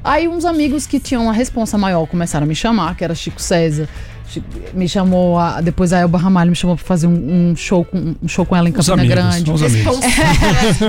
Aí 0.03 0.27
uns 0.27 0.45
amigos 0.45 0.85
que 0.85 0.99
tinham 0.99 1.23
uma 1.23 1.33
responsa 1.33 1.77
maior 1.77 2.05
começaram 2.05 2.45
a 2.45 2.47
me 2.47 2.55
chamar, 2.55 2.95
que 2.95 3.03
era 3.03 3.15
Chico 3.15 3.41
César. 3.41 3.89
Chico- 4.29 4.47
Me 4.73 4.87
chamou, 4.89 5.39
a- 5.39 5.61
depois 5.61 5.93
a 5.93 5.99
Elba 5.99 6.17
Ramalho 6.17 6.49
me 6.49 6.55
chamou 6.55 6.75
pra 6.75 6.85
fazer 6.85 7.07
um, 7.07 7.51
um 7.51 7.55
show, 7.55 7.85
com, 7.85 8.15
um 8.21 8.27
show 8.27 8.45
com 8.45 8.55
ela 8.55 8.67
em 8.67 8.73
Os 8.77 8.85
Campina 8.87 9.01
amigos, 9.21 9.41
Grande. 9.41 9.51
os 9.51 9.63
amigos. 9.63 9.99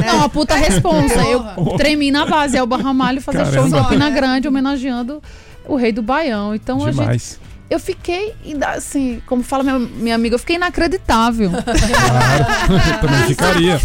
Não, 0.07 0.25
a 0.25 0.29
puta 0.31 0.55
responsa. 0.57 1.21
Eu 1.23 1.43
tremi 1.77 2.11
na 2.11 2.27
base, 2.27 2.57
Elba 2.57 2.77
Ramalho 2.77 3.21
fazer 3.21 3.45
show 3.47 3.67
em 3.67 3.71
Caramba. 3.71 3.83
Campina 3.83 4.11
Grande, 4.11 4.49
homenageando 4.49 5.23
o 5.67 5.77
rei 5.77 5.93
do 5.93 6.03
Baião. 6.03 6.55
Então 6.55 6.79
a 6.85 6.91
gente, 6.91 7.01
Demais. 7.01 7.39
eu 7.71 7.79
fiquei, 7.79 8.35
assim, 8.75 9.21
como 9.27 9.43
fala 9.43 9.63
minha, 9.63 9.79
minha 9.79 10.15
amiga, 10.15 10.35
eu 10.35 10.39
fiquei 10.39 10.57
inacreditável. 10.57 11.51
Eu 12.93 13.01
também 13.01 13.23
ficaria. 13.29 13.81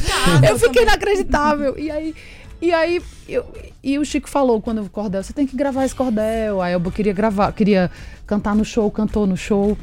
eu 0.49 0.59
fiquei 0.59 0.83
inacreditável. 0.83 1.75
E 1.77 1.91
aí, 1.91 2.15
e 2.63 2.73
aí 2.73 3.01
eu, 3.27 3.45
e 3.83 3.99
o 3.99 4.05
Chico 4.05 4.29
falou 4.29 4.61
quando 4.61 4.81
o 4.81 4.89
cordel, 4.89 5.21
você 5.21 5.33
tem 5.33 5.45
que 5.45 5.55
gravar 5.55 5.83
esse 5.83 5.93
cordel. 5.93 6.61
A 6.61 6.69
Elba 6.69 6.89
queria 6.91 7.11
gravar, 7.11 7.51
queria 7.51 7.91
cantar 8.25 8.55
no 8.55 8.63
show, 8.63 8.89
cantou 8.89 9.27
no 9.27 9.35
show. 9.35 9.77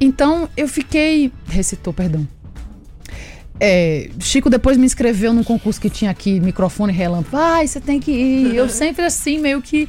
Então 0.00 0.48
eu 0.56 0.66
fiquei, 0.66 1.30
recitou, 1.46 1.92
perdão. 1.92 2.26
É, 3.60 4.10
Chico 4.20 4.48
depois 4.50 4.76
me 4.76 4.86
inscreveu 4.86 5.32
num 5.32 5.44
concurso 5.44 5.80
que 5.80 5.88
tinha 5.90 6.10
aqui, 6.10 6.40
microfone 6.40 6.92
relâmpago. 6.92 7.36
Ai, 7.36 7.66
você 7.66 7.80
tem 7.80 8.00
que 8.00 8.10
ir. 8.10 8.54
Eu 8.56 8.68
sempre 8.68 9.04
assim, 9.04 9.38
meio 9.38 9.60
que 9.62 9.88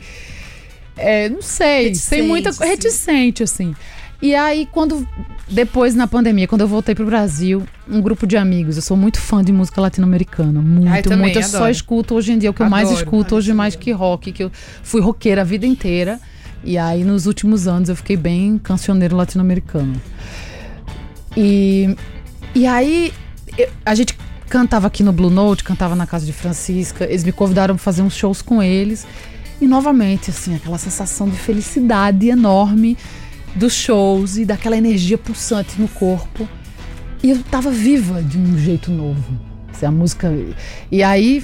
É, 0.97 1.29
não 1.29 1.41
sei, 1.41 1.85
Reticente, 1.85 1.97
sem 2.07 2.21
muita 2.27 2.49
assim. 2.49 2.65
reticente 2.65 3.43
assim. 3.43 3.75
E 4.21 4.33
aí 4.33 4.67
quando 4.71 5.07
depois 5.49 5.93
na 5.93 6.07
pandemia, 6.07 6.47
quando 6.47 6.61
eu 6.61 6.67
voltei 6.67 6.95
pro 6.95 7.05
Brasil, 7.05 7.63
um 7.87 8.01
grupo 8.01 8.25
de 8.25 8.37
amigos, 8.37 8.75
eu 8.77 8.81
sou 8.81 8.95
muito 8.97 9.19
fã 9.19 9.43
de 9.43 9.51
música 9.51 9.79
latino-americana, 9.81 10.61
muito, 10.61 11.09
também, 11.09 11.25
muito. 11.25 11.39
Eu 11.39 11.43
só 11.43 11.57
adoro. 11.57 11.71
escuto 11.71 12.15
hoje 12.15 12.31
em 12.31 12.37
dia 12.39 12.49
o 12.49 12.53
que 12.53 12.61
eu 12.61 12.69
mais 12.69 12.89
escuto 12.91 13.35
hoje 13.35 13.53
mais 13.53 13.75
que 13.75 13.91
rock, 13.91 14.31
que 14.31 14.43
eu 14.43 14.51
fui 14.83 15.01
roqueira 15.01 15.41
a 15.41 15.43
vida 15.43 15.65
inteira. 15.65 16.19
E 16.63 16.77
aí 16.77 17.03
nos 17.03 17.25
últimos 17.27 17.67
anos 17.67 17.89
eu 17.89 17.95
fiquei 17.95 18.17
bem 18.17 18.57
cancioneiro 18.57 19.15
latino-americano. 19.15 20.01
E 21.37 21.95
e 22.53 22.65
aí 22.65 23.11
eu- 23.57 23.69
a 23.85 23.93
gente 23.93 24.17
cantava 24.49 24.87
aqui 24.87 25.03
no 25.03 25.11
Blue 25.11 25.29
Note, 25.29 25.63
cantava 25.63 25.95
na 25.95 26.07
casa 26.07 26.25
de 26.25 26.31
Francisca. 26.33 27.03
Eles 27.05 27.23
me 27.23 27.31
convidaram 27.31 27.75
para 27.75 27.83
fazer 27.83 28.01
uns 28.01 28.15
shows 28.15 28.41
com 28.41 28.63
eles. 28.63 29.05
E 29.59 29.67
novamente, 29.67 30.29
assim, 30.31 30.55
aquela 30.55 30.77
sensação 30.77 31.29
de 31.29 31.35
felicidade 31.37 32.27
enorme 32.29 32.97
dos 33.55 33.73
shows 33.73 34.37
e 34.37 34.45
daquela 34.45 34.77
energia 34.77 35.17
pulsante 35.17 35.79
no 35.79 35.87
corpo. 35.87 36.47
E 37.23 37.31
eu 37.31 37.41
tava 37.49 37.71
viva 37.71 38.21
de 38.21 38.37
um 38.37 38.57
jeito 38.57 38.91
novo. 38.91 39.23
Assim, 39.71 39.85
a 39.85 39.91
música. 39.91 40.31
E 40.91 41.01
aí. 41.01 41.43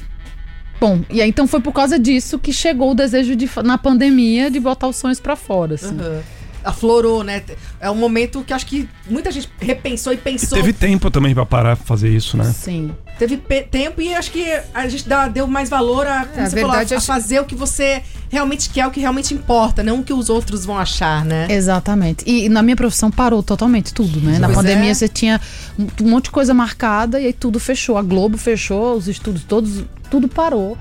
Bom, 0.80 1.02
e 1.10 1.22
aí 1.22 1.30
então 1.30 1.48
foi 1.48 1.62
por 1.62 1.74
causa 1.74 2.00
disso 2.00 2.40
que 2.40 2.52
chegou 2.52 2.92
o 2.92 2.96
desejo 2.96 3.36
de, 3.36 3.50
na 3.64 3.78
pandemia 3.78 4.50
de 4.50 4.60
botar 4.60 4.88
os 4.88 4.96
sonhos 4.96 5.20
pra 5.20 5.36
fora, 5.36 5.76
assim. 5.76 5.98
Aham. 5.98 6.22
Aflorou, 6.64 7.24
né? 7.24 7.42
É 7.80 7.90
um 7.90 7.96
momento 7.96 8.44
que 8.44 8.54
acho 8.54 8.66
que 8.66 8.88
muita 9.10 9.32
gente 9.32 9.50
repensou 9.60 10.14
e 10.14 10.18
pensou. 10.18 10.58
Teve 10.58 10.74
tempo 10.74 11.10
também 11.10 11.34
pra 11.34 11.46
parar 11.46 11.76
pra 11.76 11.86
fazer 11.86 12.10
isso, 12.10 12.38
né? 12.38 12.44
Sim. 12.46 12.92
Teve 13.18 13.38
tempo 13.38 14.02
e 14.02 14.14
acho 14.16 14.32
que 14.32 14.46
a 14.74 14.88
gente 14.88 15.08
dá- 15.08 15.28
deu 15.28 15.46
mais 15.46 15.70
valor 15.70 16.08
a, 16.08 16.10
É, 16.10 16.20
a 16.22 16.24
falou, 16.26 16.46
a- 16.46 16.50
verdade, 16.50 16.94
a 16.94 16.98
acho- 16.98 17.06
fazer 17.06 17.40
o 17.40 17.46
que 17.46 17.54
você 17.56 18.02
realmente 18.30 18.70
quer, 18.70 18.88
o 18.88 18.92
que 18.92 19.00
realmente 19.00 19.34
importa, 19.34 19.84
não 19.84 20.00
o 20.00 20.04
que 20.04 20.14
os 20.14 20.30
outros 20.30 20.66
vão 20.66 20.78
achar, 20.78 21.24
né? 21.26 21.46
Exatamente. 21.50 22.24
E, 22.28 22.46
e 22.46 22.50
na 22.50 22.62
minha 22.64 22.76
profissão 22.76 23.12
parou 23.12 23.44
totalmente 23.44 23.94
tudo, 23.94 24.20
né? 24.22 24.40
Na 24.40 24.48
Pois 24.48 24.58
pandemia 24.58 24.92
é. 24.92 24.94
você 24.94 25.08
tinha 25.08 25.40
um, 25.78 25.88
um 26.04 26.10
monte 26.10 26.26
de 26.26 26.32
coisa 26.32 26.54
marcada 26.54 27.20
e 27.20 27.28
aí 27.28 27.34
tudo 27.34 27.60
fechou. 27.60 27.98
A 27.98 28.02
Globo 28.02 28.38
fechou, 28.38 28.96
os 28.96 29.08
estudos 29.08 29.44
todos, 29.44 29.84
tudo 30.10 30.28
parou. 30.28 30.78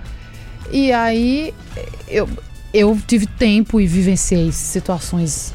E 0.72 0.92
aí 0.92 1.52
eu, 2.08 2.28
eu 2.72 2.96
tive 3.06 3.26
tempo 3.26 3.80
e 3.80 3.86
vivenciei 3.86 4.50
situações 4.52 5.52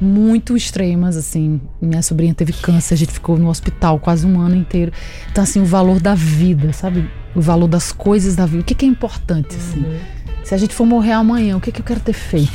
muito 0.00 0.56
extremas, 0.56 1.16
assim. 1.16 1.60
Minha 1.80 2.02
sobrinha 2.02 2.34
teve 2.34 2.52
câncer, 2.52 2.94
a 2.94 2.96
gente 2.96 3.12
ficou 3.12 3.38
no 3.38 3.48
hospital 3.48 3.98
quase 3.98 4.26
um 4.26 4.40
ano 4.40 4.54
inteiro. 4.56 4.92
Então, 5.30 5.42
assim, 5.42 5.60
o 5.60 5.64
valor 5.64 6.00
da 6.00 6.14
vida, 6.14 6.72
sabe? 6.72 7.08
O 7.34 7.40
valor 7.40 7.68
das 7.68 7.92
coisas 7.92 8.34
da 8.36 8.46
vida. 8.46 8.62
O 8.62 8.64
que, 8.64 8.74
que 8.74 8.84
é 8.84 8.88
importante, 8.88 9.54
assim? 9.56 9.84
Se 10.44 10.54
a 10.54 10.58
gente 10.58 10.74
for 10.74 10.86
morrer 10.86 11.12
amanhã, 11.12 11.56
o 11.56 11.60
que, 11.60 11.72
que 11.72 11.80
eu 11.80 11.84
quero 11.84 12.00
ter 12.00 12.12
feito? 12.12 12.52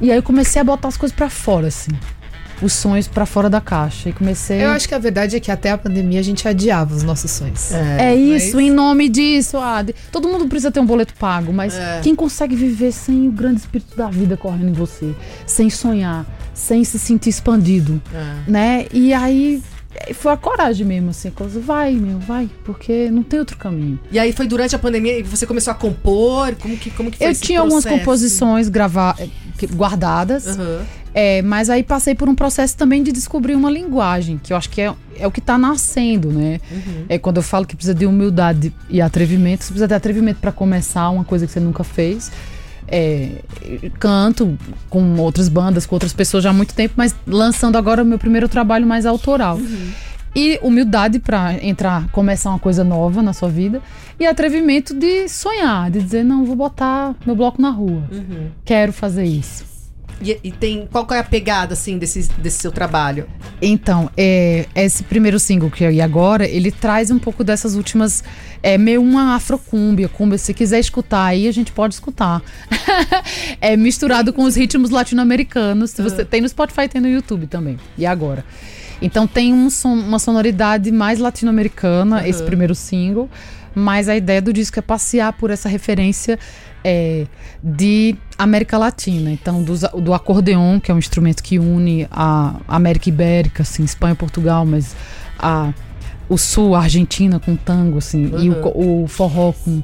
E 0.00 0.10
aí 0.10 0.18
eu 0.18 0.22
comecei 0.22 0.60
a 0.60 0.64
botar 0.64 0.88
as 0.88 0.96
coisas 0.96 1.14
pra 1.16 1.30
fora, 1.30 1.68
assim. 1.68 1.92
Os 2.62 2.72
sonhos 2.72 3.08
pra 3.08 3.26
fora 3.26 3.50
da 3.50 3.60
caixa. 3.60 4.10
E 4.10 4.12
comecei. 4.12 4.62
Eu 4.62 4.70
acho 4.70 4.86
que 4.88 4.94
a 4.94 4.98
verdade 4.98 5.36
é 5.36 5.40
que 5.40 5.50
até 5.50 5.70
a 5.70 5.78
pandemia 5.78 6.20
a 6.20 6.22
gente 6.22 6.46
adiava 6.46 6.94
os 6.94 7.02
nossos 7.02 7.30
sonhos. 7.30 7.72
É 7.72 8.14
isso, 8.14 8.60
em 8.60 8.70
nome 8.70 9.08
disso, 9.08 9.58
Adi. 9.58 9.94
Todo 10.12 10.28
mundo 10.28 10.46
precisa 10.46 10.70
ter 10.70 10.78
um 10.80 10.86
boleto 10.86 11.14
pago, 11.14 11.52
mas 11.52 11.74
É. 11.74 12.00
quem 12.02 12.14
consegue 12.14 12.54
viver 12.54 12.92
sem 12.92 13.28
o 13.28 13.32
grande 13.32 13.60
espírito 13.60 13.96
da 13.96 14.08
vida 14.08 14.36
correndo 14.36 14.68
em 14.68 14.72
você, 14.72 15.14
sem 15.46 15.68
sonhar, 15.68 16.24
sem 16.54 16.82
se 16.84 16.98
sentir 16.98 17.28
expandido, 17.30 18.00
É. 18.14 18.50
né? 18.50 18.86
E 18.92 19.12
aí 19.12 19.62
foi 20.14 20.32
a 20.32 20.36
coragem 20.36 20.84
mesmo, 20.86 21.10
assim, 21.10 21.28
a 21.28 21.30
coisa, 21.30 21.60
vai, 21.60 21.92
meu, 21.94 22.18
vai, 22.18 22.48
porque 22.64 23.10
não 23.10 23.22
tem 23.22 23.38
outro 23.38 23.56
caminho. 23.56 23.98
E 24.10 24.18
aí 24.18 24.32
foi 24.32 24.46
durante 24.46 24.74
a 24.74 24.78
pandemia 24.78 25.18
e 25.18 25.22
você 25.22 25.46
começou 25.46 25.70
a 25.70 25.74
compor? 25.74 26.54
Como 26.56 26.76
que, 26.76 26.90
como 26.90 27.10
que 27.10 27.18
foi 27.18 27.28
Eu 27.28 27.34
tinha 27.34 27.60
algumas 27.60 27.84
processo? 27.84 28.00
composições 28.00 28.68
grava 28.68 29.14
eh, 29.18 29.28
que- 29.58 29.66
guardadas, 29.66 30.46
Aham. 30.48 30.82
É, 31.16 31.42
mas 31.42 31.70
aí 31.70 31.84
passei 31.84 32.12
por 32.12 32.28
um 32.28 32.34
processo 32.34 32.76
também 32.76 33.00
de 33.00 33.12
descobrir 33.12 33.54
uma 33.54 33.70
linguagem, 33.70 34.36
que 34.42 34.52
eu 34.52 34.56
acho 34.56 34.68
que 34.68 34.80
é, 34.80 34.92
é 35.16 35.24
o 35.28 35.30
que 35.30 35.40
tá 35.40 35.56
nascendo, 35.56 36.32
né? 36.32 36.60
É 37.08 37.16
quando 37.20 37.36
eu 37.36 37.42
falo 37.44 37.64
que 37.64 37.76
precisa 37.76 37.94
de 37.94 38.04
humildade 38.04 38.74
e 38.90 39.00
atrevimento, 39.00 39.62
você 39.62 39.68
precisa 39.68 39.86
ter 39.86 39.94
atrevimento 39.94 40.40
para 40.40 40.50
começar 40.50 41.08
uma 41.10 41.22
coisa 41.22 41.46
que 41.46 41.52
você 41.52 41.60
nunca 41.60 41.84
fez. 41.84 42.32
É, 42.86 43.42
canto 43.98 44.58
com 44.90 45.16
outras 45.18 45.48
bandas, 45.48 45.86
com 45.86 45.94
outras 45.94 46.12
pessoas 46.12 46.44
já 46.44 46.50
há 46.50 46.52
muito 46.52 46.74
tempo, 46.74 46.94
mas 46.96 47.14
lançando 47.26 47.76
agora 47.76 48.02
o 48.02 48.06
meu 48.06 48.18
primeiro 48.18 48.48
trabalho 48.48 48.86
mais 48.86 49.06
autoral. 49.06 49.58
E 50.36 50.58
humildade 50.62 51.20
para 51.20 51.64
entrar, 51.64 52.08
começar 52.08 52.50
uma 52.50 52.58
coisa 52.58 52.82
nova 52.82 53.22
na 53.22 53.32
sua 53.32 53.48
vida. 53.48 53.80
E 54.18 54.26
atrevimento 54.26 54.92
de 54.92 55.28
sonhar, 55.28 55.90
de 55.90 56.02
dizer, 56.02 56.24
não, 56.24 56.44
vou 56.44 56.56
botar 56.56 57.14
meu 57.24 57.36
bloco 57.36 57.62
na 57.62 57.70
rua. 57.70 58.02
Uhum. 58.10 58.50
Quero 58.64 58.92
fazer 58.92 59.24
isso. 59.24 59.73
E, 60.22 60.38
e 60.44 60.52
tem 60.52 60.88
qual 60.90 61.06
é 61.10 61.18
a 61.18 61.24
pegada 61.24 61.74
assim 61.74 61.98
desse, 61.98 62.28
desse 62.38 62.58
seu 62.58 62.72
trabalho? 62.72 63.26
Então, 63.60 64.10
é, 64.16 64.66
esse 64.74 65.02
primeiro 65.04 65.38
single 65.38 65.70
que 65.70 65.84
eu 65.84 65.90
e 65.90 66.00
agora, 66.00 66.46
ele 66.46 66.70
traz 66.70 67.10
um 67.10 67.18
pouco 67.18 67.42
dessas 67.44 67.74
últimas. 67.74 68.22
É 68.62 68.78
meio 68.78 69.02
uma 69.02 69.34
afrocúmbia, 69.34 70.08
cumbia. 70.08 70.38
Se 70.38 70.54
quiser 70.54 70.78
escutar 70.80 71.24
aí, 71.24 71.46
a 71.48 71.52
gente 71.52 71.72
pode 71.72 71.94
escutar. 71.94 72.42
é 73.60 73.76
misturado 73.76 74.32
com 74.32 74.44
os 74.44 74.54
ritmos 74.54 74.90
latino-americanos. 74.90 75.90
Se 75.90 76.02
você 76.02 76.24
tem 76.24 76.40
no 76.40 76.48
Spotify, 76.48 76.88
tem 76.88 77.00
no 77.00 77.08
YouTube 77.08 77.46
também. 77.46 77.78
E 77.98 78.06
agora? 78.06 78.44
Então 79.02 79.26
tem 79.26 79.52
um 79.52 79.68
som- 79.68 79.94
uma 79.94 80.18
sonoridade 80.18 80.90
mais 80.90 81.18
latino-americana, 81.18 82.26
esse 82.26 82.42
primeiro 82.42 82.74
single. 82.74 83.28
Mas 83.74 84.08
a 84.08 84.16
ideia 84.16 84.40
do 84.40 84.52
disco 84.52 84.78
é 84.78 84.82
passear 84.82 85.32
por 85.32 85.50
essa 85.50 85.68
referência 85.68 86.38
é, 86.84 87.26
de 87.62 88.14
América 88.38 88.76
Latina. 88.78 89.32
Então, 89.32 89.62
dos- 89.62 89.80
do 90.02 90.12
acordeon, 90.12 90.78
que 90.78 90.90
é 90.90 90.94
um 90.94 90.98
instrumento 90.98 91.42
que 91.42 91.58
une 91.58 92.06
a 92.10 92.56
América 92.68 93.08
Ibérica, 93.08 93.62
assim, 93.62 93.82
Espanha 93.84 94.12
e 94.12 94.16
Portugal, 94.16 94.66
mas 94.66 94.94
a, 95.38 95.72
o 96.28 96.36
sul, 96.36 96.74
a 96.74 96.80
Argentina 96.82 97.40
com 97.40 97.56
tango, 97.56 97.98
assim, 97.98 98.30
e 98.38 98.50
o, 98.50 98.56
co- 98.56 98.72
o 98.74 99.06
forró 99.08 99.52
com, 99.52 99.82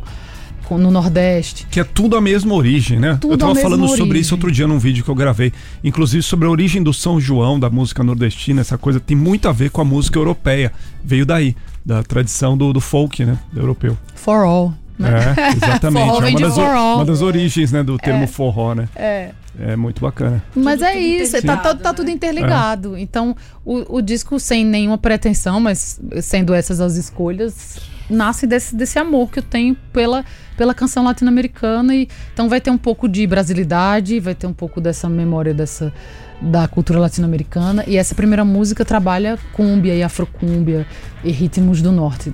com- 0.65 0.79
no 0.79 0.91
Nordeste. 0.91 1.67
Que 1.71 1.81
é 1.81 1.85
tudo 1.85 2.17
a 2.17 2.21
mesma 2.21 2.55
origem, 2.55 3.01
né? 3.01 3.17
Tudo 3.21 3.35
eu 3.35 3.39
tava 3.39 3.53
a 3.53 3.55
mesma 3.55 3.71
falando 3.71 3.89
sobre 3.89 4.03
origem. 4.03 4.21
isso 4.21 4.35
outro 4.35 4.53
dia 4.53 4.67
num 4.67 4.79
vídeo 4.79 5.03
que 5.03 5.11
eu 5.11 5.15
gravei. 5.15 5.53
Inclusive 5.83 6.23
sobre 6.23 6.47
a 6.47 6.51
origem 6.51 6.83
do 6.83 6.93
São 6.93 7.19
João, 7.21 7.59
da 7.59 7.71
música 7.71 8.05
nordestina, 8.05 8.61
essa 8.61 8.77
coisa 8.79 9.01
tem 9.01 9.17
muito 9.17 9.49
a 9.49 9.53
ver 9.53 9.71
com 9.71 9.81
a 9.81 9.85
música 9.85 10.19
europeia. 10.19 10.71
Veio 11.03 11.25
daí, 11.25 11.57
da 11.85 12.03
tradição 12.03 12.57
do, 12.59 12.73
do 12.73 12.81
folk, 12.81 13.25
né? 13.25 13.39
Do 13.53 13.61
europeu. 13.61 13.97
For 14.15 14.45
all. 14.45 14.75
Né? 15.01 15.35
É, 15.37 15.49
exatamente. 15.57 16.05
Forró 16.07 16.19
é 16.19 16.21
vem 16.27 16.35
uma 16.37 16.41
das, 16.41 16.53
o- 16.53 16.55
for 16.61 16.65
all. 16.75 16.97
uma 16.97 17.05
das 17.05 17.23
origens, 17.23 17.73
né, 17.73 17.83
do 17.83 17.97
termo 17.99 18.27
forró, 18.27 18.75
né? 18.75 18.89
É. 18.95 19.31
É 19.59 19.75
muito 19.77 20.01
bacana. 20.01 20.43
Mas 20.55 20.75
Tudo- 20.77 20.85
é 20.85 20.93
tudo 20.93 21.01
isso, 21.03 21.33
tá, 21.33 21.39
interligado, 21.39 21.63
tá, 21.63 21.75
tá 21.83 21.89
né? 21.91 21.95
tudo 21.97 22.11
interligado. 22.11 22.97
Então, 22.99 23.37
o, 23.65 23.97
o 23.97 24.01
disco, 24.01 24.39
sem 24.39 24.65
nenhuma 24.65 24.97
pretensão, 24.97 25.59
mas 25.61 26.01
sendo 26.23 26.55
essas 26.55 26.81
as 26.81 26.95
escolhas, 26.97 27.79
nasce 28.09 28.47
desse, 28.47 28.75
desse 28.77 28.99
amor 28.99 29.31
que 29.31 29.41
eu 29.41 29.43
tenho 29.43 29.77
pela, 29.93 30.25
pela 30.57 30.73
canção 30.73 31.05
latino-americana. 31.05 31.95
E, 31.95 32.09
então, 32.33 32.49
vai 32.49 32.61
ter 32.61 32.71
um 32.71 32.79
pouco 32.79 33.09
de 33.09 33.27
brasilidade, 33.27 34.21
vai 34.21 34.35
ter 34.35 34.47
um 34.47 34.53
pouco 34.53 34.81
dessa 34.81 35.09
memória 35.09 35.53
dessa 35.53 35.93
da 36.41 36.67
cultura 36.67 36.99
latino-americana. 36.99 37.85
E 37.87 37.97
essa 37.97 38.15
primeira 38.15 38.45
música 38.45 38.85
trabalha 38.85 39.39
cúmbia 39.53 39.95
e 39.95 40.03
afrocúmbia 40.03 40.87
e 41.23 41.31
ritmos 41.31 41.83
do 41.83 41.93
norte. 41.93 42.33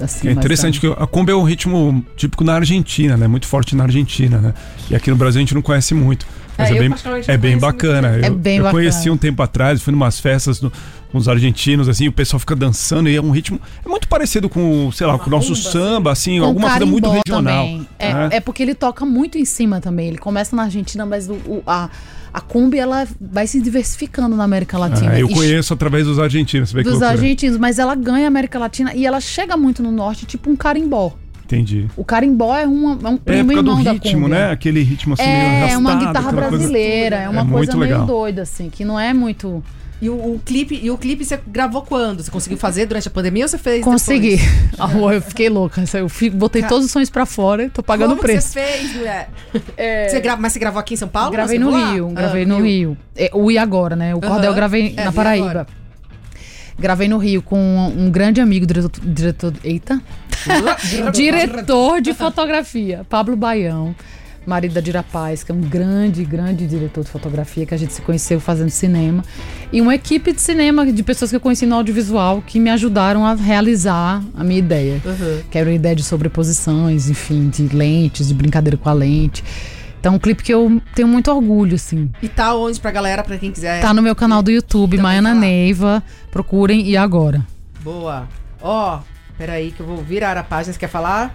Assim, 0.00 0.28
É 0.28 0.32
interessante 0.32 0.78
que 0.80 0.86
a 0.86 1.06
cumbia 1.06 1.34
é 1.34 1.36
um 1.38 1.42
ritmo 1.44 2.04
típico 2.16 2.44
na 2.44 2.54
Argentina, 2.54 3.16
né? 3.16 3.26
Muito 3.26 3.46
forte 3.46 3.74
na 3.74 3.84
Argentina, 3.84 4.38
né? 4.38 4.54
E 4.90 4.94
aqui 4.94 5.10
no 5.10 5.16
Brasil 5.16 5.38
a 5.38 5.42
gente 5.42 5.54
não 5.54 5.62
conhece 5.62 5.94
muito. 5.94 6.26
Mas 6.58 6.70
É, 6.70 6.72
é, 6.72 6.76
eu 6.76 6.80
bem, 6.80 6.94
é 7.28 7.36
bem 7.36 7.58
bacana. 7.58 8.08
bem. 8.12 8.24
É 8.24 8.28
Eu, 8.28 8.34
bem 8.34 8.56
eu 8.58 8.62
bacana. 8.64 8.82
conheci 8.82 9.10
um 9.10 9.16
tempo 9.16 9.42
atrás, 9.42 9.80
fui 9.82 9.92
numas 9.92 10.18
festas 10.18 10.60
no- 10.60 10.72
com 11.12 11.18
os 11.18 11.28
argentinos, 11.28 11.86
assim, 11.88 12.08
o 12.08 12.12
pessoal 12.12 12.40
fica 12.40 12.56
dançando 12.56 13.08
e 13.10 13.16
é 13.16 13.20
um 13.20 13.30
ritmo. 13.30 13.60
É 13.84 13.88
muito 13.88 14.08
parecido 14.08 14.48
com, 14.48 14.90
sei 14.90 15.06
lá, 15.06 15.18
com 15.18 15.28
o 15.28 15.30
nosso 15.30 15.52
rumba, 15.54 15.70
samba, 15.70 16.12
assim, 16.12 16.38
Com 16.40 16.46
alguma 16.46 16.70
coisa 16.70 16.86
muito 16.86 17.10
regional. 17.10 17.66
É, 17.98 18.12
né? 18.14 18.28
é 18.32 18.40
porque 18.40 18.62
ele 18.62 18.74
toca 18.74 19.04
muito 19.04 19.36
em 19.38 19.44
cima 19.44 19.80
também. 19.82 20.08
Ele 20.08 20.18
começa 20.18 20.56
na 20.56 20.62
Argentina, 20.64 21.04
mas 21.06 21.28
o, 21.28 21.34
o- 21.34 21.62
a, 21.66 21.90
a 22.36 22.40
cumbia 22.42 22.82
ela 22.82 23.08
vai 23.18 23.46
se 23.46 23.58
diversificando 23.62 24.36
na 24.36 24.44
América 24.44 24.76
Latina. 24.76 25.12
Ah, 25.12 25.18
eu 25.18 25.26
E 25.30 25.32
conheço 25.34 25.72
através 25.72 26.04
dos 26.04 26.18
argentinos, 26.18 26.68
você 26.68 26.76
vê 26.76 26.82
dos 26.82 27.00
argentinos, 27.02 27.56
mas 27.56 27.78
ela 27.78 27.94
ganha 27.94 28.26
a 28.26 28.28
América 28.28 28.58
Latina 28.58 28.92
e 28.94 29.06
ela 29.06 29.20
chega 29.22 29.56
muito 29.56 29.82
no 29.82 29.90
norte, 29.90 30.26
tipo 30.26 30.50
um 30.50 30.54
carimbó. 30.54 31.14
Entendi. 31.46 31.86
O 31.96 32.04
carimbó 32.04 32.54
é, 32.54 32.66
uma, 32.66 32.98
é 33.08 33.10
um 33.10 33.14
É 33.14 33.18
primo 33.18 33.52
época 33.52 33.62
do 33.62 33.70
irmão 33.70 33.82
da 33.84 33.92
ritmo, 33.92 34.28
né? 34.28 34.50
Aquele 34.50 34.82
ritmo 34.82 35.14
assim 35.14 35.22
meio 35.22 35.34
É, 35.34 35.56
arrastado. 35.58 35.80
uma 35.80 35.94
guitarra 35.94 36.10
aquela 36.28 36.32
coisa- 36.42 36.48
brasileira, 36.58 37.16
é 37.16 37.28
uma 37.30 37.40
É 37.40 37.44
coisa 37.46 37.72
meio 37.76 37.90
legal. 37.92 38.06
doida, 38.06 38.42
assim, 38.42 38.68
que 38.68 38.84
não 38.84 39.00
é 39.00 39.14
muito. 39.14 39.64
E 40.00 40.10
o, 40.10 40.12
o 40.34 40.40
clipe, 40.44 40.78
e 40.82 40.90
o 40.90 40.98
clipe 40.98 41.24
você 41.24 41.40
gravou 41.46 41.80
quando? 41.80 42.22
Você 42.22 42.30
conseguiu 42.30 42.58
fazer 42.58 42.84
durante 42.84 43.08
a 43.08 43.10
pandemia 43.10 43.44
ou 43.44 43.48
você 43.48 43.56
fez 43.56 43.82
Consegui. 43.82 44.38
Amor, 44.78 45.14
eu 45.14 45.22
fiquei 45.22 45.48
louca. 45.48 45.82
Eu 45.94 46.08
fui- 46.08 46.28
botei 46.28 46.62
todos 46.62 46.84
os 46.84 46.90
sonhos 46.92 47.08
pra 47.08 47.24
fora, 47.24 47.70
tô 47.70 47.82
pagando 47.82 48.12
o 48.12 48.16
preço. 48.18 48.48
você 48.48 48.60
fez, 48.62 48.94
mulher? 48.94 49.30
Você 50.10 50.20
gra... 50.20 50.36
Mas 50.36 50.52
você 50.52 50.58
gravou 50.58 50.78
aqui 50.80 50.92
em 50.94 50.96
São 50.98 51.08
Paulo? 51.08 51.30
Gravei 51.32 51.58
Você 51.58 51.64
no? 51.64 51.92
Rio, 51.92 52.08
Ah, 52.14 52.20
gravei 52.20 52.44
no 52.44 52.60
Rio. 52.62 52.96
É, 53.16 53.30
o 53.32 53.50
E 53.50 53.56
Agora, 53.56 53.96
né? 53.96 54.14
O 54.14 54.20
cordel 54.20 54.50
eu 54.50 54.54
gravei 54.54 54.92
É, 54.96 55.04
na 55.04 55.12
Paraíba. 55.12 55.48
Agora. 55.50 55.66
Gravei 56.78 57.08
no 57.08 57.16
Rio 57.16 57.40
com 57.40 57.58
um 57.96 58.10
grande 58.10 58.38
amigo, 58.38 58.66
diretor, 58.66 59.00
diretor 59.02 59.54
eita, 59.64 59.98
diretor 61.12 62.02
de 62.02 62.12
fotografia, 62.12 63.06
Pablo 63.08 63.34
Baião. 63.34 63.94
Marido 64.46 64.72
da 64.72 64.80
Dira 64.80 65.02
Paz, 65.02 65.42
que 65.42 65.50
é 65.50 65.54
um 65.54 65.60
grande, 65.60 66.24
grande 66.24 66.66
diretor 66.66 67.04
de 67.04 67.10
fotografia, 67.10 67.66
que 67.66 67.74
a 67.74 67.76
gente 67.76 67.92
se 67.92 68.00
conheceu 68.00 68.38
fazendo 68.40 68.70
cinema. 68.70 69.24
E 69.72 69.80
uma 69.80 69.94
equipe 69.94 70.32
de 70.32 70.40
cinema 70.40 70.90
de 70.90 71.02
pessoas 71.02 71.30
que 71.30 71.36
eu 71.36 71.40
conheci 71.40 71.66
no 71.66 71.74
audiovisual 71.74 72.42
que 72.46 72.60
me 72.60 72.70
ajudaram 72.70 73.26
a 73.26 73.34
realizar 73.34 74.22
a 74.34 74.44
minha 74.44 74.58
ideia. 74.58 75.02
Que 75.50 75.58
era 75.58 75.68
uma 75.68 75.74
ideia 75.74 75.96
de 75.96 76.02
sobreposições, 76.02 77.10
enfim, 77.10 77.48
de 77.48 77.66
lentes, 77.68 78.28
de 78.28 78.34
brincadeira 78.34 78.76
com 78.76 78.88
a 78.88 78.92
lente. 78.92 79.42
Então, 79.98 80.14
um 80.14 80.18
clipe 80.20 80.44
que 80.44 80.54
eu 80.54 80.80
tenho 80.94 81.08
muito 81.08 81.30
orgulho, 81.32 81.74
assim. 81.74 82.10
E 82.22 82.28
tá 82.28 82.54
onde 82.54 82.78
pra 82.78 82.92
galera, 82.92 83.24
pra 83.24 83.36
quem 83.38 83.50
quiser? 83.50 83.80
Tá 83.80 83.92
no 83.92 84.00
meu 84.00 84.14
canal 84.14 84.40
do 84.40 84.52
YouTube, 84.52 84.98
Maiana. 84.98 85.34
Neiva. 85.34 86.00
Procurem 86.30 86.86
e 86.86 86.96
agora. 86.96 87.44
Boa. 87.82 88.28
Ó, 88.60 89.00
peraí 89.36 89.72
que 89.72 89.80
eu 89.80 89.86
vou 89.86 89.96
virar 89.96 90.36
a 90.36 90.44
página. 90.44 90.72
Você 90.72 90.78
quer 90.78 90.88
falar? 90.88 91.34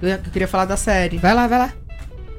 Eu, 0.00 0.08
eu 0.08 0.18
queria 0.32 0.46
falar 0.46 0.66
da 0.66 0.76
série. 0.76 1.18
Vai 1.18 1.34
lá, 1.34 1.48
vai 1.48 1.58
lá. 1.58 1.72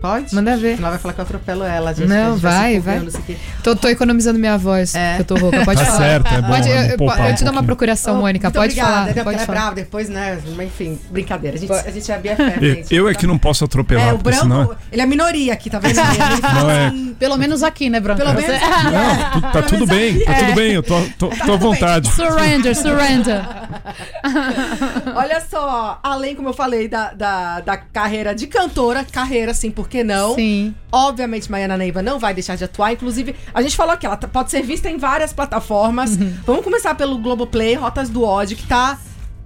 Pode? 0.03 0.35
Manda 0.35 0.57
ver. 0.57 0.77
Ela 0.77 0.89
vai 0.89 0.99
falar 0.99 1.13
que 1.13 1.21
eu 1.21 1.23
atropelo 1.23 1.63
ela, 1.63 1.93
gente. 1.93 2.09
Não, 2.09 2.15
que 2.17 2.23
a 2.23 2.31
gente 2.33 2.41
vai, 2.41 2.79
vai. 2.81 2.97
aqui. 2.97 3.37
Tô, 3.63 3.73
tô 3.73 3.87
economizando 3.87 4.37
minha 4.37 4.57
voz, 4.57 4.93
É. 4.93 5.15
porque 5.15 5.21
eu 5.33 5.37
tô 5.37 5.41
rouca. 5.41 5.63
Pode 5.63 5.79
Tá 5.79 5.85
falar. 5.85 5.97
certo, 5.97 6.27
é 6.33 6.41
bom, 6.41 6.47
Pode, 6.49 6.69
é 6.69 6.71
eu, 6.73 6.97
eu, 6.99 7.05
um 7.07 7.25
eu 7.29 7.35
te 7.35 7.43
dou 7.45 7.53
uma 7.53 7.63
procuração, 7.63 8.17
Mônica. 8.17 8.47
Muito 8.47 8.55
Pode 8.55 8.73
obrigada, 8.73 8.91
falar. 8.91 9.05
Porque 9.05 9.23
Pode 9.23 9.35
ela 9.35 9.43
é 9.43 9.45
falar. 9.45 9.59
brava 9.61 9.75
depois, 9.75 10.09
né? 10.09 10.41
Mas, 10.57 10.67
Enfim, 10.67 10.99
brincadeira. 11.09 11.55
A 11.55 11.59
gente, 11.59 11.71
a 11.71 11.89
gente 11.89 12.11
é 12.11 12.17
BFF, 12.17 12.41
Eu, 12.65 12.75
gente. 12.75 12.93
eu 12.95 13.07
é 13.07 13.13
que 13.15 13.25
não 13.25 13.37
posso 13.37 13.63
atropelar, 13.63 14.09
É, 14.09 14.11
o 14.11 14.17
porque 14.17 14.29
branco, 14.31 14.41
senão. 14.43 14.75
ele 14.91 15.01
é 15.01 15.05
minoria 15.05 15.53
aqui, 15.53 15.69
tá 15.69 15.79
vendo? 15.79 15.95
Fala 16.41 16.63
Não 16.63 16.69
é. 16.69 16.87
assim, 16.87 17.15
Pelo 17.17 17.37
menos 17.37 17.63
aqui, 17.63 17.89
né, 17.89 18.01
Branca? 18.01 18.25
Pelo 18.25 18.33
menos 18.35 18.51
Não, 18.59 19.41
tu- 19.41 19.51
tá 19.53 19.61
tudo 19.61 19.85
bem, 19.87 20.19
tá 20.19 20.33
tudo 20.33 20.53
bem, 20.53 20.71
eu 20.73 20.83
tô, 20.83 20.99
tô, 21.17 21.29
tô 21.29 21.53
à 21.53 21.55
vontade. 21.55 22.09
Surrender, 22.09 22.75
surrender. 22.75 23.41
Olha 25.15 25.41
só, 25.49 25.97
além, 26.03 26.35
como 26.35 26.49
eu 26.49 26.53
falei, 26.53 26.89
da, 26.89 27.13
da, 27.13 27.59
da 27.61 27.77
carreira 27.77 28.35
de 28.35 28.47
cantora, 28.47 29.05
carreira, 29.09 29.53
sim, 29.53 29.71
por 29.71 29.87
que 29.93 30.03
não? 30.03 30.33
Sim. 30.33 30.73
Obviamente, 30.91 31.51
Maiana 31.51 31.77
Neiva 31.77 32.01
não 32.01 32.17
vai 32.17 32.33
deixar 32.33 32.57
de 32.57 32.63
atuar. 32.63 32.93
Inclusive, 32.93 33.35
a 33.53 33.61
gente 33.61 33.75
falou 33.75 33.95
que 33.95 34.07
ela 34.07 34.17
pode 34.17 34.49
ser 34.49 34.63
vista 34.63 34.89
em 34.89 34.97
várias 34.97 35.31
plataformas. 35.31 36.17
Vamos 36.47 36.63
começar 36.63 36.95
pelo 36.95 37.19
Globoplay, 37.19 37.75
Rotas 37.75 38.09
do 38.09 38.23
Ódio, 38.23 38.57
que 38.57 38.65
tá 38.65 38.97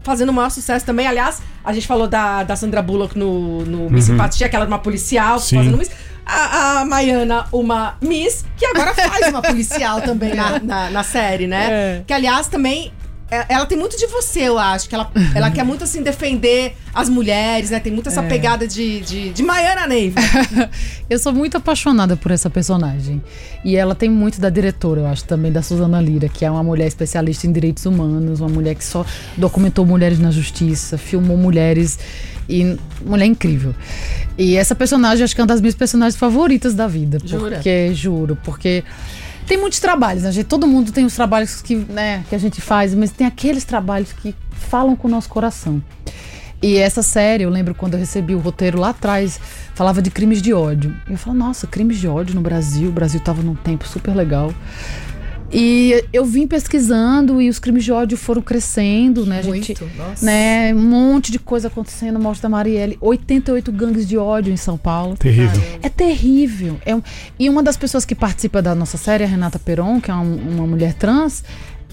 fazendo 0.04 0.30
o 0.30 0.34
maior 0.34 0.50
sucesso 0.50 0.86
também. 0.86 1.06
Aliás, 1.06 1.42
a 1.66 1.74
gente 1.74 1.86
falou 1.86 2.08
da, 2.08 2.44
da 2.44 2.56
Sandra 2.56 2.82
Bullock 2.82 3.20
no, 3.20 3.66
no 3.66 3.90
Miss 3.90 4.06
Simpatia, 4.06 4.48
que 4.48 4.56
ela 4.56 4.64
era 4.64 4.72
uma 4.72 4.80
policial 4.80 5.38
Sim. 5.38 5.58
fazendo 5.58 5.78
Miss. 5.78 5.92
A, 6.26 6.80
a 6.80 6.86
Maiana, 6.86 7.46
uma 7.52 7.98
Miss, 8.02 8.46
que 8.56 8.66
agora 8.66 8.94
faz 8.94 9.28
uma 9.28 9.42
policial 9.42 10.00
também 10.02 10.34
na, 10.34 10.60
na, 10.60 10.90
na 10.90 11.04
série, 11.04 11.46
né? 11.46 11.68
É. 11.70 12.04
Que, 12.08 12.14
aliás, 12.14 12.48
também. 12.48 12.94
É- 13.30 13.46
Ela 13.50 13.66
tem 13.66 13.78
muito 13.78 13.98
de 13.98 14.08
você, 14.08 14.42
eu 14.42 14.58
acho. 14.58 14.88
Que 14.90 14.96
ela, 14.96 15.12
ela 15.36 15.52
quer 15.52 15.64
muito, 15.64 15.84
assim, 15.84 16.02
defender 16.02 16.76
as 16.94 17.10
mulheres, 17.10 17.70
né? 17.70 17.80
Tem 17.80 17.92
muito 17.92 18.10
essa 18.10 18.22
pegada 18.24 18.68
de, 18.68 19.02
de, 19.02 19.30
de 19.32 19.44
Maiana 19.44 19.86
Neiva. 19.88 20.20
Eu 21.10 21.20
sou 21.20 21.32
muito 21.34 21.58
apaixonada 21.58 22.16
por 22.18 22.32
essa 22.32 22.50
personagem. 22.50 23.22
E 23.64 23.76
ela 23.76 23.94
tem 23.96 24.10
muito 24.10 24.40
da 24.42 24.50
diretora, 24.50 25.02
eu 25.02 25.08
acho, 25.08 25.24
também, 25.26 25.52
da 25.52 25.62
Suzana 25.62 26.02
Lira, 26.02 26.28
que 26.30 26.44
é 26.46 26.52
uma 26.52 26.64
mulher 26.64 26.88
especialista 26.88 27.48
em 27.48 27.52
direitos 27.52 27.86
humanos, 27.86 28.40
uma 28.40 28.50
mulher 28.50 28.76
que 28.76 28.84
só 28.84 29.06
documentou 29.36 29.86
mulheres 29.86 30.20
na 30.20 30.32
justiça, 30.32 30.98
filmou 30.98 31.38
mulheres. 31.38 31.98
E 32.50 32.78
mulher 33.06 33.26
incrível. 33.26 33.76
E 34.38 34.56
essa 34.56 34.74
personagem, 34.74 35.24
acho 35.24 35.36
que 35.36 35.42
é 35.42 35.44
uma 35.44 35.48
das 35.48 35.60
minhas 35.60 35.76
personagens 35.76 36.16
favoritas 36.18 36.74
da 36.74 36.88
vida. 36.88 37.18
Jura? 37.24 37.56
Porque, 37.58 37.94
juro, 37.94 38.38
porque. 38.42 38.84
Tem 39.48 39.58
muitos 39.58 39.80
trabalhos, 39.80 40.24
né? 40.24 40.32
gente? 40.32 40.46
Todo 40.46 40.68
mundo 40.68 40.92
tem 40.92 41.06
os 41.06 41.16
trabalhos 41.16 41.62
que, 41.62 41.76
né, 41.76 42.26
que 42.28 42.36
a 42.36 42.38
gente 42.38 42.60
faz, 42.60 42.94
mas 42.94 43.12
tem 43.12 43.26
aqueles 43.26 43.64
trabalhos 43.64 44.12
que 44.12 44.36
falam 44.52 44.94
com 44.94 45.08
o 45.08 45.12
nosso 45.12 45.30
coração. 45.30 45.82
E 46.62 46.76
essa 46.76 47.02
série, 47.02 47.44
eu 47.44 47.50
lembro 47.50 47.74
quando 47.74 47.94
eu 47.94 48.00
recebi 48.00 48.36
o 48.36 48.40
roteiro 48.40 48.80
lá 48.80 48.90
atrás, 48.90 49.40
falava 49.74 50.02
de 50.02 50.10
crimes 50.10 50.42
de 50.42 50.54
ódio. 50.54 50.94
E 51.08 51.12
eu 51.14 51.18
falei, 51.18 51.40
nossa, 51.40 51.66
crimes 51.68 51.98
de 51.98 52.08
ódio 52.08 52.36
no 52.36 52.42
Brasil. 52.42 52.90
O 52.90 52.92
Brasil 52.92 53.20
tava 53.20 53.42
num 53.42 53.56
tempo 53.56 53.88
super 53.88 54.16
legal. 54.16 54.52
E 55.52 56.04
eu 56.12 56.26
vim 56.26 56.46
pesquisando 56.46 57.42
e 57.42 57.48
os 57.50 57.58
crimes 57.58 57.86
de 57.86 57.92
ódio 57.92 58.18
foram 58.18 58.42
crescendo, 58.42 59.26
né? 59.26 59.40
A 59.40 59.42
gente, 59.42 59.78
Muito, 59.82 59.98
nossa. 59.98 60.26
né? 60.26 60.74
Um 60.74 60.82
monte 60.82 61.32
de 61.32 61.40
coisa 61.40 61.70
acontecendo, 61.70 62.20
morte 62.20 62.42
da 62.42 62.50
Marielle. 62.50 62.98
88 63.00 63.72
gangues 63.72 64.06
de 64.08 64.18
ódio 64.18 64.52
em 64.52 64.58
São 64.58 64.78
Paulo. 64.78 65.16
Terrível. 65.18 65.62
É 65.82 65.88
terrível. 65.88 66.78
É 66.86 66.94
um- 66.94 67.02
E 67.40 67.50
uma 67.50 67.64
das 67.64 67.78
pessoas 67.78 68.04
que 68.04 68.14
participa 68.14 68.62
da 68.62 68.76
nossa 68.76 68.98
série, 68.98 69.24
a 69.24 69.28
Renata 69.28 69.58
Peron, 69.58 70.02
que 70.02 70.12
é 70.12 70.14
um- 70.16 70.36
uma 70.56 70.68
mulher 70.68 70.94
trans, 70.94 71.44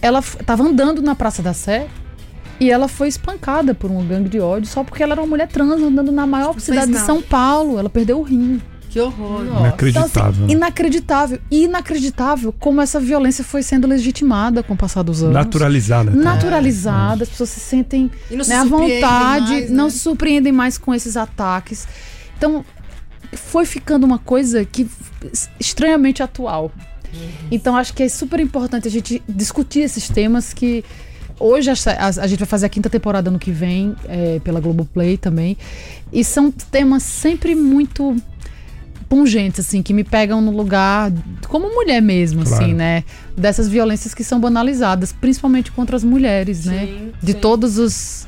ela 0.03 0.19
f- 0.21 0.39
tava 0.43 0.65
andando 0.65 1.01
na 1.01 1.15
Praça 1.15 1.41
da 1.41 1.55
Sé 1.55 1.87
e 2.59 2.71
ela 2.73 2.89
foi 2.89 3.07
espancada 3.07 3.73
por 3.73 3.89
um 3.91 4.05
gangue 4.05 4.29
de 4.29 4.41
ódio 4.41 4.69
só 4.69 4.83
porque 4.83 5.01
ela 5.03 5.13
era 5.13 5.21
uma 5.23 5.29
mulher 5.29 5.47
trans 5.47 5.81
andando 5.81 6.11
na 6.11 6.27
maior 6.27 6.53
fez 6.55 6.65
cidade 6.65 6.91
de. 6.93 6.99
São 6.99 7.23
Paulo. 7.23 7.79
Ela 7.79 7.89
perdeu 7.89 8.19
o 8.19 8.23
rim. 8.23 8.61
Que 8.95 9.01
horror. 9.01 9.43
Então, 9.45 9.59
Inacreditável. 9.61 10.31
assim, 10.31 10.41
né? 10.43 10.53
inacreditável. 10.53 11.39
E 11.51 11.65
inacreditável 11.65 12.53
como 12.53 12.81
essa 12.81 13.01
violência 13.01 13.43
foi 13.43 13.61
sendo 13.61 13.89
legitimada 13.89 14.63
com 14.63 14.75
o 14.75 14.77
passar 14.77 15.03
dos 15.03 15.21
anos. 15.21 15.35
Naturalizada. 15.35 16.13
Naturalizada, 16.13 17.25
as 17.25 17.29
pessoas 17.29 17.49
se 17.51 17.59
sentem 17.59 18.09
não 18.31 18.45
se 18.45 18.51
né, 18.51 18.57
à 18.57 18.65
vontade, 18.65 19.51
mais, 19.51 19.71
não 19.71 19.85
né? 19.87 19.91
se 19.91 19.99
surpreendem 19.99 20.53
mais 20.53 20.79
com 20.79 20.95
esses 20.95 21.17
ataques. 21.17 21.89
Então, 22.39 22.65
foi 23.33 23.67
ficando 23.67 24.05
uma 24.07 24.19
coisa 24.21 24.65
que 24.65 24.89
estranhamente 25.59 26.23
atual. 26.23 26.71
Então, 27.51 27.77
acho 27.77 27.95
que 27.95 28.05
é 28.05 28.09
super 28.09 28.39
importante 28.39 28.87
a 28.87 28.91
gente 28.93 29.21
discutir 29.29 29.81
esses 29.81 30.09
temas 30.09 30.53
que. 30.55 30.85
Hoje 31.41 31.69
a, 31.69 31.75
a- 31.99 32.23
a 32.23 32.27
gente 32.29 32.39
vai 32.39 32.47
fazer 32.47 32.67
a 32.67 32.69
quinta 32.69 32.89
temporada 32.89 33.29
no 33.29 33.41
que 33.41 33.51
vem, 33.51 33.97
é, 34.09 34.39
pela 34.45 34.61
Globoplay 34.61 35.17
também. 35.17 35.57
E 36.13 36.23
são 36.23 36.49
temas 36.53 37.03
sempre 37.03 37.57
muito 37.57 38.17
pungentes, 39.15 39.61
assim, 39.65 39.81
que 39.81 39.95
me 39.95 40.03
pegam 40.03 40.41
no 40.41 40.51
lugar 40.51 41.13
como 41.47 41.73
mulher 41.73 42.03
mesmo, 42.03 42.43
Claro. 42.45 42.65
assim, 42.65 42.75
né? 42.75 43.05
Dessas 43.37 43.69
violências 43.69 44.13
que 44.13 44.25
são 44.25 44.41
banalizadas, 44.41 45.13
principalmente 45.13 45.71
contra 45.71 45.95
as 45.97 46.03
mulheres, 46.03 46.65
né? 46.65 46.81
Sim, 46.87 47.13
De 47.23 47.33
sim. 47.33 47.39
todos 47.39 47.79
os 47.79 48.27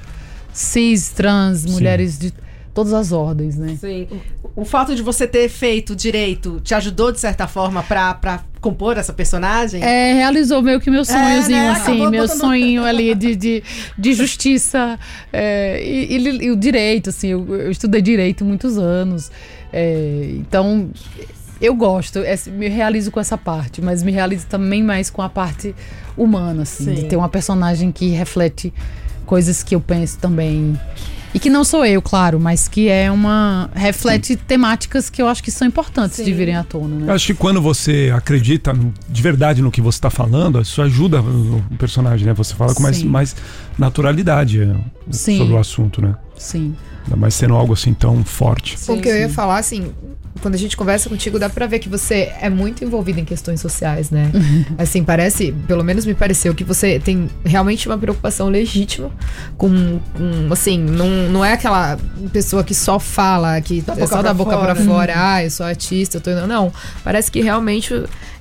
cis, 0.53 1.09
trans, 1.09 1.65
mulheres 1.67 2.17
de 2.17 2.33
todas 2.73 2.93
as 2.93 3.11
ordens, 3.11 3.57
né? 3.57 3.77
Sim. 3.81 4.07
O, 4.55 4.61
o 4.63 4.65
fato 4.65 4.95
de 4.95 5.03
você 5.03 5.27
ter 5.27 5.49
feito 5.49 5.97
direito 5.97 6.61
te 6.63 6.73
ajudou, 6.75 7.11
de 7.11 7.19
certa 7.19 7.49
forma, 7.49 7.83
pra, 7.83 8.15
pra 8.15 8.45
compor 8.61 8.97
essa 8.97 9.13
personagem? 9.13 9.83
É, 9.83 10.13
realizou 10.13 10.63
meio 10.63 10.79
que 10.81 10.91
meu 10.91 11.05
sonhozinho, 11.05 11.57
né? 11.59 11.71
assim, 11.71 11.81
Acabou 11.95 12.11
meu 12.11 12.23
botando- 12.23 12.39
sonho 12.41 12.85
ali 12.85 13.13
de, 13.15 13.35
de, 13.35 13.63
de 13.99 14.13
justiça 14.15 14.99
é, 15.33 15.83
e, 15.83 16.17
e- 16.17 16.45
e 16.45 16.51
o 16.51 16.57
direito, 16.57 17.11
assim, 17.11 17.29
eu, 17.29 17.47
eu 17.57 17.71
estudei 17.73 18.03
direito 18.03 18.45
muitos 18.45 18.77
anos, 18.79 19.31
é, 19.79 20.31
então 20.39 20.89
eu 21.61 21.75
gosto, 21.75 22.21
é, 22.21 22.35
me 22.51 22.67
realizo 22.69 23.11
com 23.11 23.21
essa 23.21 23.37
parte, 23.37 23.83
mas 23.83 24.03
me 24.03 24.11
realizo 24.11 24.47
também 24.47 24.83
mais 24.83 25.11
com 25.11 25.21
a 25.21 25.29
parte 25.29 25.75
humana, 26.17 26.63
assim, 26.63 26.85
Sim. 26.85 26.95
de 26.95 27.05
ter 27.05 27.17
uma 27.17 27.29
personagem 27.29 27.93
que 27.93 28.09
reflete 28.09 28.73
coisas 29.27 29.63
que 29.63 29.75
eu 29.75 29.81
penso 29.81 30.19
também. 30.19 30.79
E 31.35 31.39
que 31.39 31.51
não 31.51 31.63
sou 31.65 31.85
eu, 31.85 32.01
claro, 32.01 32.41
mas 32.41 32.67
que 32.67 32.89
é 32.89 33.11
uma. 33.13 33.69
reflete 33.75 34.35
temáticas 34.37 35.11
que 35.11 35.21
eu 35.21 35.29
acho 35.29 35.43
que 35.43 35.51
são 35.51 35.69
importantes 35.69 36.17
de 36.17 36.25
Sim. 36.25 36.33
virem 36.35 36.57
à 36.57 36.65
tona, 36.65 36.97
né? 36.97 37.11
Eu 37.11 37.15
acho 37.15 37.27
que 37.27 37.35
quando 37.35 37.61
você 37.61 38.11
acredita 38.15 38.73
no- 38.73 38.95
de 39.07 39.23
verdade 39.23 39.61
no 39.61 39.71
que 39.71 39.83
você 39.83 39.99
está 39.99 40.09
falando, 40.09 40.59
isso 40.63 40.81
ajuda 40.81 41.21
o 41.21 41.63
personagem, 41.77 42.27
né? 42.27 42.33
Você 42.33 42.55
fala 42.55 42.75
com 42.75 42.83
mais, 42.83 42.97
Sim. 42.97 43.07
mais 43.09 43.37
naturalidade 43.79 44.63
é, 44.63 44.75
Sim. 45.11 45.37
sobre 45.39 45.55
o 45.55 45.59
assunto, 45.59 46.01
né? 46.01 46.15
Sim. 46.39 46.75
Ainda 47.07 47.17
mais 47.17 47.35
sendo 47.35 47.55
algo 47.55 47.73
assim 47.73 47.95
tão 47.95 48.25
forte. 48.25 48.77
O 48.89 49.01
que 49.01 49.09
eu 49.09 49.17
ia 49.17 49.29
falar, 49.29 49.59
assim, 49.59 49.93
quando 50.41 50.55
a 50.55 50.59
gente 50.59 50.77
conversa 50.77 51.09
contigo, 51.09 51.39
dá 51.39 51.49
pra 51.49 51.67
ver 51.67 51.79
que 51.79 51.89
você 51.89 52.33
é 52.41 52.49
muito 52.49 52.85
envolvido 52.85 53.21
em 53.21 53.25
questões 53.25 53.61
sociais, 53.61 54.11
né? 54.11 54.31
assim, 54.79 55.03
parece, 55.03 55.53
pelo 55.67 55.83
menos 55.83 56.05
me 56.05 56.15
pareceu, 56.15 56.55
que 56.55 56.65
você 56.65 56.99
tem 56.99 57.29
realmente 57.45 57.87
uma 57.89 57.99
preocupação 57.99 58.49
legítima 58.49 59.11
com, 59.57 59.99
com, 60.15 60.53
assim, 60.53 60.79
não, 60.79 61.09
não 61.31 61.45
é 61.45 61.53
aquela 61.53 61.99
pessoa 62.33 62.63
que 62.63 62.75
só 62.75 62.99
fala, 62.99 63.61
que 63.61 63.81
Da 63.81 63.95
é 63.95 64.07
só 64.07 64.17
pra 64.17 64.23
da 64.23 64.35
boca 64.35 64.57
fora. 64.57 64.75
pra 64.75 64.85
fora, 64.85 65.13
ah, 65.17 65.45
eu 65.45 65.51
sou 65.51 65.65
artista, 65.65 66.19
eu 66.19 66.21
tô 66.21 66.31
indo. 66.31 66.47
Não, 66.47 66.73
parece 67.03 67.31
que 67.31 67.41
realmente 67.41 67.95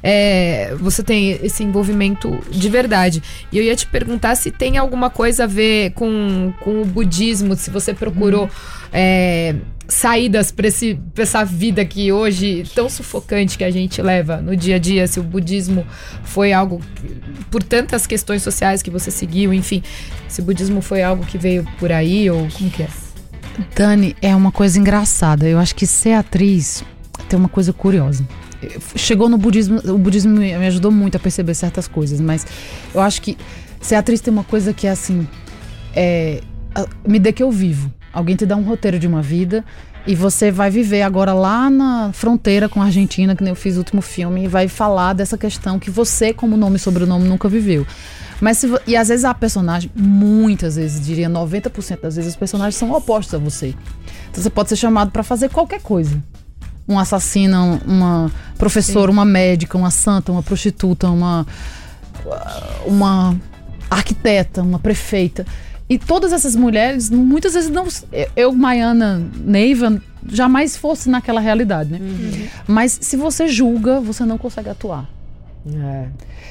é, 0.04 0.76
você 0.80 1.02
tem 1.02 1.40
esse 1.42 1.64
envolvimento 1.64 2.40
de 2.52 2.70
verdade. 2.70 3.24
E 3.52 3.58
eu 3.58 3.64
ia 3.64 3.76
te 3.76 3.88
perguntar 3.88 4.36
se 4.36 4.52
tem 4.52 4.78
alguma 4.78 5.10
coisa 5.10 5.46
a 5.46 5.48
ver 5.48 5.92
com, 5.92 6.54
com 6.60 6.82
o 6.82 6.86
budismo, 6.86 7.56
se 7.56 7.70
você 7.70 7.94
procurou 7.94 8.50
é, 8.94 9.56
saídas 9.88 10.52
para 10.52 10.68
essa 11.18 11.44
vida 11.44 11.86
que 11.86 12.12
hoje 12.12 12.64
tão 12.74 12.90
sufocante 12.90 13.58
que 13.58 13.64
a 13.64 13.72
gente 13.72 14.02
leva 14.02 14.38
no 14.38 14.56
dia 14.56 14.76
a 14.76 14.80
dia, 14.80 15.08
se 15.08 15.20
o 15.20 15.24
budismo 15.24 15.86
foi 16.24 16.52
algo 16.54 16.82
que- 16.96 17.44
por 17.52 17.62
tantas 17.62 18.08
questões 18.08 18.42
sociais 18.42 18.82
que 18.82 18.90
você 18.90 19.12
seguiu, 19.12 19.54
enfim, 19.54 19.84
se 20.28 20.42
o 20.42 20.44
budismo 20.44 20.82
foi 20.82 21.04
algo 21.04 21.26
que 21.26 21.38
veio 21.38 21.66
por 21.80 21.92
aí 21.92 22.30
ou 22.30 22.48
como 22.50 22.70
que 22.70 22.84
é? 22.84 22.88
Dani, 23.76 24.16
é 24.22 24.36
uma 24.36 24.52
coisa 24.52 24.78
engraçada. 24.80 25.48
Eu 25.48 25.60
acho 25.60 25.76
que 25.76 25.88
ser 25.88 26.14
atriz 26.14 26.84
tem 27.30 27.40
uma 27.40 27.48
coisa 27.50 27.72
curiosa. 27.72 28.28
Chegou 28.96 29.30
no 29.30 29.38
budismo, 29.38 29.80
o 29.86 29.98
budismo 29.98 30.34
me 30.34 30.54
ajudou 30.68 30.92
muito 30.92 31.16
a 31.16 31.20
perceber 31.20 31.54
certas 31.54 31.88
coisas, 31.88 32.20
mas 32.20 32.46
eu 32.94 33.00
acho 33.02 33.22
que 33.22 33.38
ser 33.80 33.96
atriz 33.96 34.20
tem 34.20 34.34
uma 34.34 34.44
coisa 34.44 34.74
que 34.74 34.88
é 34.88 34.90
assim: 34.92 35.28
é, 35.96 36.42
me 37.08 37.20
dê 37.20 37.32
que 37.32 37.44
eu 37.44 37.52
vivo. 37.52 37.94
Alguém 38.16 38.36
te 38.36 38.46
dá 38.46 38.56
um 38.56 38.64
roteiro 38.64 38.98
de 38.98 39.06
uma 39.06 39.22
vida 39.22 39.64
E 40.08 40.16
você 40.16 40.52
vai 40.52 40.70
viver 40.72 41.02
agora 41.02 41.34
lá 41.34 41.70
na 41.70 42.12
fronteira 42.14 42.70
com 42.70 42.80
a 42.82 42.86
Argentina, 42.86 43.36
que 43.36 43.44
nem 43.44 43.50
eu 43.52 43.56
fiz 43.56 43.76
o 43.76 43.80
último 43.80 44.02
filme, 44.02 44.44
e 44.44 44.48
vai 44.48 44.68
falar 44.68 45.14
dessa 45.14 45.36
questão 45.38 45.80
que 45.80 45.90
você, 45.90 46.32
como 46.32 46.56
nome 46.56 46.76
e 46.76 46.80
sobrenome, 46.80 47.28
nunca 47.28 47.50
viveu. 47.50 47.86
Mas 48.40 48.60
se, 48.60 48.68
e 48.86 48.96
às 48.96 49.08
vezes 49.08 49.26
a 49.26 49.34
personagem, 49.34 49.90
muitas 49.96 50.76
vezes, 50.76 51.04
diria 51.04 51.28
90% 51.30 52.02
das 52.02 52.16
vezes, 52.18 52.32
os 52.34 52.36
personagens 52.38 52.76
são 52.76 52.92
opostos 52.92 53.34
a 53.34 53.38
você. 53.40 53.74
Então 54.30 54.44
você 54.44 54.50
pode 54.50 54.70
ser 54.70 54.76
chamado 54.76 55.10
para 55.10 55.24
fazer 55.24 55.50
qualquer 55.50 55.82
coisa. 55.82 56.22
Um 56.88 57.00
assassino, 57.00 57.58
um- 57.58 57.80
uma 57.96 58.32
professora, 58.60 59.10
uma 59.10 59.26
médica, 59.26 59.76
uma 59.76 59.90
santa, 59.90 60.32
uma 60.32 60.44
prostituta, 60.44 61.10
uma 61.10 61.48
uma 62.86 63.36
arquiteta, 63.90 64.62
uma 64.62 64.80
prefeita. 64.80 65.46
E 65.88 66.00
todas 66.00 66.34
essas 66.34 66.56
mulheres, 66.56 67.10
muitas 67.10 67.54
vezes 67.54 67.70
não. 67.70 67.88
Eu, 68.36 68.52
Maiana 68.52 69.22
Neiva, 69.38 70.02
jamais 70.28 70.76
fosse 70.76 71.10
naquela 71.10 71.40
realidade, 71.40 71.92
né? 71.92 72.00
Mas 72.68 72.98
se 73.00 73.16
você 73.16 73.48
julga, 73.48 74.00
você 74.00 74.26
não 74.26 74.38
consegue 74.38 74.70
atuar. 74.70 75.08
É. 75.68 76.08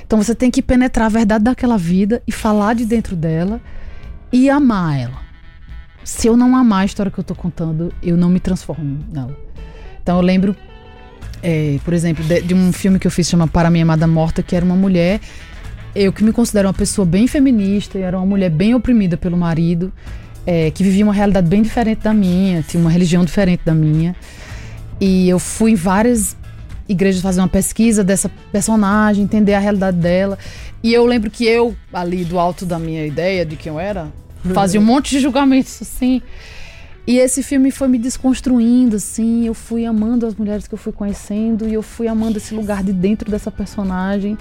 Então 0.07 0.23
você 0.23 0.35
tem 0.35 0.51
que 0.51 0.63
penetrar 0.63 1.07
a 1.07 1.09
verdade 1.09 1.45
daquela 1.45 1.77
vida 1.77 2.23
e 2.27 2.33
falar 2.33 2.75
de 2.75 2.85
dentro 2.85 3.17
dela 3.17 3.61
e 4.33 4.49
amar 4.51 5.01
ela. 5.01 5.25
Se 6.05 6.27
eu 6.27 6.37
não 6.37 6.55
amar 6.55 6.83
a 6.83 6.85
história 6.85 7.11
que 7.11 7.19
eu 7.19 7.25
tô 7.25 7.35
contando, 7.35 7.93
eu 8.03 8.17
não 8.17 8.29
me 8.29 8.39
transformo 8.39 9.05
nela. 9.11 9.37
Então 10.03 10.17
eu 10.17 10.23
lembro, 10.23 10.55
é, 11.43 11.79
por 11.85 11.95
exemplo, 11.95 12.23
de, 12.25 12.43
de 12.43 12.55
um 12.55 12.73
filme 12.73 12.99
que 12.99 13.07
eu 13.07 13.11
fiz 13.11 13.29
chama 13.29 13.49
Para 13.49 13.71
Minha 13.71 13.85
Amada 13.85 14.07
Morta, 14.07 14.43
que 14.43 14.55
era 14.55 14.65
uma 14.65 14.77
mulher, 14.77 15.21
eu 15.95 16.13
que 16.13 16.25
me 16.25 16.33
considero 16.33 16.69
uma 16.69 16.75
pessoa 16.75 17.07
bem 17.07 17.27
feminista, 17.27 17.99
e 17.99 18.03
era 18.03 18.17
uma 18.17 18.27
mulher 18.27 18.51
bem 18.51 18.75
oprimida 18.75 19.17
pelo 19.17 19.37
marido, 19.37 19.93
é, 20.47 20.71
que 20.71 20.83
vivia 20.83 21.05
uma 21.05 21.15
realidade 21.15 21.49
bem 21.49 21.63
diferente 21.63 22.03
da 22.03 22.13
minha, 22.13 22.63
tinha 22.63 22.81
uma 22.81 22.91
religião 22.91 23.25
diferente 23.25 23.63
da 23.65 23.75
minha. 23.75 24.15
E 25.01 25.29
eu 25.29 25.39
fui 25.39 25.73
em 25.73 25.75
várias 25.75 26.37
igrejas 26.89 27.23
fazer 27.23 27.41
uma 27.41 27.49
pesquisa 27.49 28.05
dessa 28.05 28.31
personagem, 28.53 29.25
entender 29.25 29.55
a 29.55 29.59
realidade 29.59 29.97
dela. 29.97 30.39
E 30.83 30.93
eu 30.93 31.07
lembro 31.07 31.31
que 31.31 31.45
eu, 31.45 31.75
ali 31.93 32.25
do 32.25 32.39
alto 32.39 32.67
da 32.67 32.79
minha 32.79 33.07
ideia 33.07 33.45
de 33.45 33.57
quem 33.57 33.73
eu 33.73 33.81
era, 33.81 34.09
fazia 34.53 34.79
um 34.79 34.85
monte 34.85 35.11
de 35.11 35.21
julgamentos 35.21 35.81
assim. 35.81 36.21
E 37.07 37.19
esse 37.19 37.43
filme 37.43 37.71
foi 37.71 37.87
me 37.87 37.99
desconstruindo, 37.99 38.97
assim. 38.97 39.47
Eu 39.47 39.53
fui 39.53 39.85
amando 39.85 40.27
as 40.27 40.35
mulheres 40.35 40.67
que 40.67 40.75
eu 40.75 40.79
fui 40.79 40.93
conhecendo 40.93 41.69
e 41.69 41.75
eu 41.75 41.83
fui 41.83 42.09
amando 42.09 42.39
esse 42.39 42.55
lugar 42.55 42.83
de 42.83 42.93
dentro 42.93 43.31
dessa 43.31 43.51
personagem. 43.51 44.39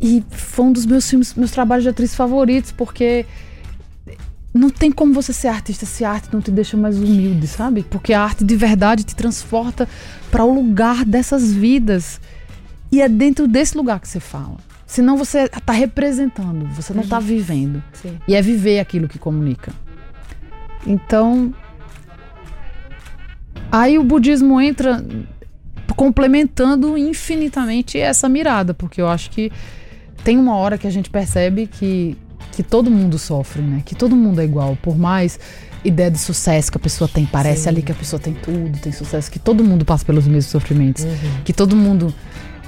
E 0.00 0.22
foi 0.30 0.66
um 0.66 0.72
dos 0.72 0.84
meus 0.84 1.08
filmes, 1.08 1.34
meus 1.34 1.50
trabalhos 1.50 1.84
de 1.84 1.88
atriz 1.88 2.14
favoritos, 2.14 2.70
porque 2.70 3.24
não 4.56 4.70
tem 4.70 4.90
como 4.90 5.12
você 5.12 5.32
ser 5.32 5.48
artista 5.48 5.86
se 5.86 6.04
a 6.04 6.10
arte 6.10 6.28
não 6.32 6.40
te 6.40 6.50
deixa 6.50 6.76
mais 6.76 6.98
humilde, 6.98 7.46
sabe? 7.46 7.84
Porque 7.88 8.12
a 8.12 8.22
arte 8.22 8.44
de 8.44 8.56
verdade 8.56 9.04
te 9.04 9.14
transporta 9.14 9.88
para 10.30 10.44
o 10.44 10.54
lugar 10.54 11.04
dessas 11.04 11.52
vidas. 11.52 12.20
E 12.90 13.02
é 13.02 13.08
dentro 13.08 13.46
desse 13.46 13.76
lugar 13.76 14.00
que 14.00 14.08
você 14.08 14.20
fala. 14.20 14.56
Senão 14.86 15.16
você 15.16 15.48
tá 15.48 15.72
representando, 15.72 16.66
você 16.68 16.94
não 16.94 17.06
tá 17.06 17.18
vivendo. 17.18 17.82
Sim. 17.92 18.18
E 18.26 18.34
é 18.34 18.40
viver 18.40 18.78
aquilo 18.78 19.08
que 19.08 19.18
comunica. 19.18 19.72
Então. 20.86 21.52
Aí 23.70 23.98
o 23.98 24.04
budismo 24.04 24.60
entra 24.60 25.04
complementando 25.96 26.96
infinitamente 26.96 27.98
essa 27.98 28.28
mirada, 28.28 28.72
porque 28.72 29.00
eu 29.00 29.08
acho 29.08 29.30
que 29.30 29.50
tem 30.26 30.36
uma 30.36 30.56
hora 30.56 30.76
que 30.76 30.88
a 30.88 30.90
gente 30.90 31.08
percebe 31.08 31.68
que, 31.68 32.18
que 32.50 32.60
todo 32.60 32.90
mundo 32.90 33.16
sofre, 33.16 33.62
né? 33.62 33.80
Que 33.84 33.94
todo 33.94 34.16
mundo 34.16 34.40
é 34.40 34.44
igual. 34.44 34.76
Por 34.82 34.98
mais 34.98 35.38
ideia 35.84 36.10
de 36.10 36.18
sucesso 36.18 36.68
que 36.68 36.76
a 36.76 36.80
pessoa 36.80 37.06
tem, 37.06 37.24
parece 37.24 37.62
Sim. 37.62 37.68
ali 37.68 37.80
que 37.80 37.92
a 37.92 37.94
pessoa 37.94 38.18
tem 38.18 38.34
tudo, 38.34 38.76
tem 38.80 38.90
sucesso, 38.90 39.30
que 39.30 39.38
todo 39.38 39.62
mundo 39.62 39.84
passa 39.84 40.04
pelos 40.04 40.26
mesmos 40.26 40.46
sofrimentos, 40.46 41.06
que 41.44 41.52
todo 41.52 41.76
mundo 41.76 42.12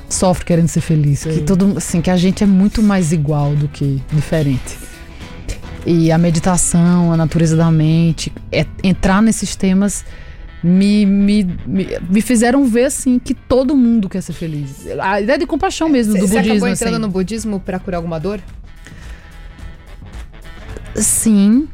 sofre 0.09 0.45
querendo 0.45 0.69
ser 0.69 0.83
feliz, 0.83 1.25
que 1.25 1.35
Sim. 1.35 1.45
todo 1.45 1.75
assim, 1.77 2.01
que 2.01 2.13
a 2.13 2.17
gente 2.17 2.45
é 2.45 2.47
muito 2.47 2.81
mais 2.81 3.11
igual 3.11 3.57
do 3.57 3.67
que 3.67 4.01
diferente. 4.13 4.79
E 5.85 6.13
a 6.13 6.19
meditação, 6.19 7.13
a 7.13 7.17
natureza 7.17 7.57
da 7.57 7.73
mente, 7.73 8.33
é- 8.53 8.67
entrar 8.85 9.21
nesses 9.21 9.57
temas 9.57 10.05
me, 10.63 11.07
me, 11.07 11.45
me, 12.09 12.21
fizeram 12.21 12.65
ver 12.67 12.87
assim 12.87 13.19
que 13.19 13.33
todo 13.35 13.77
mundo 13.77 14.09
quer 14.09 14.21
ser 14.23 14.33
feliz. 14.33 14.87
A 15.01 15.21
ideia 15.21 15.39
de 15.39 15.47
compaixão 15.47 15.89
mesmo 15.89 16.15
do 16.15 16.21
Você 16.21 16.35
budismo. 16.35 16.53
acabou 16.53 16.69
entrando 16.69 16.95
assim. 16.95 17.03
no 17.03 17.09
budismo 17.09 17.61
pra 17.61 17.79
curar 17.79 17.99
alguma 17.99 18.19
dor? 18.19 18.41
Sim. 20.95 21.69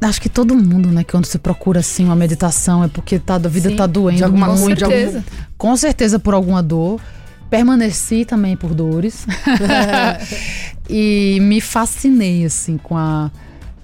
Acho 0.00 0.20
que 0.20 0.28
todo 0.28 0.56
mundo, 0.56 0.88
né, 0.90 1.04
que 1.04 1.12
quando 1.12 1.26
você 1.26 1.38
procura 1.38 1.78
assim 1.78 2.04
uma 2.04 2.16
meditação 2.16 2.82
é 2.82 2.88
porque 2.88 3.20
tá, 3.20 3.36
a 3.36 3.38
vida 3.38 3.68
Sim, 3.70 3.76
tá 3.76 3.86
doendo 3.86 4.16
de 4.18 4.24
alguma- 4.24 4.48
muito. 4.48 4.78
de 4.78 4.84
algum- 4.84 4.96
certeza. 4.96 5.24
Com 5.56 5.76
certeza 5.76 6.18
por 6.18 6.34
alguma 6.34 6.62
dor. 6.62 7.00
Permaneci 7.48 8.24
também 8.24 8.56
por 8.56 8.74
dores. 8.74 9.26
e 10.90 11.38
me 11.42 11.60
fascinei 11.60 12.44
assim 12.44 12.76
com 12.78 12.96
a 12.96 13.30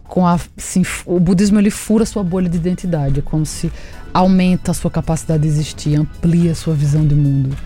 com 0.05 0.27
a 0.27 0.41
assim, 0.57 0.83
o 1.05 1.21
budismo 1.21 1.61
ele 1.61 1.69
fura 1.71 2.07
sua 2.07 2.25
bolha 2.25 2.49
de 2.49 2.57
identidade, 2.57 3.19
é 3.19 3.23
como 3.23 3.45
se 3.45 3.71
aumenta 4.19 4.73
a 4.73 4.75
sua 4.75 4.91
capacidade 4.91 5.43
de 5.45 5.49
existir, 5.49 5.95
amplia 5.97 6.51
a 6.51 6.55
sua 6.55 6.75
visão 6.75 7.07
de 7.07 7.14
mundo 7.14 7.57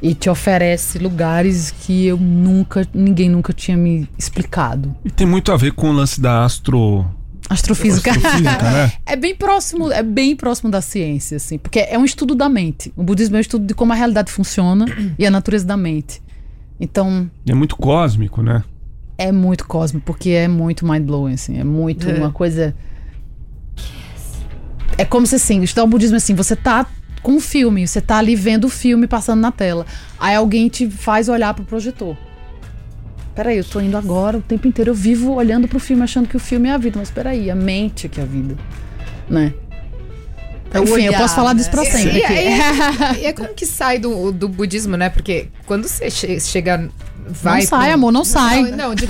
e 0.00 0.14
te 0.14 0.30
oferece 0.30 0.98
lugares 0.98 1.70
que 1.72 2.06
eu 2.06 2.16
nunca 2.16 2.86
ninguém 2.94 3.28
nunca 3.28 3.52
tinha 3.52 3.76
me 3.76 4.08
explicado. 4.16 4.94
E 5.04 5.10
tem 5.10 5.26
muito 5.26 5.50
a 5.52 5.56
ver 5.56 5.72
com 5.72 5.90
o 5.90 5.92
lance 5.92 6.20
da 6.20 6.44
astro... 6.44 7.04
Astrofísica. 7.48 8.12
astrofísica, 8.12 8.62
né? 8.62 8.92
É 9.04 9.16
bem 9.16 9.34
próximo, 9.34 9.90
é 9.90 10.04
bem 10.04 10.36
próximo 10.36 10.70
da 10.70 10.80
ciência, 10.80 11.36
assim, 11.36 11.58
porque 11.58 11.80
é 11.80 11.98
um 11.98 12.04
estudo 12.04 12.36
da 12.36 12.48
mente. 12.48 12.92
O 12.96 13.02
budismo 13.02 13.34
é 13.34 13.38
um 13.38 13.40
estudo 13.40 13.66
de 13.66 13.74
como 13.74 13.92
a 13.92 13.96
realidade 13.96 14.30
funciona 14.30 14.86
e 15.18 15.26
a 15.26 15.30
natureza 15.30 15.66
da 15.66 15.76
mente. 15.76 16.22
Então, 16.78 17.28
é 17.46 17.52
muito 17.52 17.76
cósmico, 17.76 18.42
né? 18.42 18.62
é 19.18 19.32
muito 19.32 19.66
cósmico, 19.66 20.06
porque 20.06 20.30
é 20.30 20.48
muito 20.48 20.86
mind-blowing, 20.86 21.34
assim, 21.34 21.58
é 21.58 21.64
muito 21.64 22.08
É. 22.08 22.14
uma 22.14 22.30
coisa... 22.30 22.74
É 24.98 25.04
como 25.04 25.26
se, 25.26 25.36
assim, 25.36 25.62
estudar 25.62 25.84
o 25.84 25.86
budismo, 25.86 26.16
assim, 26.16 26.34
você 26.34 26.54
tá 26.54 26.86
com 27.22 27.32
um 27.32 27.40
filme, 27.40 27.86
você 27.86 28.00
tá 28.00 28.16
ali 28.18 28.34
vendo 28.34 28.64
o 28.64 28.68
filme 28.68 29.06
passando 29.06 29.40
na 29.40 29.52
tela, 29.52 29.84
aí 30.18 30.34
alguém 30.34 30.68
te 30.68 30.88
faz 30.88 31.28
olhar 31.28 31.52
pro 31.54 31.64
projetor. 31.64 32.16
Peraí, 33.34 33.58
eu 33.58 33.64
tô 33.64 33.80
indo 33.80 33.96
agora, 33.96 34.38
o 34.38 34.42
tempo 34.42 34.66
inteiro 34.66 34.90
eu 34.90 34.94
vivo 34.94 35.32
olhando 35.34 35.68
pro 35.68 35.78
filme, 35.78 36.02
achando 36.02 36.28
que 36.28 36.36
o 36.36 36.40
filme 36.40 36.68
é 36.68 36.72
a 36.72 36.78
vida, 36.78 36.98
mas 36.98 37.10
peraí, 37.10 37.50
a 37.50 37.54
mente 37.54 38.06
é 38.06 38.08
que 38.08 38.20
é 38.20 38.22
a 38.22 38.26
vida, 38.26 38.56
né? 39.28 39.52
É 40.72 40.78
o 40.78 40.84
Enfim, 40.84 41.02
eu 41.02 41.08
olhar, 41.08 41.18
posso 41.20 41.34
falar 41.34 41.52
disso 41.54 41.68
né? 41.68 41.72
pra 41.74 41.84
sempre 41.84 42.18
E, 42.20 42.22
e 43.22 43.26
é 43.26 43.32
como 43.32 43.48
que 43.54 43.66
sai 43.66 43.98
do, 43.98 44.30
do 44.30 44.48
budismo, 44.48 44.96
né? 44.96 45.08
Porque 45.10 45.48
quando 45.66 45.86
você 45.88 46.08
che- 46.10 46.38
chega. 46.40 46.88
Vai 47.28 47.60
não 47.62 47.66
sai, 47.68 47.84
pro- 47.86 47.94
amor, 47.94 48.12
não 48.12 48.24
sai. 48.24 48.62
Não, 48.62 48.76
não, 48.76 48.90
assim, 48.92 49.06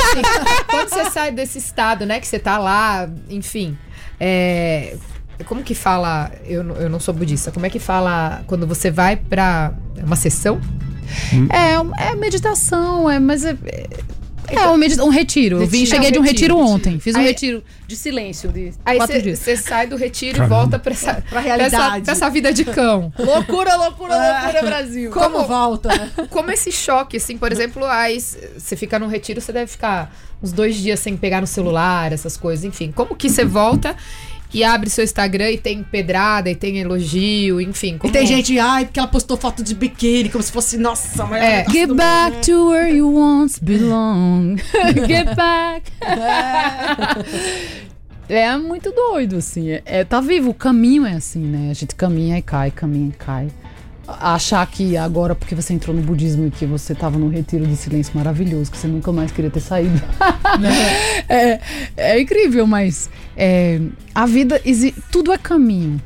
quando 0.69 0.89
você 0.89 1.11
sai 1.11 1.31
desse 1.33 1.59
estado, 1.59 2.07
né? 2.07 2.19
Que 2.19 2.27
você 2.27 2.39
tá 2.39 2.57
lá, 2.59 3.09
enfim. 3.29 3.77
É, 4.19 4.97
como 5.45 5.63
que 5.63 5.75
fala? 5.75 6.31
Eu, 6.45 6.63
não- 6.65 6.77
eu 6.77 6.89
não 6.91 7.01
sou 7.01 7.13
budista. 7.15 7.51
Como 7.51 7.65
é 7.67 7.71
que 7.71 7.79
fala 7.79 8.43
quando 8.47 8.67
você 8.67 8.91
vai 8.91 9.17
pra 9.17 9.73
uma 10.05 10.17
sessão? 10.17 10.61
É, 11.51 11.79
um- 11.81 11.95
é 11.97 12.15
meditação, 12.15 13.11
é, 13.11 13.19
mas 13.19 13.45
é. 13.45 13.57
é- 13.67 13.87
É 14.53 14.67
um, 14.69 14.77
medita- 14.77 15.05
um 15.05 15.11
retiro. 15.11 15.61
Eu 15.63 15.67
vim, 15.69 15.87
cheguei 15.87 16.09
É 16.09 16.11
um 16.11 16.13
de 16.15 16.19
um 16.19 16.23
retiro, 16.23 16.57
retiro, 16.57 16.75
ontem. 16.75 16.99
Fiz 16.99 17.15
um 17.15 17.19
Aí- 17.21 17.27
retiro 17.27 17.63
de 17.87 17.95
silêncio 17.95 18.51
de 18.51 18.73
Aí 18.85 18.97
quatro 18.97 19.23
dias. 19.23 19.39
você 19.39 19.57
sai 19.57 19.87
do 19.87 19.95
retiro 19.97 20.39
Caramba. 20.39 20.55
e 20.55 20.59
volta 20.59 20.79
pra 20.81 20.93
essa, 20.93 21.15
Pra 21.15 21.23
pra 21.23 21.39
essa, 21.41 21.49
realidade. 21.57 22.03
pra 22.05 22.13
essa 22.13 22.29
vida 22.31 22.53
de 22.53 22.65
cão. 22.65 23.13
Loucura, 23.17 23.77
loucura, 23.77 24.17
loucura, 24.17 24.63
Brasil. 24.63 25.13
Como, 25.13 25.31
Como- 25.31 25.47
volta, 25.47 25.89
né? 25.97 26.11
Como 26.31 26.51
esse 26.51 26.73
choque, 26.73 27.17
assim, 27.19 27.39
por 27.39 27.53
exemplo, 27.53 27.85
aí 27.87 28.19
você 28.21 28.75
fica 28.75 28.99
num 28.99 29.07
retiro, 29.07 29.41
você 29.41 29.53
deve 29.53 29.71
ficar 29.71 30.13
uns 30.43 30.51
dois 30.51 30.75
dias 30.77 30.99
sem 30.99 31.17
pegar 31.17 31.41
no 31.41 31.47
celular, 31.47 32.13
essas 32.13 32.37
coisas, 32.37 32.65
enfim. 32.65 32.91
Como 32.91 33.15
que 33.15 33.29
você 33.31 33.45
volta 33.45 33.95
e 34.53 34.65
abre 34.65 34.91
seu 34.91 35.05
Instagram 35.05 35.51
e 35.53 35.59
tem 35.59 35.83
pedrada 35.83 36.51
e 36.51 36.55
tem 36.55 36.79
elogio, 36.79 37.61
enfim. 37.61 37.95
E 37.95 37.99
como- 37.99 38.13
tem 38.13 38.27
gente, 38.27 38.59
ai, 38.59 38.85
porque 38.85 38.99
ela 38.99 39.09
postou 39.09 39.37
foto 39.37 39.63
de 39.63 39.75
biquíni, 39.75 40.29
como 40.29 40.43
se 40.43 40.51
fosse, 40.53 40.77
nossa, 40.77 41.25
mas 41.27 41.43
É. 41.43 41.65
Get 41.71 41.91
back 41.93 42.41
to 42.47 42.69
where 42.71 42.93
you 42.95 43.15
once 43.15 43.63
belong. 43.63 44.57
Get 45.07 45.35
back. 45.37 45.91
é 48.29 48.57
muito 48.57 48.93
doido, 48.93 49.37
assim. 49.37 49.71
É, 49.71 49.83
é- 49.85 50.05
tá 50.05 50.21
vivo. 50.21 50.51
O 50.51 50.55
caminho 50.55 51.05
é 51.07 51.13
assim, 51.15 51.41
né? 51.41 51.71
A 51.71 51.75
gente 51.75 51.95
caminha 51.95 52.39
e 52.39 52.43
cai, 52.43 52.71
caminha 52.71 53.09
e 53.09 53.13
cai. 53.13 53.49
Achar 54.19 54.67
que 54.67 54.97
agora, 54.97 55.35
porque 55.35 55.55
você 55.55 55.73
entrou 55.73 55.95
no 55.95 56.03
budismo 56.03 56.47
e 56.47 56.51
que 56.51 56.67
você 56.67 56.95
tava 56.95 57.19
num 57.19 57.29
retiro 57.29 57.67
de 57.67 57.77
silêncio 57.77 58.17
maravilhoso, 58.17 58.71
que 58.71 58.77
você 58.77 58.89
nunca 58.89 59.13
mais 59.13 59.31
queria 59.31 59.51
ter 59.51 59.61
saído. 59.61 60.01
é, 61.29 61.61
é 61.97 62.21
incrível, 62.21 62.67
mas 62.67 63.11
é, 63.37 63.81
a 64.15 64.27
vida, 64.27 64.61
tudo 65.11 65.33
é 65.33 65.39
caminho. 65.39 66.01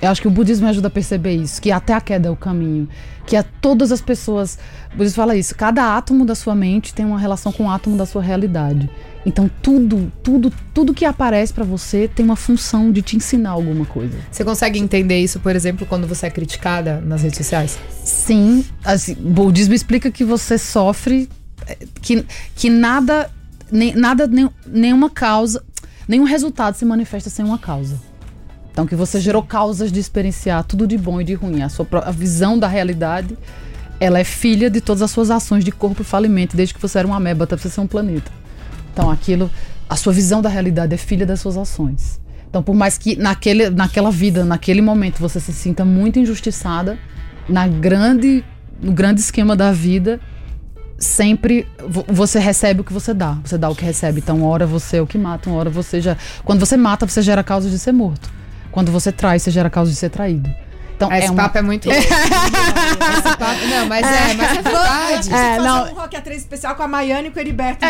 Eu 0.00 0.10
acho 0.10 0.22
que 0.22 0.28
o 0.28 0.30
budismo 0.30 0.64
me 0.64 0.70
ajuda 0.70 0.88
a 0.88 0.90
perceber 0.90 1.34
isso, 1.34 1.60
que 1.60 1.72
até 1.72 1.92
a 1.92 2.00
queda 2.00 2.28
é 2.28 2.30
o 2.30 2.36
caminho. 2.36 2.88
Que 3.26 3.36
a 3.36 3.42
todas 3.42 3.90
as 3.90 4.00
pessoas. 4.00 4.58
O 4.94 4.96
budismo 4.96 5.16
fala 5.16 5.36
isso, 5.36 5.54
cada 5.54 5.96
átomo 5.96 6.24
da 6.24 6.34
sua 6.34 6.54
mente 6.54 6.94
tem 6.94 7.04
uma 7.04 7.18
relação 7.18 7.52
com 7.52 7.64
o 7.64 7.70
átomo 7.70 7.96
da 7.96 8.06
sua 8.06 8.22
realidade. 8.22 8.88
Então 9.28 9.50
tudo, 9.62 10.10
tudo, 10.22 10.50
tudo 10.72 10.94
que 10.94 11.04
aparece 11.04 11.52
pra 11.52 11.62
você 11.62 12.08
tem 12.08 12.24
uma 12.24 12.34
função 12.34 12.90
de 12.90 13.02
te 13.02 13.14
ensinar 13.14 13.50
alguma 13.50 13.84
coisa. 13.84 14.16
Você 14.32 14.42
consegue 14.42 14.78
entender 14.78 15.18
isso, 15.18 15.38
por 15.38 15.54
exemplo, 15.54 15.86
quando 15.86 16.06
você 16.06 16.26
é 16.26 16.30
criticada 16.30 16.98
nas 17.02 17.22
redes 17.22 17.36
sociais? 17.36 17.78
Sim, 18.02 18.64
assim, 18.82 19.12
o 19.12 19.28
budismo 19.28 19.74
explica 19.74 20.10
que 20.10 20.24
você 20.24 20.56
sofre, 20.56 21.28
eh, 21.66 21.76
que, 22.00 22.24
que 22.56 22.70
nada, 22.70 23.30
nem, 23.70 23.94
nada, 23.94 24.26
nem, 24.26 24.48
nenhuma 24.66 25.10
causa, 25.10 25.62
nenhum 26.08 26.24
resultado 26.24 26.74
se 26.76 26.86
manifesta 26.86 27.28
sem 27.28 27.44
uma 27.44 27.58
causa. 27.58 28.00
Então 28.72 28.86
que 28.86 28.96
você 28.96 29.20
gerou 29.20 29.42
causas 29.42 29.92
de 29.92 30.00
experienciar 30.00 30.64
tudo 30.64 30.86
de 30.86 30.96
bom 30.96 31.20
e 31.20 31.24
de 31.24 31.34
ruim. 31.34 31.60
A 31.60 31.68
sua 31.68 31.86
a 32.02 32.10
visão 32.10 32.58
da 32.58 32.66
realidade, 32.66 33.36
ela 34.00 34.18
é 34.18 34.24
filha 34.24 34.70
de 34.70 34.80
todas 34.80 35.02
as 35.02 35.10
suas 35.10 35.30
ações 35.30 35.66
de 35.66 35.70
corpo 35.70 36.00
e 36.00 36.04
falimento, 36.04 36.56
desde 36.56 36.72
que 36.72 36.80
você 36.80 36.98
era 36.98 37.06
uma 37.06 37.18
ameba 37.18 37.44
até 37.44 37.58
você 37.58 37.68
ser 37.68 37.82
um 37.82 37.86
planeta. 37.86 38.47
Então 38.98 39.12
aquilo, 39.12 39.48
a 39.88 39.94
sua 39.94 40.12
visão 40.12 40.42
da 40.42 40.48
realidade 40.48 40.92
é 40.92 40.96
filha 40.96 41.24
das 41.24 41.38
suas 41.38 41.56
ações. 41.56 42.20
Então 42.50 42.64
por 42.64 42.74
mais 42.74 42.98
que 42.98 43.14
naquele, 43.14 43.70
naquela 43.70 44.10
vida, 44.10 44.44
naquele 44.44 44.82
momento 44.82 45.20
você 45.20 45.38
se 45.38 45.52
sinta 45.52 45.84
muito 45.84 46.18
injustiçada, 46.18 46.98
na 47.48 47.68
grande, 47.68 48.44
no 48.82 48.90
grande 48.90 49.20
esquema 49.20 49.54
da 49.54 49.70
vida, 49.70 50.18
sempre 50.98 51.64
vo- 51.88 52.04
você 52.08 52.40
recebe 52.40 52.80
o 52.80 52.84
que 52.84 52.92
você 52.92 53.14
dá. 53.14 53.38
Você 53.44 53.56
dá 53.56 53.68
o 53.70 53.74
que 53.76 53.84
recebe. 53.84 54.18
Então, 54.18 54.38
uma 54.38 54.48
hora 54.48 54.66
você 54.66 54.96
é 54.96 55.00
o 55.00 55.06
que 55.06 55.16
mata, 55.16 55.48
uma 55.48 55.56
hora 55.60 55.70
você 55.70 56.00
já. 56.00 56.16
Quando 56.44 56.58
você 56.58 56.76
mata, 56.76 57.06
você 57.06 57.22
gera 57.22 57.44
causa 57.44 57.70
de 57.70 57.78
ser 57.78 57.92
morto. 57.92 58.28
Quando 58.72 58.90
você 58.90 59.12
trai, 59.12 59.38
você 59.38 59.52
gera 59.52 59.70
causa 59.70 59.92
de 59.92 59.96
ser 59.96 60.10
traído. 60.10 60.50
Então, 60.98 61.12
Esse 61.12 61.28
é 61.28 61.30
uma... 61.30 61.42
papo 61.44 61.58
é 61.58 61.62
muito 61.62 61.88
louco. 61.88 62.02
Esse 62.02 63.36
papo- 63.36 63.66
Não, 63.70 63.86
mas 63.86 64.04
é, 64.04 64.34
mas 64.34 64.50
é 64.50 64.62
verdade. 64.62 65.32
É, 65.32 65.36
É, 65.36 65.56
fazer 65.56 65.60
não. 65.68 65.84
um 65.84 65.94
Rock 65.94 66.16
A3 66.16 66.32
especial 66.32 66.74
com 66.74 66.82
a 66.82 66.88
Maiane 66.88 67.28
e 67.28 67.30
com 67.30 67.38
o 67.38 67.40
Heriberto. 67.40 67.86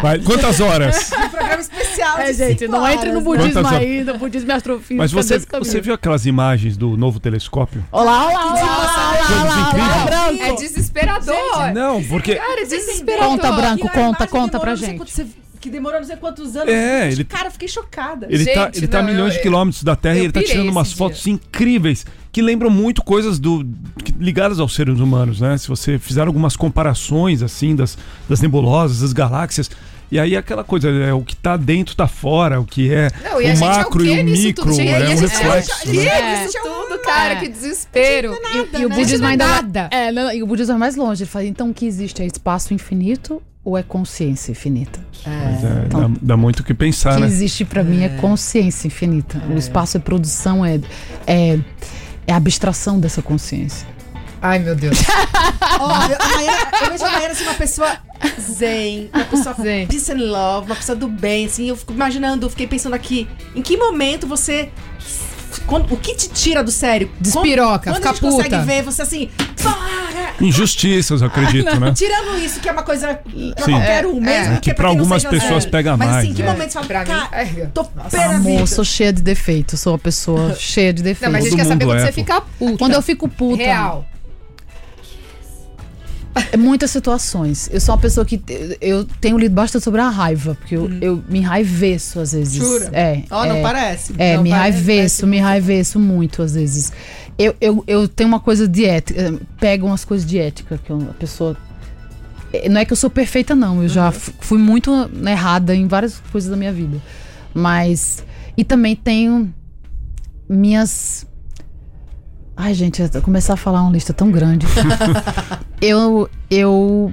Vai, 0.00 0.18
quantas 0.20 0.58
horas? 0.60 1.10
Um 1.22 1.28
programa 1.28 1.60
especial 1.60 2.18
É, 2.18 2.32
gente, 2.32 2.66
não 2.66 2.80
horas, 2.82 2.94
entre 2.96 3.10
no 3.12 3.18
né? 3.18 3.24
budismo 3.24 3.66
ainda, 3.68 4.14
budismo 4.14 4.50
e 4.50 4.54
astrofísica. 4.54 4.94
Mas 4.96 5.12
você, 5.12 5.38
você 5.38 5.80
viu 5.80 5.92
aquelas 5.94 6.24
imagens 6.24 6.76
do 6.76 6.96
novo 6.96 7.20
telescópio? 7.20 7.84
Olá, 7.92 8.26
olá, 8.28 8.46
olá, 8.46 8.62
olá, 8.62 9.42
olá, 9.42 10.28
olá. 10.30 10.46
É 10.48 10.54
desesperador. 10.54 11.72
Não, 11.74 12.02
porque. 12.04 12.34
Cara, 12.36 12.62
é 12.62 12.64
desesperador. 12.64 13.28
Conta, 13.28 13.52
Branco, 13.52 13.88
conta, 13.90 14.26
conta 14.26 14.58
pra 14.60 14.74
gente. 14.74 15.26
Que 15.62 15.70
demorou 15.70 16.00
não 16.00 16.06
sei 16.06 16.16
quantos 16.16 16.54
anos. 16.56 16.68
É, 16.74 17.10
ele- 17.10 17.24
Cara, 17.24 17.46
eu 17.46 17.50
fiquei 17.52 17.68
chocada. 17.68 18.26
Ele 18.28 18.44
tá, 18.44 18.64
Gente, 18.66 18.78
ele 18.78 18.88
tá 18.88 18.98
a 18.98 19.02
não, 19.02 19.08
milhões 19.10 19.32
eu- 19.32 19.36
de 19.38 19.42
quilômetros 19.42 19.82
da 19.84 19.96
Terra 19.96 20.16
e 20.18 20.24
ele 20.24 20.32
tá 20.32 20.42
tirando 20.42 20.68
umas 20.68 20.92
fotos 20.92 21.26
incríveis 21.26 22.04
que 22.32 22.42
lembram 22.42 22.68
muito 22.70 23.02
coisas 23.02 23.38
do 23.38 23.64
que- 24.04 24.12
ligadas 24.18 24.58
aos 24.58 24.74
seres 24.74 24.98
humanos, 24.98 25.40
né? 25.40 25.56
Se 25.56 25.68
você 25.68 25.98
fizer 25.98 26.26
algumas 26.26 26.56
comparações 26.56 27.42
assim 27.42 27.74
das, 27.76 27.96
das 28.28 28.40
nebulosas, 28.40 29.00
das 29.00 29.12
galáxias, 29.12 29.70
e 30.10 30.18
aí 30.18 30.36
aquela 30.36 30.62
coisa, 30.64 30.90
é 30.90 31.12
o 31.14 31.22
que 31.22 31.34
tá 31.36 31.56
dentro 31.56 31.94
tá 31.94 32.06
fora, 32.06 32.60
o 32.60 32.64
que 32.66 32.92
é 32.92 33.08
Não, 33.22 33.40
e 33.40 33.44
a 33.46 33.48
o 33.48 33.50
é 33.50 33.54
o 33.54 33.60
macro 33.60 34.04
e 34.04 34.20
o 34.20 34.22
nisso 34.24 34.42
micro, 34.42 34.64
tudo? 34.64 34.74
Gente, 34.76 34.88
é 34.88 34.92
e 34.92 34.94
a 35.04 35.08
um 35.08 35.12
é 35.12 35.14
o 35.14 35.18
reflexo. 35.20 35.88
né? 35.88 36.04
É. 36.04 36.44
nisso 36.44 36.58
tudo, 36.62 36.98
cara? 37.02 37.32
É. 37.34 37.36
Que 37.40 37.48
desespero. 37.48 38.34
E, 38.52 38.78
e 38.80 38.84
o 38.84 38.88
Não 38.88 38.96
budismo 38.96 39.26
é 39.26 39.30
ainda 39.30 39.46
nada. 39.46 39.88
É, 39.90 40.10
não, 40.12 40.32
e 40.32 40.42
o 40.42 40.46
budismo 40.46 40.74
é 40.74 40.78
mais 40.78 40.96
longe. 40.96 41.22
Ele 41.22 41.30
fala, 41.30 41.44
então 41.46 41.70
o 41.70 41.74
que 41.74 41.86
existe 41.86 42.20
é 42.22 42.26
espaço 42.26 42.74
infinito 42.74 43.42
ou 43.64 43.76
é 43.78 43.82
consciência 43.82 44.52
infinita? 44.52 45.00
Mas 45.26 45.64
é, 45.64 45.84
Então- 45.86 46.10
dá, 46.12 46.18
dá 46.22 46.36
muito 46.36 46.60
o 46.60 46.64
que 46.64 46.72
O 46.72 46.76
pensar, 46.76 47.14
que 47.14 47.20
né? 47.20 47.26
existe 47.26 47.64
pra 47.64 47.82
mim 47.84 48.02
é 48.02 48.08
consciência 48.08 48.86
infinita. 48.88 49.40
O 49.48 49.56
espaço 49.58 49.96
é 49.96 50.00
produção, 50.00 50.64
é, 50.64 50.80
é, 51.26 51.58
é 52.26 52.32
abstração 52.32 52.98
dessa 52.98 53.22
consciência. 53.22 53.86
Ai, 54.40 54.58
meu 54.58 54.74
Deus. 54.74 54.98
Ó, 55.78 55.86
eu, 56.08 56.16
a 56.18 56.28
Maiana- 56.36 56.58
eu 56.82 56.90
vejo 56.90 57.04
a 57.04 57.10
Maiana 57.12 57.32
assim, 57.32 57.44
uma 57.44 57.54
pessoa 57.54 57.96
zen, 58.40 59.08
uma 59.14 59.24
pessoa 59.24 59.54
Zen. 59.54 59.86
peace 59.86 60.10
and 60.12 60.16
love, 60.16 60.66
uma 60.66 60.74
pessoa 60.74 60.96
do 60.96 61.06
bem, 61.06 61.46
assim. 61.46 61.68
Eu 61.68 61.76
fico 61.76 61.92
imaginando, 61.92 62.46
eu 62.46 62.50
fiquei 62.50 62.66
pensando 62.66 62.94
aqui, 62.94 63.28
em 63.54 63.62
que 63.62 63.76
momento 63.76 64.26
você. 64.26 64.68
Quando- 65.60 65.92
o 65.92 65.96
que 65.96 66.14
te 66.14 66.28
tira 66.28 66.62
do 66.62 66.70
sério? 66.70 67.10
Despiroca, 67.20 67.90
quando 67.90 67.96
fica 67.96 68.08
a 68.10 68.12
gente 68.12 68.20
consegue 68.22 68.50
puta. 68.50 68.62
ver 68.64 68.82
você 68.82 69.02
assim. 69.02 69.30
"Para!" 69.62 70.32
Injustiças, 70.40 71.20
eu 71.20 71.26
acredito, 71.28 71.78
né? 71.78 71.92
Tirando 71.94 72.38
isso, 72.38 72.58
que 72.60 72.68
é 72.68 72.72
uma 72.72 72.82
coisa 72.82 73.14
pra 73.54 73.64
Sim. 73.64 73.72
qualquer 73.72 74.06
um, 74.06 74.16
É, 74.18 74.20
mesmo 74.20 74.52
é, 74.54 74.56
que, 74.56 74.70
que 74.70 74.74
pra 74.74 74.84
não 74.84 74.90
algumas 74.92 75.24
pessoas 75.24 75.64
pega 75.66 75.96
Mas 75.96 76.08
mais, 76.08 76.18
assim, 76.24 76.30
em 76.30 76.34
que 76.34 76.42
né? 76.42 76.50
momento 76.52 76.68
você 76.70 76.74
fala, 76.74 76.86
Pra 76.86 77.04
cara, 77.04 77.28
é. 77.32 77.44
tô 77.72 77.84
pé 77.84 78.28
da 78.28 78.36
Amor, 78.36 78.66
sou 78.66 78.84
cheia 78.84 79.12
de 79.12 79.22
defeitos. 79.22 79.80
Sou 79.80 79.92
uma 79.92 79.98
pessoa 79.98 80.54
cheia 80.58 80.92
de 80.92 81.02
Não, 81.02 81.04
defeitos. 81.10 81.32
mas 81.32 81.40
a 81.44 81.48
gente 81.48 81.50
Todo 81.50 81.58
quer 81.60 81.68
saber 81.68 81.84
quando 81.84 81.98
é, 81.98 82.00
você 82.00 82.08
pô. 82.08 82.12
fica 82.14 82.40
puta. 82.40 82.78
Quando 82.78 82.92
eu 82.94 83.02
fico 83.02 83.28
puta. 83.28 83.62
Real. 83.62 84.06
É 86.50 86.56
muitas 86.56 86.90
situações. 86.90 87.68
Eu 87.72 87.80
sou 87.80 87.94
uma 87.94 88.00
pessoa 88.00 88.24
que. 88.24 88.40
Eu 88.80 89.04
tenho 89.20 89.36
lido 89.38 89.54
bastante 89.54 89.82
sobre 89.84 90.00
a 90.00 90.08
raiva, 90.08 90.54
porque 90.54 90.74
eu, 90.76 90.90
eu 91.00 91.22
me 91.28 91.40
enraiveço 91.40 92.20
às 92.20 92.32
vezes. 92.32 92.54
Jura? 92.54 92.88
É. 92.92 93.22
Ó, 93.30 93.44
é, 93.44 93.48
não 93.48 93.62
parece. 93.62 94.14
É, 94.16 94.36
Não 94.36 94.42
me 94.42 94.50
parece, 94.50 94.78
enraiveço, 94.78 95.26
me 95.26 95.36
enraiveço 95.38 95.98
muito 96.00 96.40
às 96.42 96.54
vezes. 96.54 96.90
Eu, 97.38 97.54
eu, 97.60 97.84
eu 97.86 98.08
tenho 98.08 98.28
uma 98.28 98.40
coisa 98.40 98.66
de 98.66 98.84
ética. 98.86 99.20
eh, 99.20 99.32
Pego 99.60 99.86
umas 99.86 100.04
coisas 100.04 100.26
de 100.26 100.38
ética 100.38 100.78
que 100.82 100.90
a 100.92 100.96
pessoa. 101.18 101.54
eh, 102.52 102.66
Não 102.68 102.80
é 102.80 102.84
que 102.86 102.92
eu 102.92 102.96
sou 102.96 103.10
perfeita, 103.10 103.54
não. 103.54 103.82
Eu 103.82 103.88
já 103.88 104.10
fu- 104.10 104.32
fui 104.40 104.58
muito 104.58 105.08
né, 105.12 105.32
errada 105.32 105.74
em 105.74 105.86
várias 105.86 106.18
coisas 106.32 106.48
da 106.50 106.56
minha 106.56 106.72
vida. 106.72 106.96
Mas. 107.52 108.24
E 108.56 108.64
também 108.64 108.96
tenho 108.96 109.52
minhas. 110.48 111.26
Ai, 112.64 112.74
gente, 112.74 113.02
começar 113.22 113.54
a 113.54 113.56
falar 113.56 113.82
uma 113.82 113.90
lista 113.90 114.12
tão 114.12 114.30
grande. 114.30 114.66
eu. 115.82 116.30
Eu. 116.48 117.12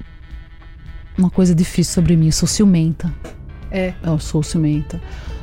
Uma 1.18 1.30
coisa 1.32 1.56
difícil 1.56 1.92
sobre 1.96 2.16
mim, 2.16 2.28
eu 2.28 2.32
sou 2.32 2.48
ciumenta. 2.48 3.12
É. 3.72 3.94
Eu 4.04 4.20
sou 4.20 4.44
ciumenta. 4.44 5.02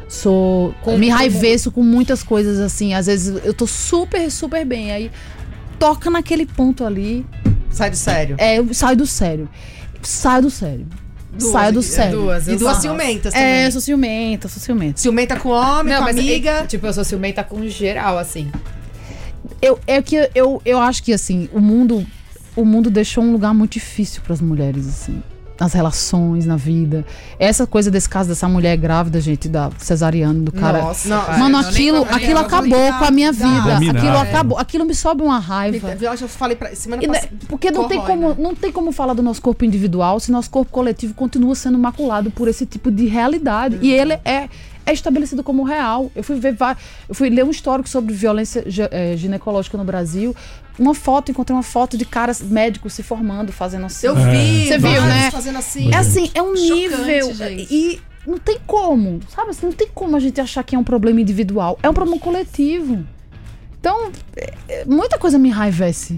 Sou. 0.09 0.73
Com- 0.83 0.97
me 0.97 1.09
enraiveço 1.09 1.73
com 1.73 1.83
muitas 1.83 2.23
coisas 2.23 2.61
assim. 2.61 2.95
Às 2.95 3.07
vezes 3.07 3.45
eu 3.45 3.53
tô 3.53 3.67
super, 3.67 4.31
super 4.31 4.65
bem. 4.65 4.93
Aí 4.93 5.11
toca 5.77 6.09
naquele 6.09 6.47
ponto 6.47 6.85
ali. 6.85 7.27
Sai 7.69 7.91
do 7.91 7.97
sério. 7.97 8.37
É, 8.39 8.61
eu 8.61 8.73
saio 8.73 8.97
do 8.97 9.07
sério. 9.09 9.49
Saio 10.03 10.43
do 10.43 10.51
sério. 10.51 10.87
Duas 11.37 11.53
saio 11.53 11.73
do 11.73 11.81
é 11.81 11.83
sério. 11.83 12.19
duas, 12.21 12.49
E 12.49 12.57
duas 12.57 12.77
ciumentas 12.79 13.33
também. 13.35 13.49
É, 13.49 13.67
eu 13.67 13.73
sou 13.73 13.81
ciumenta, 13.81 14.47
sou 14.49 14.63
ciumenta. 14.63 15.01
Ciumenta 15.01 15.37
com 15.37 15.49
homem, 15.51 15.93
Não, 15.93 15.99
com 15.99 16.05
mas 16.05 16.17
amiga. 16.17 16.51
é- 16.51 16.67
tipo, 16.67 16.87
eu 16.87 16.93
sou 16.93 17.05
ciumenta 17.05 17.43
com 17.43 17.67
geral, 17.69 18.17
assim. 18.17 18.51
Eu, 19.61 19.79
é 19.87 20.01
que 20.03 20.29
eu, 20.35 20.61
eu 20.65 20.79
acho 20.79 21.03
que 21.03 21.13
assim, 21.13 21.49
o 21.53 21.61
mundo, 21.61 22.07
o 22.55 22.65
mundo 22.65 22.91
deixou 22.91 23.25
um 23.25 23.33
lugar 23.33 23.55
muito 23.55 23.73
difícil 23.73 24.23
para 24.23 24.33
as 24.35 24.41
mulheres, 24.41 24.87
assim. 24.87 25.23
Nas 25.59 25.73
relações, 25.73 26.45
na 26.45 26.55
vida. 26.57 27.03
Essa 27.39 27.67
coisa 27.67 27.91
desse 27.91 28.07
caso 28.07 28.29
dessa 28.29 28.47
mulher 28.47 28.77
grávida, 28.77 29.19
gente, 29.23 29.49
da 29.49 29.71
cesariana, 29.79 30.39
do 30.39 30.53
cara. 30.53 30.83
Nossa, 30.83 31.09
Não, 31.09 31.25
cara, 31.25 31.39
Mano, 31.39 31.57
aquilo, 31.57 32.03
aquilo 32.11 32.39
acabou 32.41 32.93
com 32.99 33.05
a 33.05 33.11
minha 33.11 33.33
vida. 33.33 33.49
Abominável. 33.49 33.91
Aquilo 33.97 34.17
É. 34.17 34.21
acabou. 34.21 34.59
Aquilo 34.59 34.85
me 34.85 34.95
sobe 34.95 35.23
uma 35.23 35.39
raiva. 35.39 35.97
Eu 35.99 36.11
acho 36.11 36.19
que 36.19 36.25
eu 36.25 36.29
falei 36.29 36.57
pra 36.59 36.77
semana 36.77 37.01
né, 37.01 37.09
passada. 37.09 37.33
Porque 37.49 37.71
não 37.71 37.89
tem, 37.89 37.99
como, 38.03 38.35
não 38.39 38.55
tem 38.55 38.71
como 38.71 38.93
falar 38.93 39.15
do 39.15 39.23
nosso 39.23 39.41
corpo 39.41 39.65
individual 39.65 40.21
se 40.21 40.31
nosso 40.31 40.51
corpo 40.51 40.71
coletivo 40.71 41.15
continua 41.15 41.55
sendo 41.55 41.79
maculado 41.79 42.31
por 42.31 42.49
esse 42.49 42.67
tipo 42.67 42.91
de 42.91 43.07
realidade. 43.07 43.79
E 43.81 43.91
ele 43.91 44.13
é, 44.27 44.51
é 44.87 44.93
estabelecido 44.93 45.43
como 45.43 45.65
real. 45.65 46.11
Eu 46.15 46.23
fui 46.23 46.39
ver 46.39 46.57
eu 47.09 47.15
fui 47.15 47.29
ler 47.29 47.45
um 47.45 47.51
histórico 47.51 47.89
sobre 47.89 48.15
violência 48.15 48.65
eh, 48.91 49.17
ginecológica 49.17 49.77
no 49.77 49.85
Brasil. 49.85 50.35
Uma 50.79 50.95
foto, 50.95 51.31
encontrei 51.31 51.57
uma 51.57 51.63
foto 51.63 51.99
de 51.99 52.05
caras 52.05 52.41
médicos 52.41 52.93
se 52.93 53.03
formando, 53.03 53.53
fazendo 53.53 53.87
assim. 53.87 54.07
Eu 54.07 54.15
vi. 54.15 54.67
Você 54.69 54.79
viu, 54.79 55.03
né? 55.03 55.31
Fazendo 55.31 55.59
assim. 55.59 55.93
É 55.93 55.97
assim, 55.97 56.31
é 56.35 56.43
um 56.43 56.57
Chocante, 56.57 56.73
nível. 56.73 57.35
gente. 57.35 57.75
E 57.75 58.01
não 58.27 58.39
tem 58.39 58.59
como, 58.67 59.21
sabe 59.35 59.51
assim, 59.51 59.67
não 59.67 59.73
tem 59.73 59.89
como 59.95 60.17
a 60.17 60.21
gente 60.21 60.41
achar 60.41 60.63
que 60.63 60.75
é 60.77 60.79
um 60.79 60.85
problema 60.85 61.21
individual. 61.21 61.79
É 61.83 61.89
um 61.89 61.95
problema 61.95 62.21
coletivo. 62.21 63.05
Então, 63.79 64.11
é- 64.37 64.53
é- 64.69 64.85
muita 64.85 65.19
coisa 65.19 65.39
me 65.39 65.49
enraivece. 65.49 66.17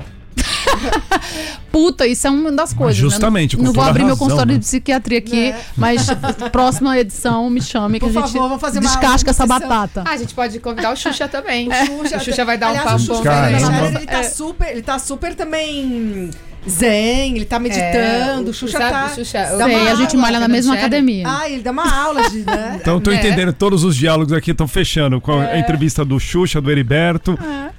Puta, 1.70 2.06
isso 2.06 2.26
é 2.26 2.30
uma 2.30 2.50
das 2.50 2.72
coisas. 2.72 2.96
justamente, 2.96 3.56
né? 3.56 3.60
com 3.60 3.66
Não 3.66 3.72
vou 3.72 3.84
abrir 3.84 4.00
meu 4.02 4.10
razão, 4.14 4.26
consultório 4.26 4.52
né? 4.52 4.58
de 4.58 4.64
psiquiatria 4.64 5.18
aqui, 5.18 5.50
Né? 5.52 5.60
mas 5.76 6.06
próxima 6.50 6.98
edição 6.98 7.48
me 7.50 7.60
chame 7.60 8.00
que 8.00 8.06
Por 8.06 8.10
a 8.10 8.20
gente 8.22 8.32
favor, 8.32 8.48
vamos 8.48 8.60
fazer 8.60 8.78
uma- 8.80 8.88
descasca 8.90 9.28
uma 9.28 9.30
essa 9.30 9.46
batata. 9.46 10.02
Ah, 10.06 10.12
a 10.12 10.16
gente 10.16 10.34
pode 10.34 10.58
convidar 10.60 10.92
o 10.92 10.96
Xuxa 10.96 11.28
também. 11.28 11.68
Xuxa, 11.86 12.16
o 12.16 12.20
Xuxa 12.20 12.44
vai 12.44 12.56
dar 12.58 12.68
Aliás, 12.68 13.08
um 13.08 13.12
o 13.12 13.22
papo 13.22 13.22
bom. 13.24 13.86
Ele 13.98 14.06
tá 14.06 14.18
É. 14.18 14.22
super, 14.24 14.68
ele 14.70 14.82
tá 14.82 14.98
super 14.98 15.34
também 15.34 16.30
zen, 16.68 17.36
ele 17.36 17.44
tá 17.44 17.58
meditando, 17.58 18.48
É, 18.48 18.50
o 18.50 18.52
Xuxa 18.54 18.78
sabe, 18.78 18.90
tá... 18.92 19.06
o 19.06 19.14
Xuxa- 19.14 19.56
dá 19.56 19.64
Sei, 19.64 19.88
a 19.88 19.94
gente 19.94 20.16
malha 20.16 20.32
na 20.38 20.46
Fernando 20.46 20.50
mesma 20.52 20.74
academia. 20.74 21.24
Ah, 21.26 21.48
ele 21.50 21.62
dá 21.62 21.70
uma 21.70 22.02
aula 22.04 22.28
de, 22.30 22.38
né? 22.44 22.78
Então, 22.80 23.00
tô 23.00 23.10
Né? 23.10 23.16
entendendo, 23.16 23.52
todos 23.52 23.84
os 23.84 23.96
diálogos 23.96 24.32
aqui 24.32 24.50
estão 24.52 24.66
fechando. 24.68 25.20
Com 25.20 25.38
a 25.38 25.58
entrevista 25.58 26.04
do 26.04 26.18
Xuxa, 26.20 26.60
do 26.60 26.70
Heriberto. 26.70 27.38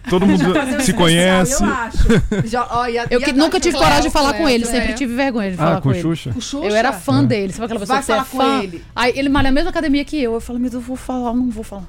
Todo 0.09 0.25
mundo 0.25 0.43
um 0.51 0.53
se 0.53 0.69
especial, 0.91 0.97
conhece. 0.97 1.63
Eu 1.63 1.69
acho. 1.73 2.47
Já, 2.47 2.67
ó, 2.71 2.87
ia- 2.87 3.05
Eu 3.09 3.19
que 3.21 3.31
nunca 3.33 3.59
tive 3.59 3.73
falar 3.73 3.85
coragem 3.87 4.09
de 4.09 4.13
falar 4.13 4.33
com 4.33 4.39
com 4.39 4.49
ele, 4.49 4.65
sempre 4.65 4.91
é. 4.91 4.93
tive 4.93 5.13
vergonha 5.15 5.51
de 5.51 5.57
falar 5.57 5.71
Ah, 5.73 5.75
com 5.75 5.81
com 5.83 5.89
o 5.89 5.91
ele. 5.93 6.01
Xuxa? 6.01 6.29
O 6.35 6.41
Xuxa. 6.41 6.65
Eu 6.67 6.75
era 6.75 6.93
fã 6.93 7.23
dele, 7.23 7.51
sabe 7.53 7.65
aquela 7.65 7.79
pessoa 7.79 7.99
Vai 7.99 8.01
que 8.01 8.05
você 8.05 8.11
é 8.13 8.15
falar 8.15 8.27
com 8.29 8.37
fã? 8.57 8.63
ele. 8.63 8.83
Aí 8.95 9.13
ele 9.15 9.29
malha 9.29 9.49
na 9.49 9.53
mesma 9.53 9.69
academia 9.69 10.03
que 10.05 10.21
eu. 10.21 10.33
Eu 10.33 10.41
falei, 10.41 10.61
meu 10.61 10.71
Deus, 10.71 10.81
eu 10.81 10.87
vou 10.87 10.95
falar, 10.97 11.33
não 11.33 11.49
vou 11.49 11.63
falar. 11.63 11.83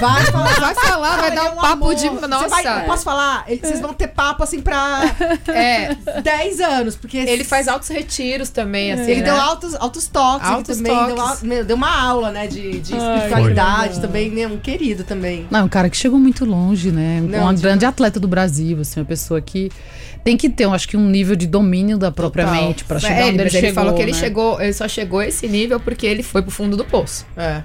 Vai 0.00 0.24
falar. 0.26 0.46
Vai 0.66 0.74
falar, 0.74 1.16
vai 1.16 1.34
dar 1.34 1.46
é 1.46 1.50
um 1.50 1.56
papo 1.56 1.94
de- 1.94 2.10
nossa. 2.28 2.80
posso 2.86 3.04
falar? 3.04 3.44
Vocês 3.48 3.80
vão 3.80 3.92
ter 3.94 4.08
papo 4.08 4.42
assim 4.42 4.60
pra 4.60 5.02
É, 5.48 5.94
10 6.22 6.45
anos, 6.60 6.96
porque 6.96 7.16
ele 7.18 7.44
faz 7.44 7.68
altos 7.68 7.88
retiros 7.88 8.48
também, 8.50 8.92
assim, 8.92 9.10
Ele 9.10 9.20
né? 9.20 9.26
deu 9.26 9.36
altos, 9.36 9.74
altos 9.74 10.06
toques 10.08 10.48
Altos 10.48 10.76
também. 10.78 11.06
Deu, 11.06 11.16
toques. 11.16 11.42
meu, 11.42 11.64
deu 11.64 11.76
uma 11.76 11.90
aula, 12.02 12.30
né? 12.30 12.46
De, 12.46 12.78
de 12.80 12.94
espiritualidade 12.96 14.00
também, 14.00 14.30
né? 14.30 14.46
Um 14.46 14.58
querido 14.58 15.04
também. 15.04 15.46
Não, 15.50 15.60
é 15.60 15.62
um 15.64 15.68
cara 15.68 15.88
que 15.90 15.96
chegou 15.96 16.18
muito 16.18 16.44
longe, 16.44 16.90
né? 16.90 17.20
Não, 17.20 17.42
uma 17.42 17.52
grande 17.54 17.84
atleta 17.84 18.18
do 18.20 18.28
Brasil, 18.28 18.80
assim, 18.80 19.00
uma 19.00 19.06
pessoa 19.06 19.40
que 19.40 19.70
tem 20.24 20.36
que 20.36 20.48
ter, 20.48 20.64
eu 20.64 20.72
acho 20.74 20.88
que 20.88 20.96
um 20.96 21.08
nível 21.08 21.36
de 21.36 21.46
domínio 21.46 21.96
da 21.98 22.10
própria 22.10 22.44
Total. 22.46 22.62
mente 22.62 22.84
pra 22.84 22.96
É, 22.96 23.00
chegar 23.00 23.20
ele, 23.28 23.28
onde 23.28 23.34
ele 23.34 23.42
mas 23.44 23.52
chegou. 23.52 23.66
ele 23.68 23.74
falou 23.74 23.94
que 23.94 24.02
ele 24.02 24.12
né? 24.12 24.18
chegou, 24.18 24.60
ele 24.60 24.72
só 24.72 24.88
chegou 24.88 25.18
a 25.20 25.26
esse 25.28 25.46
nível 25.48 25.78
porque 25.78 26.06
ele 26.06 26.22
foi 26.22 26.42
pro 26.42 26.50
fundo 26.50 26.76
do 26.76 26.84
poço. 26.84 27.24
É. 27.36 27.62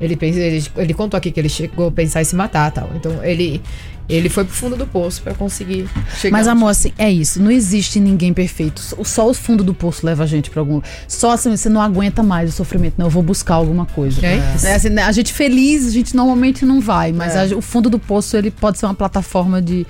Ele, 0.00 0.16
pensa, 0.16 0.38
ele, 0.40 0.62
ele 0.76 0.92
contou 0.92 1.16
aqui 1.16 1.30
que 1.30 1.38
ele 1.40 1.48
chegou 1.48 1.86
a 1.88 1.92
pensar 1.92 2.20
em 2.20 2.24
se 2.24 2.34
matar 2.34 2.70
tal. 2.72 2.90
Então 2.96 3.22
ele, 3.24 3.62
ele 4.08 4.28
foi 4.28 4.44
pro 4.44 4.54
fundo 4.54 4.76
do 4.76 4.86
poço 4.86 5.22
pra 5.22 5.34
conseguir 5.34 5.88
chegar. 6.20 6.36
Mas, 6.36 6.46
amor, 6.46 6.68
assim, 6.68 6.92
é 6.98 7.10
isso. 7.10 7.40
Não 7.42 7.50
existe 7.50 7.98
ninguém 8.00 8.32
perfeito. 8.32 8.80
Só- 9.04 9.28
o 9.28 9.34
fundo 9.34 9.64
do 9.64 9.72
poço 9.72 10.04
leva 10.04 10.24
a 10.24 10.26
gente 10.26 10.50
pra 10.50 10.60
algum. 10.60 10.80
Só 11.08 11.32
assim, 11.32 11.56
você 11.56 11.68
não 11.68 11.80
aguenta 11.80 12.22
mais 12.22 12.50
o 12.50 12.52
sofrimento. 12.52 12.94
Não, 12.98 13.06
eu 13.06 13.10
vou 13.10 13.22
buscar 13.22 13.54
alguma 13.54 13.86
coisa. 13.86 14.24
É. 14.24 14.40
É, 14.64 14.74
assim, 14.74 14.90
né, 14.90 15.02
a 15.02 15.12
gente 15.12 15.32
feliz, 15.32 15.86
a 15.86 15.90
gente 15.90 16.14
normalmente 16.14 16.64
não 16.64 16.80
vai. 16.80 17.12
Mas 17.12 17.34
É. 17.34 17.52
a- 17.52 17.56
o 17.56 17.62
fundo 17.62 17.88
do 17.88 17.98
poço, 17.98 18.36
ele 18.36 18.50
pode 18.50 18.78
ser 18.78 18.86
uma 18.86 18.94
plataforma 18.94 19.62
de, 19.62 19.86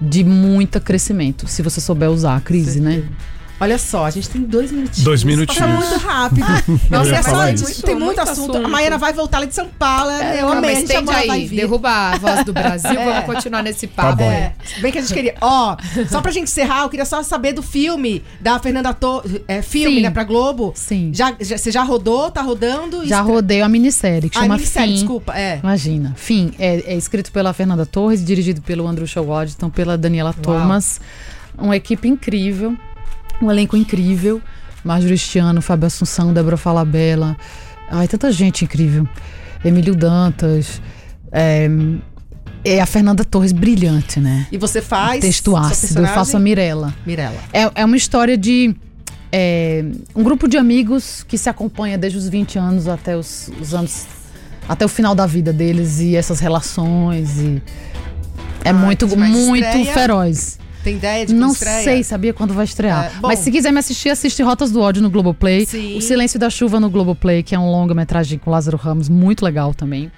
de 0.00 0.24
muito 0.24 0.80
crescimento. 0.80 1.46
Se 1.46 1.60
você 1.62 1.80
souber 1.80 2.10
usar 2.10 2.36
a 2.36 2.40
crise, 2.40 2.80
né? 2.80 3.02
Olha 3.60 3.76
só, 3.76 4.04
a 4.06 4.10
gente 4.10 4.28
tem 4.30 4.40
dois 4.42 4.70
minutinhos. 4.70 5.02
Dois 5.04 5.24
minutinhos. 5.24 5.58
Passa 5.58 5.88
muito 5.90 6.04
rápido. 6.06 6.46
Nossa, 6.90 7.10
é 7.16 7.22
só 7.22 7.48
isso. 7.48 7.82
Tem 7.82 7.94
muito, 7.94 8.06
Muito 8.06 8.20
assunto. 8.20 8.52
assunto. 8.52 8.66
A 8.66 8.68
Maiana 8.68 8.98
vai 8.98 9.12
voltar 9.12 9.40
lá 9.40 9.46
de 9.46 9.54
São 9.54 9.66
Paulo. 9.78 10.10
né? 10.10 10.40
eu 10.40 10.48
amei. 10.48 10.58
A 10.58 10.62
mas 10.74 10.78
gente 10.78 10.86
tende 10.88 10.98
amou, 10.98 11.14
ela 11.14 11.26
vai 11.26 11.40
aí, 11.40 11.48
derrubar 11.48 12.14
a 12.14 12.18
voz 12.18 12.44
do 12.44 12.52
Brasil, 12.52 12.90
É. 13.00 13.04
vamos 13.04 13.24
continuar 13.24 13.62
nesse 13.62 13.86
papo. 13.88 14.18
bom. 14.18 14.30
É, 14.30 14.52
bem 14.80 14.92
que 14.92 14.98
a 14.98 15.00
gente 15.00 15.12
queria. 15.12 15.34
Ó, 15.40 15.76
só 16.08 16.20
pra 16.20 16.30
gente 16.30 16.44
encerrar, 16.44 16.82
eu 16.82 16.88
queria 16.88 17.04
só 17.04 17.20
saber 17.24 17.52
do 17.52 17.62
filme 17.62 18.22
da 18.40 18.58
Fernanda 18.60 18.94
Torres. 18.94 19.40
É, 19.48 19.60
filme, 19.60 19.96
Sim. 19.96 20.02
né, 20.02 20.10
pra 20.10 20.22
Globo. 20.22 20.72
Sim. 20.76 21.10
Já, 21.12 21.34
já- 21.40 21.58
você 21.58 21.72
já 21.72 21.82
rodou? 21.82 22.30
Tá 22.30 22.42
rodando? 22.42 23.04
Já 23.06 23.18
Estre- 23.18 23.32
rodei 23.32 23.60
a 23.62 23.68
minissérie, 23.68 24.30
que 24.30 24.38
Ah, 24.38 24.42
chama 24.42 24.54
minissérie, 24.54 24.88
Fim. 24.90 24.94
desculpa. 24.94 25.34
É. 25.36 25.58
Imagina. 25.60 26.14
Fim, 26.16 26.52
é, 26.60 26.92
é 26.92 26.96
escrito 26.96 27.32
pela 27.32 27.52
Fernanda 27.52 27.84
Torres, 27.84 28.24
dirigido 28.24 28.62
pelo 28.62 28.86
Andrew 28.86 29.06
Shaw 29.06 29.24
Waddington, 29.26 29.68
pela 29.68 29.98
Daniela 29.98 30.32
Thomas. 30.32 31.00
Uma 31.58 31.76
equipe 31.76 32.06
incrível, 32.06 32.76
um 33.40 33.50
elenco 33.50 33.76
incrível. 33.76 34.40
Marjorie 34.84 35.16
Cristiano, 35.16 35.60
Fábio 35.60 35.86
Assunção, 35.86 36.32
Débora 36.32 36.56
Falabella. 36.56 37.36
Ai, 37.90 38.06
tanta 38.08 38.30
gente 38.32 38.64
incrível. 38.64 39.08
Emílio 39.64 39.94
Dantas. 39.94 40.80
É, 41.32 41.68
é 42.64 42.80
a 42.80 42.86
Fernanda 42.86 43.24
Torres 43.24 43.52
brilhante, 43.52 44.20
né? 44.20 44.46
E 44.52 44.56
você 44.58 44.80
faz. 44.80 45.20
Texto 45.20 45.56
ácido, 45.56 46.00
eu 46.02 46.06
faço 46.06 46.36
a 46.36 46.40
Mirella. 46.40 46.94
Mirella. 47.06 47.36
É, 47.52 47.70
é 47.74 47.84
uma 47.84 47.96
história 47.96 48.36
de 48.36 48.74
é, 49.32 49.84
um 50.14 50.22
grupo 50.22 50.48
de 50.48 50.56
amigos 50.56 51.24
que 51.26 51.36
se 51.36 51.48
acompanha 51.50 51.98
desde 51.98 52.18
os 52.18 52.28
20 52.28 52.58
anos 52.58 52.88
até 52.88 53.16
os, 53.16 53.50
os 53.60 53.74
anos. 53.74 54.06
até 54.68 54.84
o 54.84 54.88
final 54.88 55.14
da 55.14 55.26
vida 55.26 55.52
deles 55.52 55.98
e 56.00 56.14
essas 56.16 56.40
relações. 56.40 57.38
E 57.38 57.62
é 58.64 58.70
Ah, 58.70 58.72
muito, 58.72 59.06
muito 59.16 59.56
Estreia? 59.56 59.92
feroz. 59.92 60.58
Tem 60.88 60.96
ideia 60.96 61.26
de 61.26 61.34
Não 61.34 61.52
estreia? 61.52 61.84
sei, 61.84 62.02
sabia 62.02 62.32
quando 62.32 62.54
vai 62.54 62.64
estrear. 62.64 63.06
É, 63.06 63.20
bom. 63.20 63.28
Mas 63.28 63.40
se 63.40 63.50
quiser 63.50 63.70
me 63.70 63.78
assistir, 63.78 64.08
assiste 64.08 64.42
Rotas 64.42 64.70
do 64.70 64.80
Ódio 64.80 65.02
no 65.02 65.10
Globoplay. 65.10 65.66
Sim. 65.66 65.98
O 65.98 66.00
Silêncio 66.00 66.38
da 66.38 66.48
Chuva 66.48 66.80
no 66.80 66.88
Globoplay, 66.88 67.42
que 67.42 67.54
é 67.54 67.58
um 67.58 67.70
longa-metragem 67.70 68.38
com 68.38 68.50
Lázaro 68.50 68.78
Ramos, 68.78 69.06
muito 69.08 69.44
legal 69.44 69.74
também. 69.74 70.10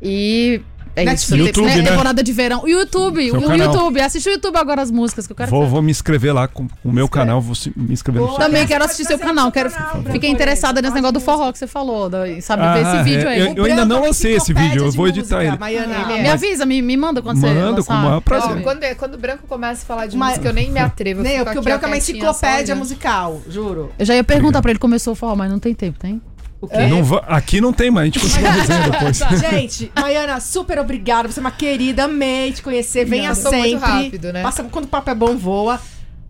E. 0.00 0.60
É 0.96 1.04
Netflix. 1.04 1.22
isso. 1.24 1.36
YouTube, 1.60 1.68
É, 1.70 1.82
né? 1.82 1.90
Temporada 1.90 2.22
de 2.22 2.32
verão. 2.32 2.62
O 2.64 2.68
YouTube, 2.68 3.30
Seu 3.30 3.38
o 3.38 3.42
canal. 3.42 3.58
YouTube. 3.58 4.00
Assiste 4.00 4.28
o 4.28 4.32
YouTube 4.32 4.56
agora 4.56 4.80
as 4.80 4.90
músicas 4.90 5.26
que 5.26 5.32
eu 5.32 5.36
quero 5.36 5.50
Vou, 5.50 5.66
vou 5.66 5.82
me 5.82 5.90
inscrever 5.90 6.34
lá 6.34 6.48
com 6.48 6.66
o 6.82 6.90
meu 6.90 7.06
canal, 7.08 7.40
vou 7.40 7.54
se- 7.54 7.70
me 7.76 7.92
inscrever 7.92 8.22
no 8.22 8.28
seu. 8.30 8.38
Também 8.38 8.62
Você 8.62 8.68
quero 8.68 8.84
assistir 8.84 9.04
seu 9.04 9.18
canal. 9.18 9.52
Quero, 9.52 9.70
canal, 9.70 10.02
fiquei 10.10 10.30
interessada 10.30 10.80
nesse 10.80 10.94
negócio 10.94 11.12
do 11.12 11.20
forró 11.20 11.52
que 11.52 11.58
você 11.58 11.66
falou. 11.66 12.08
da- 12.08 12.24
sabe, 12.40 12.62
Ah, 12.62 12.72
ver 12.74 12.80
esse 12.82 13.02
vídeo 13.04 13.28
é. 13.28 13.32
aí. 13.32 13.40
Eu- 13.40 13.54
eu 13.56 13.64
ainda 13.66 13.84
não 13.84 13.98
é 14.04 14.08
lancei 14.08 14.34
esse 14.36 14.52
vídeo, 14.54 14.84
eu 14.84 14.90
vou 14.92 15.06
editar 15.08 15.36
música, 15.36 15.52
ele. 15.52 15.58
Maiana. 15.58 15.94
Ele 16.12 16.18
é. 16.18 16.22
Me 16.22 16.28
avisa, 16.30 16.64
me, 16.64 16.80
me 16.80 16.96
manda 16.96 17.20
quando 17.20 17.38
você 17.40 17.46
Manda, 17.46 17.70
lançar. 17.72 17.82
com 17.84 17.92
o 17.92 18.04
maior 18.04 18.20
prazer. 18.20 18.62
Quando, 18.62 18.96
quando 18.96 19.14
o 19.14 19.18
Branco 19.18 19.42
começa 19.46 19.82
a 19.82 19.86
falar 19.86 20.06
de 20.06 20.16
Mas- 20.16 20.30
música, 20.30 20.48
eu 20.48 20.52
nem 20.54 20.70
me 20.70 20.80
atrevo. 20.80 21.22
Nem 21.22 21.32
eu, 21.32 21.38
fico 21.40 21.44
porque 21.46 21.58
o 21.58 21.60
aqui, 21.60 21.68
ó, 21.68 21.72
Branco 21.72 21.84
é 21.84 21.88
uma 21.88 21.96
quietinha, 21.96 22.22
só 22.24 22.30
enciclopédia 22.30 22.74
olhando. 22.74 22.78
musical, 22.78 23.42
juro. 23.48 23.92
Eu 23.98 24.06
já 24.06 24.14
ia 24.14 24.24
perguntar 24.24 24.62
pra 24.62 24.70
ele, 24.70 24.78
começou 24.78 25.12
o 25.12 25.16
forró, 25.16 25.36
mas 25.36 25.50
não 25.50 25.58
tem 25.58 25.74
tempo, 25.74 25.98
tem? 25.98 26.20
O 26.60 26.66
quê? 26.68 26.86
Não 26.86 27.04
va- 27.04 27.24
aqui 27.28 27.60
não 27.60 27.72
tem 27.72 27.90
mais, 27.90 28.04
a 28.04 28.06
gente 28.06 28.18
continua 28.24 28.50
resenha 28.50 28.90
depois. 28.90 29.18
Gente, 29.50 29.92
Maiana, 29.94 30.40
super 30.40 30.78
obrigada. 30.78 31.30
Você 31.30 31.38
é 31.38 31.42
uma 31.42 31.50
querida, 31.50 32.04
amei 32.04 32.52
te 32.52 32.62
conhecer. 32.62 33.04
Venha 33.04 33.34
sempre. 33.34 33.58
muito 33.58 33.78
rápido, 33.78 34.32
né? 34.32 34.42
Passa, 34.42 34.64
quando 34.64 34.86
o 34.86 34.88
papo 34.88 35.10
é 35.10 35.14
bom, 35.14 35.36
voa. 35.36 35.80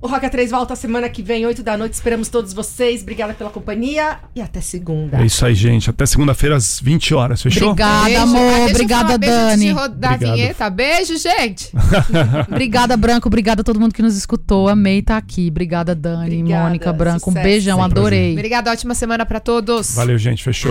O 0.06 0.08
Rock 0.08 0.24
A3 0.24 0.48
volta 0.50 0.76
semana 0.76 1.08
que 1.08 1.20
vem, 1.20 1.44
8 1.44 1.64
da 1.64 1.76
noite. 1.76 1.94
Esperamos 1.94 2.28
todos 2.28 2.52
vocês. 2.52 3.02
Obrigada 3.02 3.34
pela 3.34 3.50
companhia 3.50 4.18
e 4.36 4.40
até 4.40 4.60
segunda. 4.60 5.20
É 5.20 5.26
isso 5.26 5.44
aí, 5.44 5.52
gente. 5.52 5.90
Até 5.90 6.06
segunda-feira 6.06 6.54
às 6.54 6.78
20 6.78 7.12
horas, 7.12 7.42
fechou? 7.42 7.70
Obrigada, 7.70 8.04
Beijo. 8.04 8.20
Ah, 8.20 8.22
amor. 8.22 8.38
deixa 8.40 8.60
eu 8.60 8.70
Obrigada, 8.70 9.04
falar 9.06 9.18
beijo 9.18 9.34
Dani. 9.34 9.64
de 9.66 9.70
rodar 9.72 10.12
a 10.12 10.16
vinheta. 10.16 10.70
Beijo, 10.70 11.18
gente. 11.18 11.72
Obrigada, 12.48 12.96
Branco. 12.96 13.26
Obrigada 13.26 13.62
a 13.62 13.64
todo 13.64 13.80
mundo 13.80 13.92
que 13.92 14.00
nos 14.00 14.16
escutou. 14.16 14.68
Amei 14.68 15.00
estar 15.00 15.16
aqui. 15.16 15.48
Obrigada, 15.50 15.92
Dani, 15.92 16.36
Obrigada, 16.38 16.62
Mônica, 16.66 16.92
Branco. 16.92 17.28
Um 17.30 17.32
sucesso. 17.32 17.42
beijão, 17.44 17.78
Foi 17.78 17.86
um 17.86 17.90
prazer. 17.90 18.02
adorei. 18.06 18.32
Obrigada, 18.32 18.70
ótima 18.70 18.94
semana 18.94 19.26
pra 19.26 19.40
todos. 19.40 19.92
Valeu, 19.96 20.16
gente. 20.18 20.44
Fechou. 20.44 20.70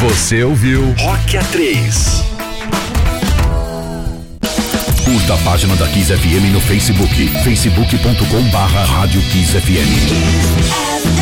Você 0.00 0.42
ouviu 0.42 0.82
Rock 0.98 1.36
A3. 1.38 2.45
Curta 5.06 5.34
a 5.34 5.38
página 5.38 5.76
da 5.76 5.86
Kiss 5.86 6.10
FM 6.10 6.50
no 6.50 6.60
Facebook. 6.60 7.14
facebook.com 7.44 8.42
barra 8.50 8.82
Rádio 8.82 9.22
Kiss 9.22 9.50
FM. 9.50 11.15